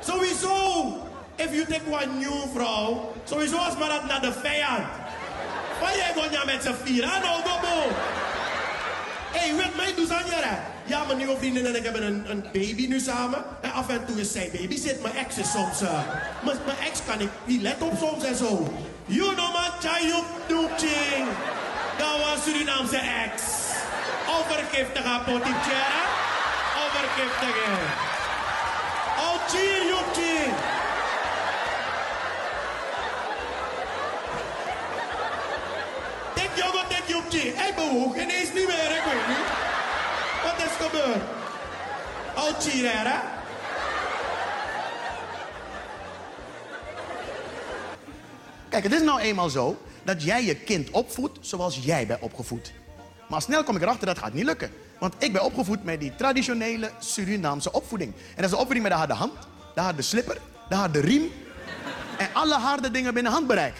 Sowieso. 0.00 0.98
If 1.38 1.54
you 1.54 1.64
take 1.64 1.86
one 1.86 2.18
new 2.18 2.42
vrouw. 2.54 3.14
Sowieso 3.24 3.56
als 3.56 3.76
maar 3.76 3.88
dat 3.88 4.04
naar 4.04 4.20
de 4.20 4.32
vijand. 4.32 4.86
Waar 5.80 5.96
jij 5.96 6.12
gewoon 6.12 6.30
ja 6.30 6.44
met 6.44 6.62
z'n 6.62 6.74
vier. 6.84 7.04
Ano 7.04 7.32
go 7.46 7.54
boom. 7.60 7.92
Hé, 9.32 9.38
hey, 9.38 9.54
weet 9.54 9.76
mij, 9.76 9.94
doe 9.94 10.06
Zanjara. 10.06 10.71
Ja, 10.84 11.04
mijn 11.04 11.18
nieuwe 11.18 11.36
vriendin 11.36 11.66
en 11.66 11.76
ik 11.76 11.84
hebben 11.84 12.02
een, 12.02 12.30
een 12.30 12.42
baby 12.52 12.86
nu 12.86 13.00
samen. 13.00 13.44
En 13.60 13.72
af 13.72 13.88
en 13.88 14.04
toe 14.06 14.20
is 14.20 14.32
zij 14.32 14.50
baby 14.52 14.76
zit. 14.76 15.02
Mijn 15.02 15.16
ex 15.16 15.38
is 15.38 15.50
soms... 15.50 15.82
Uh, 15.82 16.00
mijn, 16.42 16.58
ex 16.84 17.00
kan 17.06 17.20
ik 17.20 17.28
niet 17.44 17.62
let 17.62 17.82
op 17.82 17.92
soms 17.98 18.24
en 18.24 18.36
zo. 18.36 18.74
You 19.06 19.34
know 19.34 19.52
man, 19.52 19.70
chayuk 19.80 20.24
doekching. 20.46 21.26
Dat 21.98 22.18
was 22.18 22.44
Surinaamse 22.44 22.96
ex. 22.96 23.42
Overgiftig 24.38 25.04
aan 25.04 25.24
potipchera. 25.24 26.02
Overgiftig. 26.84 27.56
Oh, 29.18 29.48
ching, 29.48 29.88
joekching. 29.88 30.54
Tek 36.34 36.50
jongen, 36.54 36.88
tek 36.88 37.02
joekching. 37.06 37.56
Hij 37.56 37.74
bewoog 37.74 38.14
ineens 38.14 38.52
niet 38.54 38.66
meer, 38.66 38.90
ik 38.96 39.02
weet 39.04 39.28
niet. 39.28 39.71
Gebeurd? 40.82 41.22
Oh, 42.36 42.60
chirera. 42.60 43.22
Kijk, 48.68 48.84
het 48.84 48.92
is 48.92 49.02
nou 49.02 49.20
eenmaal 49.20 49.50
zo 49.50 49.82
dat 50.02 50.22
jij 50.22 50.44
je 50.44 50.54
kind 50.54 50.90
opvoedt 50.90 51.38
zoals 51.40 51.78
jij 51.82 52.06
bent 52.06 52.20
opgevoed. 52.20 52.72
Maar 53.28 53.42
snel 53.42 53.64
kom 53.64 53.76
ik 53.76 53.82
erachter 53.82 54.06
dat 54.06 54.18
gaat 54.18 54.32
niet 54.32 54.44
lukken. 54.44 54.70
Want 54.98 55.14
ik 55.18 55.32
ben 55.32 55.44
opgevoed 55.44 55.84
met 55.84 56.00
die 56.00 56.14
traditionele 56.14 56.90
Surinaamse 56.98 57.72
opvoeding. 57.72 58.14
En 58.14 58.36
dat 58.36 58.44
is 58.44 58.50
een 58.50 58.58
opvoeding 58.58 58.82
met 58.82 58.92
de 58.92 58.98
harde 58.98 59.14
hand, 59.14 59.32
de 59.74 59.80
harde 59.80 60.02
slipper, 60.02 60.38
de 60.68 60.74
harde 60.74 61.00
riem. 61.00 61.32
En 62.18 62.28
alle 62.32 62.54
harde 62.54 62.90
dingen 62.90 63.14
binnen 63.14 63.32
handbereik. 63.32 63.74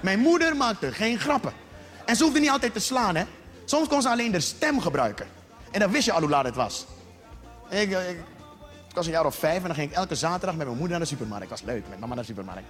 Mijn 0.00 0.18
moeder 0.18 0.56
maakte 0.56 0.92
geen 0.92 1.18
grappen. 1.18 1.52
En 2.04 2.16
ze 2.16 2.24
hoefde 2.24 2.40
niet 2.40 2.50
altijd 2.50 2.72
te 2.72 2.80
slaan, 2.80 3.16
hè. 3.16 3.24
Soms 3.64 3.88
kon 3.88 4.02
ze 4.02 4.08
alleen 4.08 4.32
de 4.32 4.40
stem 4.40 4.80
gebruiken. 4.80 5.26
En 5.72 5.80
dan 5.80 5.90
wist 5.90 6.04
je 6.04 6.12
al 6.12 6.20
hoe 6.20 6.30
laat 6.30 6.44
het 6.44 6.54
was. 6.54 6.86
Ik, 7.68 7.90
ik, 7.90 8.18
was 8.94 9.06
een 9.06 9.12
jaar 9.12 9.26
of 9.26 9.34
vijf 9.34 9.56
en 9.56 9.66
dan 9.66 9.74
ging 9.74 9.90
ik 9.90 9.96
elke 9.96 10.14
zaterdag 10.14 10.56
met 10.56 10.66
mijn 10.66 10.78
moeder 10.78 10.98
naar 10.98 11.06
de 11.06 11.12
supermarkt. 11.14 11.48
Dat 11.48 11.60
was 11.60 11.68
leuk, 11.68 11.88
met 11.88 11.98
mama 11.98 12.14
naar 12.14 12.24
de 12.24 12.28
supermarkt. 12.28 12.68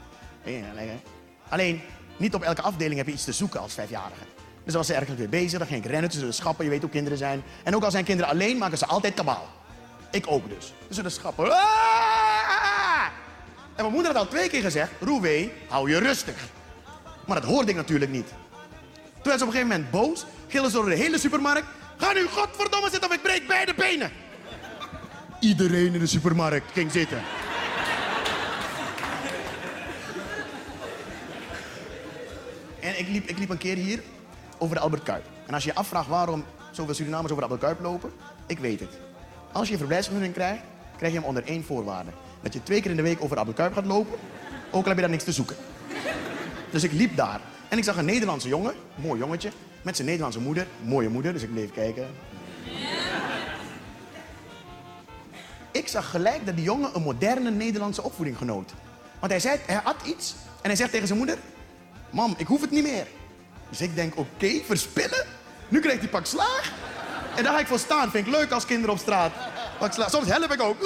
Alleen, 1.49 1.81
niet 2.17 2.35
op 2.35 2.43
elke 2.43 2.63
afdeling 2.63 2.97
heb 2.97 3.07
je 3.07 3.13
iets 3.13 3.25
te 3.25 3.33
zoeken 3.33 3.61
als 3.61 3.75
vijfjarige. 3.75 4.25
Dus 4.37 4.73
dan 4.73 4.77
was 4.77 4.87
ze 4.87 4.95
ergens 4.95 5.19
weer 5.19 5.29
bezig, 5.29 5.59
dan 5.59 5.69
ging 5.69 5.85
ik 5.85 5.91
rennen 5.91 6.11
tussen 6.11 6.29
de 6.29 6.35
schappen. 6.35 6.65
Je 6.65 6.71
weet 6.71 6.81
hoe 6.81 6.91
kinderen 6.91 7.19
zijn. 7.19 7.43
En 7.63 7.75
ook 7.75 7.85
al 7.85 7.91
zijn 7.91 8.05
kinderen 8.05 8.31
alleen, 8.31 8.59
maken 8.59 8.79
ze 8.79 8.87
altijd 8.87 9.15
kabaal. 9.15 9.49
Ik 10.11 10.25
ook 10.29 10.49
dus. 10.49 10.73
Tussen 10.87 11.05
de 11.05 11.11
schappen. 11.11 11.51
Ah! 11.51 13.07
En 13.75 13.83
mijn 13.83 13.93
moeder 13.93 14.13
had 14.13 14.21
al 14.21 14.29
twee 14.29 14.49
keer 14.49 14.63
gezegd, 14.63 14.91
Roewee, 15.01 15.53
hou 15.69 15.91
je 15.91 15.99
rustig. 15.99 16.37
Maar 17.27 17.41
dat 17.41 17.51
hoorde 17.51 17.71
ik 17.71 17.77
natuurlijk 17.77 18.11
niet. 18.11 18.29
Toen 19.13 19.31
werd 19.31 19.39
ze 19.39 19.45
op 19.45 19.55
een 19.55 19.59
gegeven 19.59 19.69
moment 19.69 19.91
boos, 19.91 20.25
gillen 20.49 20.71
ze 20.71 20.77
door 20.77 20.89
de 20.89 20.95
hele 20.95 21.19
supermarkt. 21.19 21.67
Ga 22.03 22.13
nu 22.13 22.27
godverdomme 22.27 22.91
zitten 22.91 23.09
of 23.09 23.15
ik 23.15 23.23
breek 23.23 23.47
beide 23.47 23.75
benen. 23.75 24.11
Iedereen 25.41 25.95
in 25.95 25.99
de 25.99 26.07
supermarkt 26.07 26.73
ging 26.73 26.93
zitten. 26.93 27.23
En 32.81 32.99
ik 32.99 33.09
liep, 33.09 33.29
ik 33.29 33.39
liep 33.39 33.51
een 33.51 33.59
keer 33.59 33.77
hier 33.77 34.03
over 34.59 34.75
de 34.75 34.81
Albert 34.81 35.03
Kuip. 35.03 35.25
En 35.47 35.55
als 35.55 35.65
je 35.65 35.69
je 35.69 35.77
afvraagt 35.77 36.09
waarom 36.09 36.45
zoveel 36.71 36.95
Surinamers 36.95 37.33
over 37.33 37.49
de 37.49 37.51
Albert 37.51 37.61
Kuip 37.61 37.81
lopen, 37.81 38.13
ik 38.47 38.59
weet 38.59 38.81
het. 38.81 38.99
Als 39.53 39.67
je 39.67 39.73
een 39.73 39.79
verblijfsvergunning 39.79 40.35
krijgt, 40.35 40.63
krijg 40.97 41.13
je 41.13 41.19
hem 41.19 41.29
onder 41.29 41.45
één 41.45 41.65
voorwaarde. 41.65 42.11
Dat 42.43 42.53
je 42.53 42.63
twee 42.63 42.81
keer 42.81 42.91
in 42.91 42.97
de 42.97 43.03
week 43.03 43.23
over 43.23 43.35
de 43.35 43.41
Albert 43.41 43.57
Kuip 43.57 43.75
gaat 43.75 43.87
lopen, 43.87 44.19
ook 44.71 44.83
al 44.83 44.89
heb 44.89 44.95
je 44.95 45.01
daar 45.01 45.11
niks 45.11 45.25
te 45.25 45.33
zoeken. 45.33 45.57
Dus 46.71 46.83
ik 46.83 46.93
liep 46.93 47.17
daar 47.17 47.41
en 47.73 47.79
ik 47.79 47.85
zag 47.85 47.97
een 47.97 48.05
Nederlandse 48.05 48.49
jongen, 48.49 48.75
mooi 48.95 49.21
jongetje, 49.21 49.51
met 49.83 49.95
zijn 49.95 50.07
Nederlandse 50.07 50.41
moeder, 50.41 50.67
mooie 50.83 51.09
moeder, 51.09 51.33
dus 51.33 51.43
ik 51.43 51.53
bleef 51.53 51.73
kijken. 51.73 52.15
Ik 55.71 55.89
zag 55.89 56.11
gelijk 56.11 56.47
dat 56.47 56.57
die 56.57 56.65
jongen 56.65 56.91
een 56.95 57.03
moderne 57.03 57.51
Nederlandse 57.51 58.03
opvoeding 58.03 58.37
genoot. 58.37 58.73
Want 59.19 59.33
hij 59.33 59.41
zei, 59.41 59.59
hij 59.67 59.81
had 59.85 59.97
iets 60.05 60.35
en 60.63 60.69
hij 60.69 60.77
zegt 60.77 60.91
tegen 60.91 61.07
zijn 61.07 61.19
moeder, 61.19 61.39
mam, 62.11 62.35
ik 62.37 62.47
hoef 62.47 62.61
het 62.61 62.71
niet 62.71 62.83
meer. 62.83 63.07
Dus 63.69 63.81
ik 63.81 63.95
denk, 63.95 64.19
oké, 64.19 64.61
verspillen? 64.67 65.27
Nu 65.69 65.81
krijgt 65.81 66.01
hij 66.01 66.09
pak 66.09 66.27
slaag. 66.27 66.73
En 67.37 67.45
daar 67.45 67.53
ga 67.53 67.59
ik 67.59 67.67
voor 67.67 67.79
staan. 67.79 68.11
Vind 68.11 68.27
ik 68.27 68.33
leuk 68.33 68.51
als 68.51 68.65
kinderen 68.65 68.95
op 68.95 69.01
straat. 69.01 69.33
Pak 69.79 69.93
slaag. 69.93 70.11
Soms 70.11 70.29
help 70.29 70.53
ik 70.53 70.63
ook. 70.63 70.77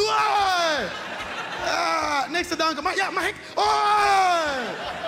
Ah, 1.66 2.30
niks 2.30 2.49
te 2.49 2.57
danken. 2.57 2.82
Maar 2.82 2.97
ja, 2.97 3.11
mag 3.11 3.28
ik? 3.28 3.34
Ja, 3.55 5.06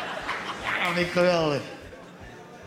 dat 0.89 0.97
vind 0.97 1.07
ik 1.07 1.13
geweldig. 1.13 1.63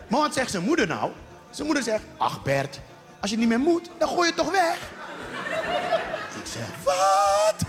Maar 0.08 0.20
wat 0.20 0.34
zegt 0.34 0.50
zijn 0.50 0.62
moeder 0.62 0.86
nou? 0.86 1.10
Zijn 1.50 1.66
moeder 1.66 1.84
zegt, 1.84 2.02
ach 2.16 2.42
Bert, 2.42 2.80
als 3.20 3.30
je 3.30 3.36
niet 3.36 3.48
meer 3.48 3.60
moet, 3.60 3.90
dan 3.98 4.08
gooi 4.08 4.20
je 4.20 4.34
het 4.34 4.36
toch 4.36 4.50
weg? 4.50 4.78
Ik 6.44 6.50
zeg, 6.52 6.66
wat? 6.84 7.68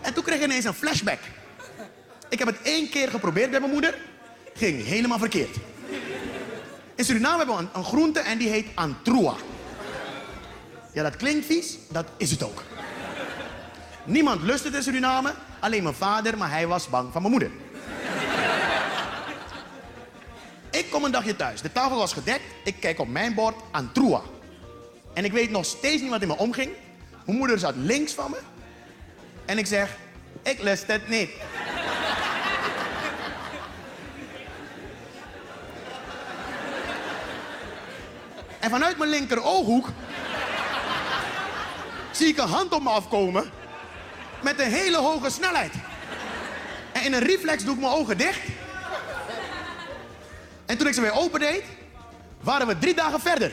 En 0.00 0.14
toen 0.14 0.24
kreeg 0.24 0.38
ik 0.38 0.44
ineens 0.44 0.64
een 0.64 0.74
flashback. 0.74 1.18
Ik 2.28 2.38
heb 2.38 2.48
het 2.48 2.62
één 2.62 2.88
keer 2.88 3.08
geprobeerd 3.08 3.50
bij 3.50 3.60
mijn 3.60 3.72
moeder. 3.72 3.98
Ging 4.54 4.84
helemaal 4.84 5.18
verkeerd. 5.18 5.56
In 6.94 7.04
Suriname 7.04 7.36
hebben 7.36 7.56
we 7.56 7.62
een, 7.62 7.68
een 7.72 7.84
groente 7.84 8.20
en 8.20 8.38
die 8.38 8.48
heet 8.48 8.66
antroa. 8.74 9.34
Ja, 10.92 11.02
dat 11.02 11.16
klinkt 11.16 11.46
vies, 11.46 11.78
dat 11.88 12.06
is 12.16 12.30
het 12.30 12.42
ook. 12.42 12.62
Niemand 14.04 14.42
lust 14.42 14.64
het 14.64 14.74
in 14.74 14.82
Suriname, 14.82 15.34
alleen 15.60 15.82
mijn 15.82 15.94
vader, 15.94 16.38
maar 16.38 16.50
hij 16.50 16.66
was 16.66 16.88
bang 16.88 17.12
van 17.12 17.22
mijn 17.22 17.32
moeder. 17.32 17.50
Kom 21.00 21.08
een 21.08 21.20
dagje 21.20 21.36
thuis. 21.36 21.62
De 21.62 21.72
tafel 21.72 21.96
was 21.96 22.12
gedekt. 22.12 22.42
Ik 22.64 22.74
kijk 22.80 22.98
op 22.98 23.08
mijn 23.08 23.34
bord 23.34 23.54
antroa. 23.70 24.22
En 25.14 25.24
ik 25.24 25.32
weet 25.32 25.50
nog 25.50 25.64
steeds 25.64 26.02
niet 26.02 26.10
wat 26.10 26.22
in 26.22 26.28
me 26.28 26.36
omging. 26.36 26.72
Mijn 27.24 27.38
moeder 27.38 27.58
zat 27.58 27.74
links 27.76 28.12
van 28.12 28.30
me. 28.30 28.38
En 29.44 29.58
ik 29.58 29.66
zeg, 29.66 29.96
ik 30.42 30.62
lust 30.62 30.86
het 30.86 31.08
niet. 31.08 31.30
En 38.60 38.70
vanuit 38.70 38.98
mijn 38.98 39.10
linker 39.10 39.42
ooghoek 39.42 39.88
zie 42.10 42.28
ik 42.28 42.38
een 42.38 42.48
hand 42.48 42.72
op 42.72 42.82
me 42.82 42.88
afkomen 42.88 43.50
met 44.42 44.60
een 44.60 44.70
hele 44.70 44.96
hoge 44.96 45.30
snelheid. 45.30 45.72
En 46.92 47.02
in 47.02 47.12
een 47.12 47.22
reflex 47.22 47.64
doe 47.64 47.74
ik 47.74 47.80
mijn 47.80 47.92
ogen 47.92 48.18
dicht. 48.18 48.59
En 50.70 50.78
toen 50.78 50.86
ik 50.86 50.94
ze 50.94 51.00
weer 51.00 51.12
opendeed, 51.12 51.62
waren 52.40 52.66
we 52.66 52.78
drie 52.78 52.94
dagen 52.94 53.20
verder. 53.20 53.52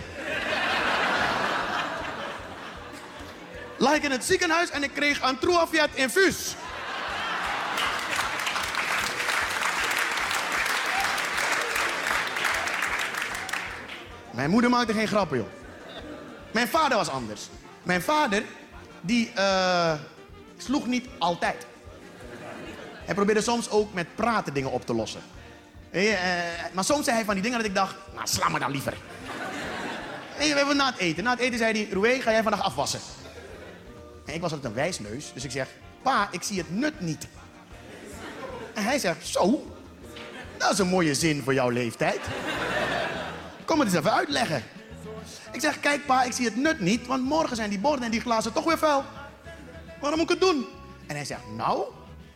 Lag 3.77 3.95
ik 3.95 4.03
in 4.03 4.11
het 4.11 4.23
ziekenhuis 4.23 4.69
en 4.69 4.83
ik 4.83 4.93
kreeg 4.93 5.21
een 5.21 5.39
Truafiat 5.39 5.89
infuus. 5.93 6.55
Mijn 14.31 14.49
moeder 14.49 14.69
maakte 14.69 14.93
geen 14.93 15.07
grappen, 15.07 15.37
joh. 15.37 15.47
Mijn 16.51 16.67
vader 16.67 16.97
was 16.97 17.09
anders. 17.09 17.49
Mijn 17.83 18.01
vader, 18.01 18.43
die 19.01 19.31
uh, 19.37 19.93
sloeg 20.57 20.87
niet 20.87 21.07
altijd. 21.17 21.65
Hij 22.93 23.15
probeerde 23.15 23.41
soms 23.41 23.69
ook 23.69 23.93
met 23.93 24.15
praten 24.15 24.53
dingen 24.53 24.71
op 24.71 24.85
te 24.85 24.93
lossen. 24.93 25.21
Uh, 25.91 26.13
maar 26.73 26.83
soms 26.83 27.03
zei 27.03 27.15
hij 27.15 27.25
van 27.25 27.33
die 27.33 27.43
dingen 27.43 27.57
dat 27.57 27.67
ik 27.67 27.75
dacht, 27.75 27.95
nou 28.13 28.27
sla 28.27 28.49
me 28.49 28.59
dan 28.59 28.71
liever. 28.71 28.93
We 30.37 30.43
hebben 30.43 30.77
na 30.77 30.85
het 30.85 30.97
eten. 30.97 31.23
Na 31.23 31.31
het 31.31 31.39
eten 31.39 31.57
zei 31.57 31.71
hij, 31.71 31.87
Roué, 31.91 32.21
ga 32.21 32.31
jij 32.31 32.43
vandaag 32.43 32.63
afwassen? 32.63 32.99
En 34.25 34.33
ik 34.33 34.41
was 34.41 34.51
altijd 34.51 34.69
een 34.69 34.77
wijsneus, 34.77 35.31
dus 35.33 35.43
ik 35.43 35.51
zeg, 35.51 35.67
pa, 36.01 36.27
ik 36.31 36.43
zie 36.43 36.57
het 36.57 36.75
nut 36.75 36.99
niet. 36.99 37.27
En 38.73 38.83
hij 38.83 38.99
zegt, 38.99 39.27
zo, 39.27 39.73
dat 40.57 40.71
is 40.71 40.79
een 40.79 40.87
mooie 40.87 41.15
zin 41.15 41.43
voor 41.43 41.53
jouw 41.53 41.69
leeftijd. 41.69 42.19
Kom 43.65 43.79
het 43.79 43.87
eens 43.87 43.97
even 43.97 44.13
uitleggen. 44.13 44.63
Ik 45.51 45.61
zeg, 45.61 45.79
kijk 45.79 46.05
pa, 46.05 46.23
ik 46.23 46.31
zie 46.31 46.45
het 46.45 46.55
nut 46.55 46.79
niet, 46.79 47.07
want 47.07 47.23
morgen 47.23 47.55
zijn 47.55 47.69
die 47.69 47.79
borden 47.79 48.05
en 48.05 48.11
die 48.11 48.21
glazen 48.21 48.53
toch 48.53 48.63
weer 48.63 48.77
vuil. 48.77 49.03
Waarom 49.99 50.19
moet 50.19 50.31
ik 50.31 50.39
het 50.39 50.49
doen? 50.49 50.65
En 51.07 51.15
hij 51.15 51.25
zegt, 51.25 51.41
nou, 51.55 51.83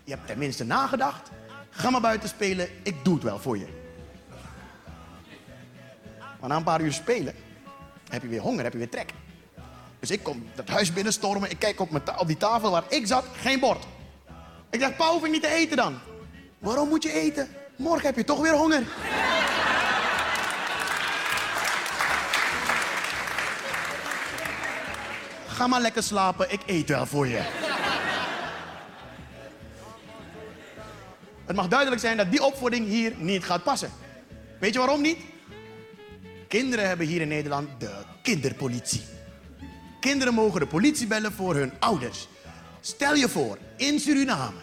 je 0.03 0.11
hebt 0.11 0.27
tenminste 0.27 0.63
nagedacht. 0.63 1.29
Ga 1.71 1.89
maar 1.89 2.01
buiten 2.01 2.29
spelen, 2.29 2.69
ik 2.83 2.95
doe 3.03 3.13
het 3.13 3.23
wel 3.23 3.39
voor 3.39 3.57
je. 3.57 3.67
Maar 6.39 6.49
na 6.49 6.55
een 6.55 6.63
paar 6.63 6.81
uur 6.81 6.93
spelen, 6.93 7.35
heb 8.09 8.21
je 8.21 8.27
weer 8.27 8.41
honger, 8.41 8.63
heb 8.63 8.71
je 8.73 8.77
weer 8.77 8.89
trek. 8.89 9.13
Dus 9.99 10.11
ik 10.11 10.23
kom 10.23 10.49
dat 10.55 10.69
huis 10.69 10.93
binnenstormen, 10.93 11.49
ik 11.51 11.59
kijk 11.59 11.79
op, 11.79 12.01
die 12.25 12.37
tafel 12.37 12.71
waar 12.71 12.83
ik 12.89 13.07
zat, 13.07 13.25
geen 13.35 13.59
bord. 13.59 13.83
Ik 14.69 14.79
zeg, 14.79 14.95
pa, 14.95 15.11
hoef 15.11 15.25
ik 15.25 15.31
niet 15.31 15.41
te 15.41 15.53
eten 15.53 15.77
dan? 15.77 15.99
Waarom 16.59 16.89
moet 16.89 17.03
je 17.03 17.11
eten? 17.11 17.47
Morgen 17.75 18.05
heb 18.05 18.15
je 18.15 18.23
toch 18.23 18.41
weer 18.41 18.53
honger. 18.55 18.83
Ga 25.47 25.67
maar 25.67 25.81
lekker 25.81 26.03
slapen, 26.03 26.51
ik 26.51 26.61
eet 26.65 26.89
wel 26.89 27.05
voor 27.05 27.27
je. 27.27 27.60
Het 31.51 31.59
mag 31.59 31.69
duidelijk 31.69 32.01
zijn 32.01 32.17
dat 32.17 32.31
die 32.31 32.43
opvoeding 32.43 32.87
hier 32.87 33.13
niet 33.17 33.43
gaat 33.43 33.63
passen. 33.63 33.91
Weet 34.59 34.73
je 34.73 34.79
waarom 34.79 35.01
niet? 35.01 35.17
kinderen 36.47 36.87
hebben 36.87 37.07
hier 37.07 37.21
in 37.21 37.27
Nederland 37.27 37.69
de 37.79 37.91
kinderpolitie. 38.21 39.01
Kinderen 39.99 40.33
mogen 40.33 40.59
de 40.59 40.67
politie 40.67 41.07
bellen 41.07 41.31
voor 41.31 41.55
hun 41.55 41.71
ouders. 41.79 42.27
Stel 42.81 43.15
je 43.15 43.29
voor, 43.29 43.57
in 43.77 43.99
Suriname 43.99 44.57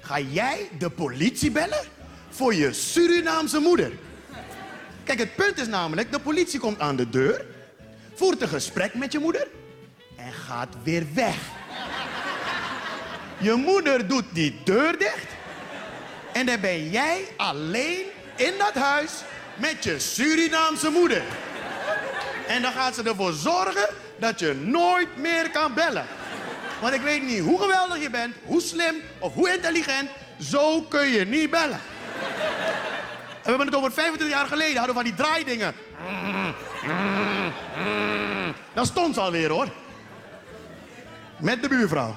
ga 0.00 0.20
jij 0.20 0.68
de 0.78 0.90
politie 0.90 1.50
bellen 1.50 1.84
voor 2.28 2.54
je 2.54 2.72
Surinaamse 2.72 3.58
moeder. 3.58 3.92
Kijk, 5.04 5.18
het 5.18 5.34
punt 5.34 5.58
is 5.58 5.68
namelijk, 5.68 6.12
de 6.12 6.20
politie 6.20 6.60
komt 6.60 6.80
aan 6.80 6.96
de 6.96 7.08
deur, 7.08 7.46
voert 8.14 8.42
een 8.42 8.48
gesprek 8.48 8.94
met 8.94 9.12
je 9.12 9.18
moeder 9.18 9.48
en 10.16 10.32
gaat 10.32 10.76
weer 10.82 11.06
weg. 11.14 11.36
Je 13.38 13.54
moeder 13.54 14.08
doet 14.08 14.24
die 14.32 14.54
deur 14.64 14.98
dicht 14.98 15.31
en 16.32 16.46
dan 16.46 16.60
ben 16.60 16.90
jij 16.90 17.28
alleen 17.36 18.00
in 18.36 18.52
dat 18.58 18.74
huis 18.74 19.12
met 19.54 19.84
je 19.84 19.98
Surinaamse 19.98 20.90
moeder. 20.90 21.22
En 22.46 22.62
dan 22.62 22.72
gaat 22.72 22.94
ze 22.94 23.02
ervoor 23.02 23.32
zorgen 23.32 23.88
dat 24.16 24.38
je 24.38 24.54
nooit 24.54 25.16
meer 25.16 25.50
kan 25.50 25.74
bellen. 25.74 26.06
Want 26.80 26.94
ik 26.94 27.00
weet 27.00 27.22
niet 27.22 27.40
hoe 27.40 27.60
geweldig 27.60 28.02
je 28.02 28.10
bent, 28.10 28.34
hoe 28.44 28.60
slim 28.60 28.94
of 29.18 29.34
hoe 29.34 29.52
intelligent, 29.52 30.10
zo 30.40 30.80
kun 30.80 31.08
je 31.08 31.26
niet 31.26 31.50
bellen. 31.50 31.80
En 33.42 33.42
we 33.42 33.48
hebben 33.48 33.66
het 33.66 33.76
over 33.76 33.92
25 33.92 34.36
jaar 34.36 34.46
geleden, 34.46 34.76
hadden 34.76 34.96
we 34.96 35.02
van 35.02 35.10
die 35.10 35.24
draaidingen. 35.24 35.74
Dan 38.74 38.86
stond 38.86 39.14
ze 39.14 39.20
alweer 39.20 39.50
hoor. 39.50 39.68
Met 41.38 41.62
de 41.62 41.68
buurvrouw. 41.68 42.16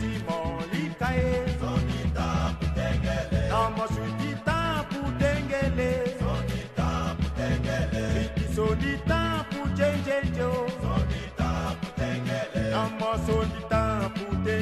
Mina 14.41 14.53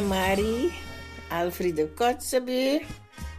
Mari, 0.00 0.72
Alfredo 1.28 1.88
Kotzebue, 1.94 2.86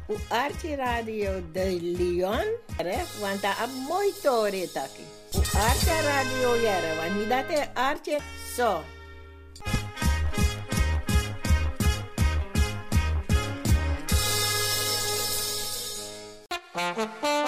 o 0.07 0.15
Arte 0.29 0.75
Radio 0.75 1.41
de 1.51 1.79
Leon, 1.81 2.45
hè, 2.77 3.01
want 3.19 3.41
dat 3.41 3.57
is 3.65 3.87
mooi 3.87 4.13
tore 4.21 4.71
taki. 4.71 5.03
O 5.33 5.39
Arte 5.39 6.01
Radio 6.01 6.49
want 6.95 7.15
niet 7.17 7.29
dat 7.29 7.69
Arte 7.73 8.17
zo. 8.55 8.81
Pequeña, 8.81 8.98
Ha 16.79 16.93
ha 16.95 17.07
ha! 17.21 17.38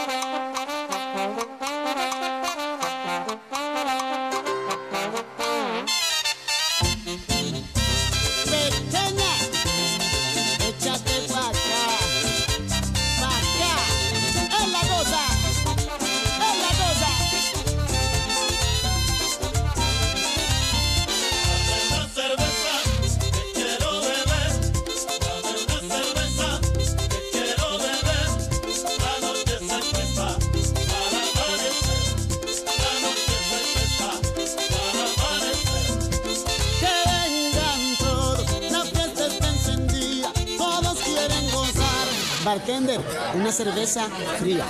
Una 42.74 43.51
cerveza 43.51 44.07
fría. 44.39 44.65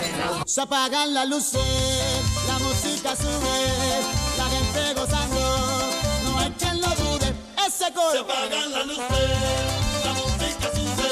Se 0.47 0.61
apagan 0.61 1.13
las 1.13 1.29
luces, 1.29 1.61
la 2.47 2.57
música 2.57 3.15
sube, 3.15 4.01
la 4.39 4.45
gente 4.45 4.93
gozando, 4.99 5.91
no 6.23 6.39
hay 6.39 6.49
quien 6.57 6.81
lo 6.81 6.87
dude, 6.87 7.31
ese 7.63 7.93
coro. 7.93 8.11
Se 8.11 8.17
apagan 8.17 8.71
las 8.71 8.85
luces, 8.87 9.05
la 10.03 10.13
música 10.13 10.71
sube, 10.73 11.09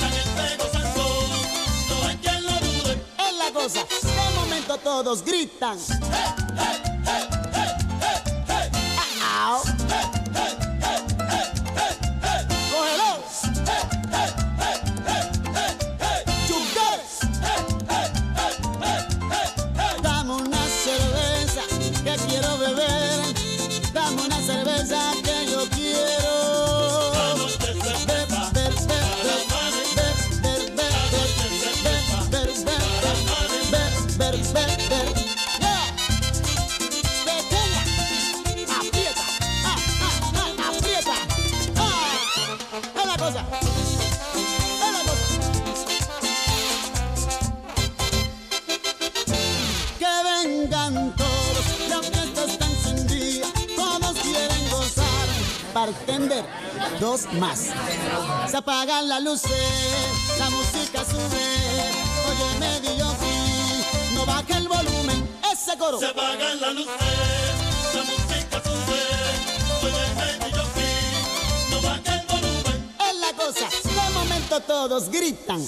la 0.00 0.08
gente 0.08 0.56
gozando, 0.64 1.04
no 1.88 2.08
hay 2.08 2.16
quien 2.16 2.44
lo 2.44 2.52
dude. 2.54 2.92
Es 3.28 3.34
la 3.38 3.52
cosa, 3.52 3.84
de 3.84 4.34
momento 4.34 4.76
todos 4.78 5.24
gritan. 5.24 5.78
Dos 57.10 57.32
más. 57.40 57.70
Se 58.48 58.56
apagan 58.56 59.08
las 59.08 59.20
luces, 59.22 59.50
la 60.38 60.48
música 60.50 61.04
sube. 61.04 61.46
Oye, 62.28 62.58
medio 62.60 63.06
no 64.14 64.24
baja 64.24 64.56
el 64.56 64.68
volumen, 64.68 65.28
ese 65.52 65.76
coro. 65.76 65.98
Se 65.98 66.06
apagan 66.06 66.60
las 66.60 66.72
luces, 66.72 66.92
la 67.94 68.02
música 68.10 68.62
sube. 68.62 69.00
Oye, 69.82 70.04
medio 70.20 70.62
no 71.70 71.82
baja 71.82 72.14
el 72.14 72.26
volumen. 72.28 72.94
Es 73.08 73.16
la 73.16 73.32
cosa, 73.44 73.68
de 73.68 74.14
momento 74.14 74.60
todos 74.60 75.08
gritan. 75.10 75.66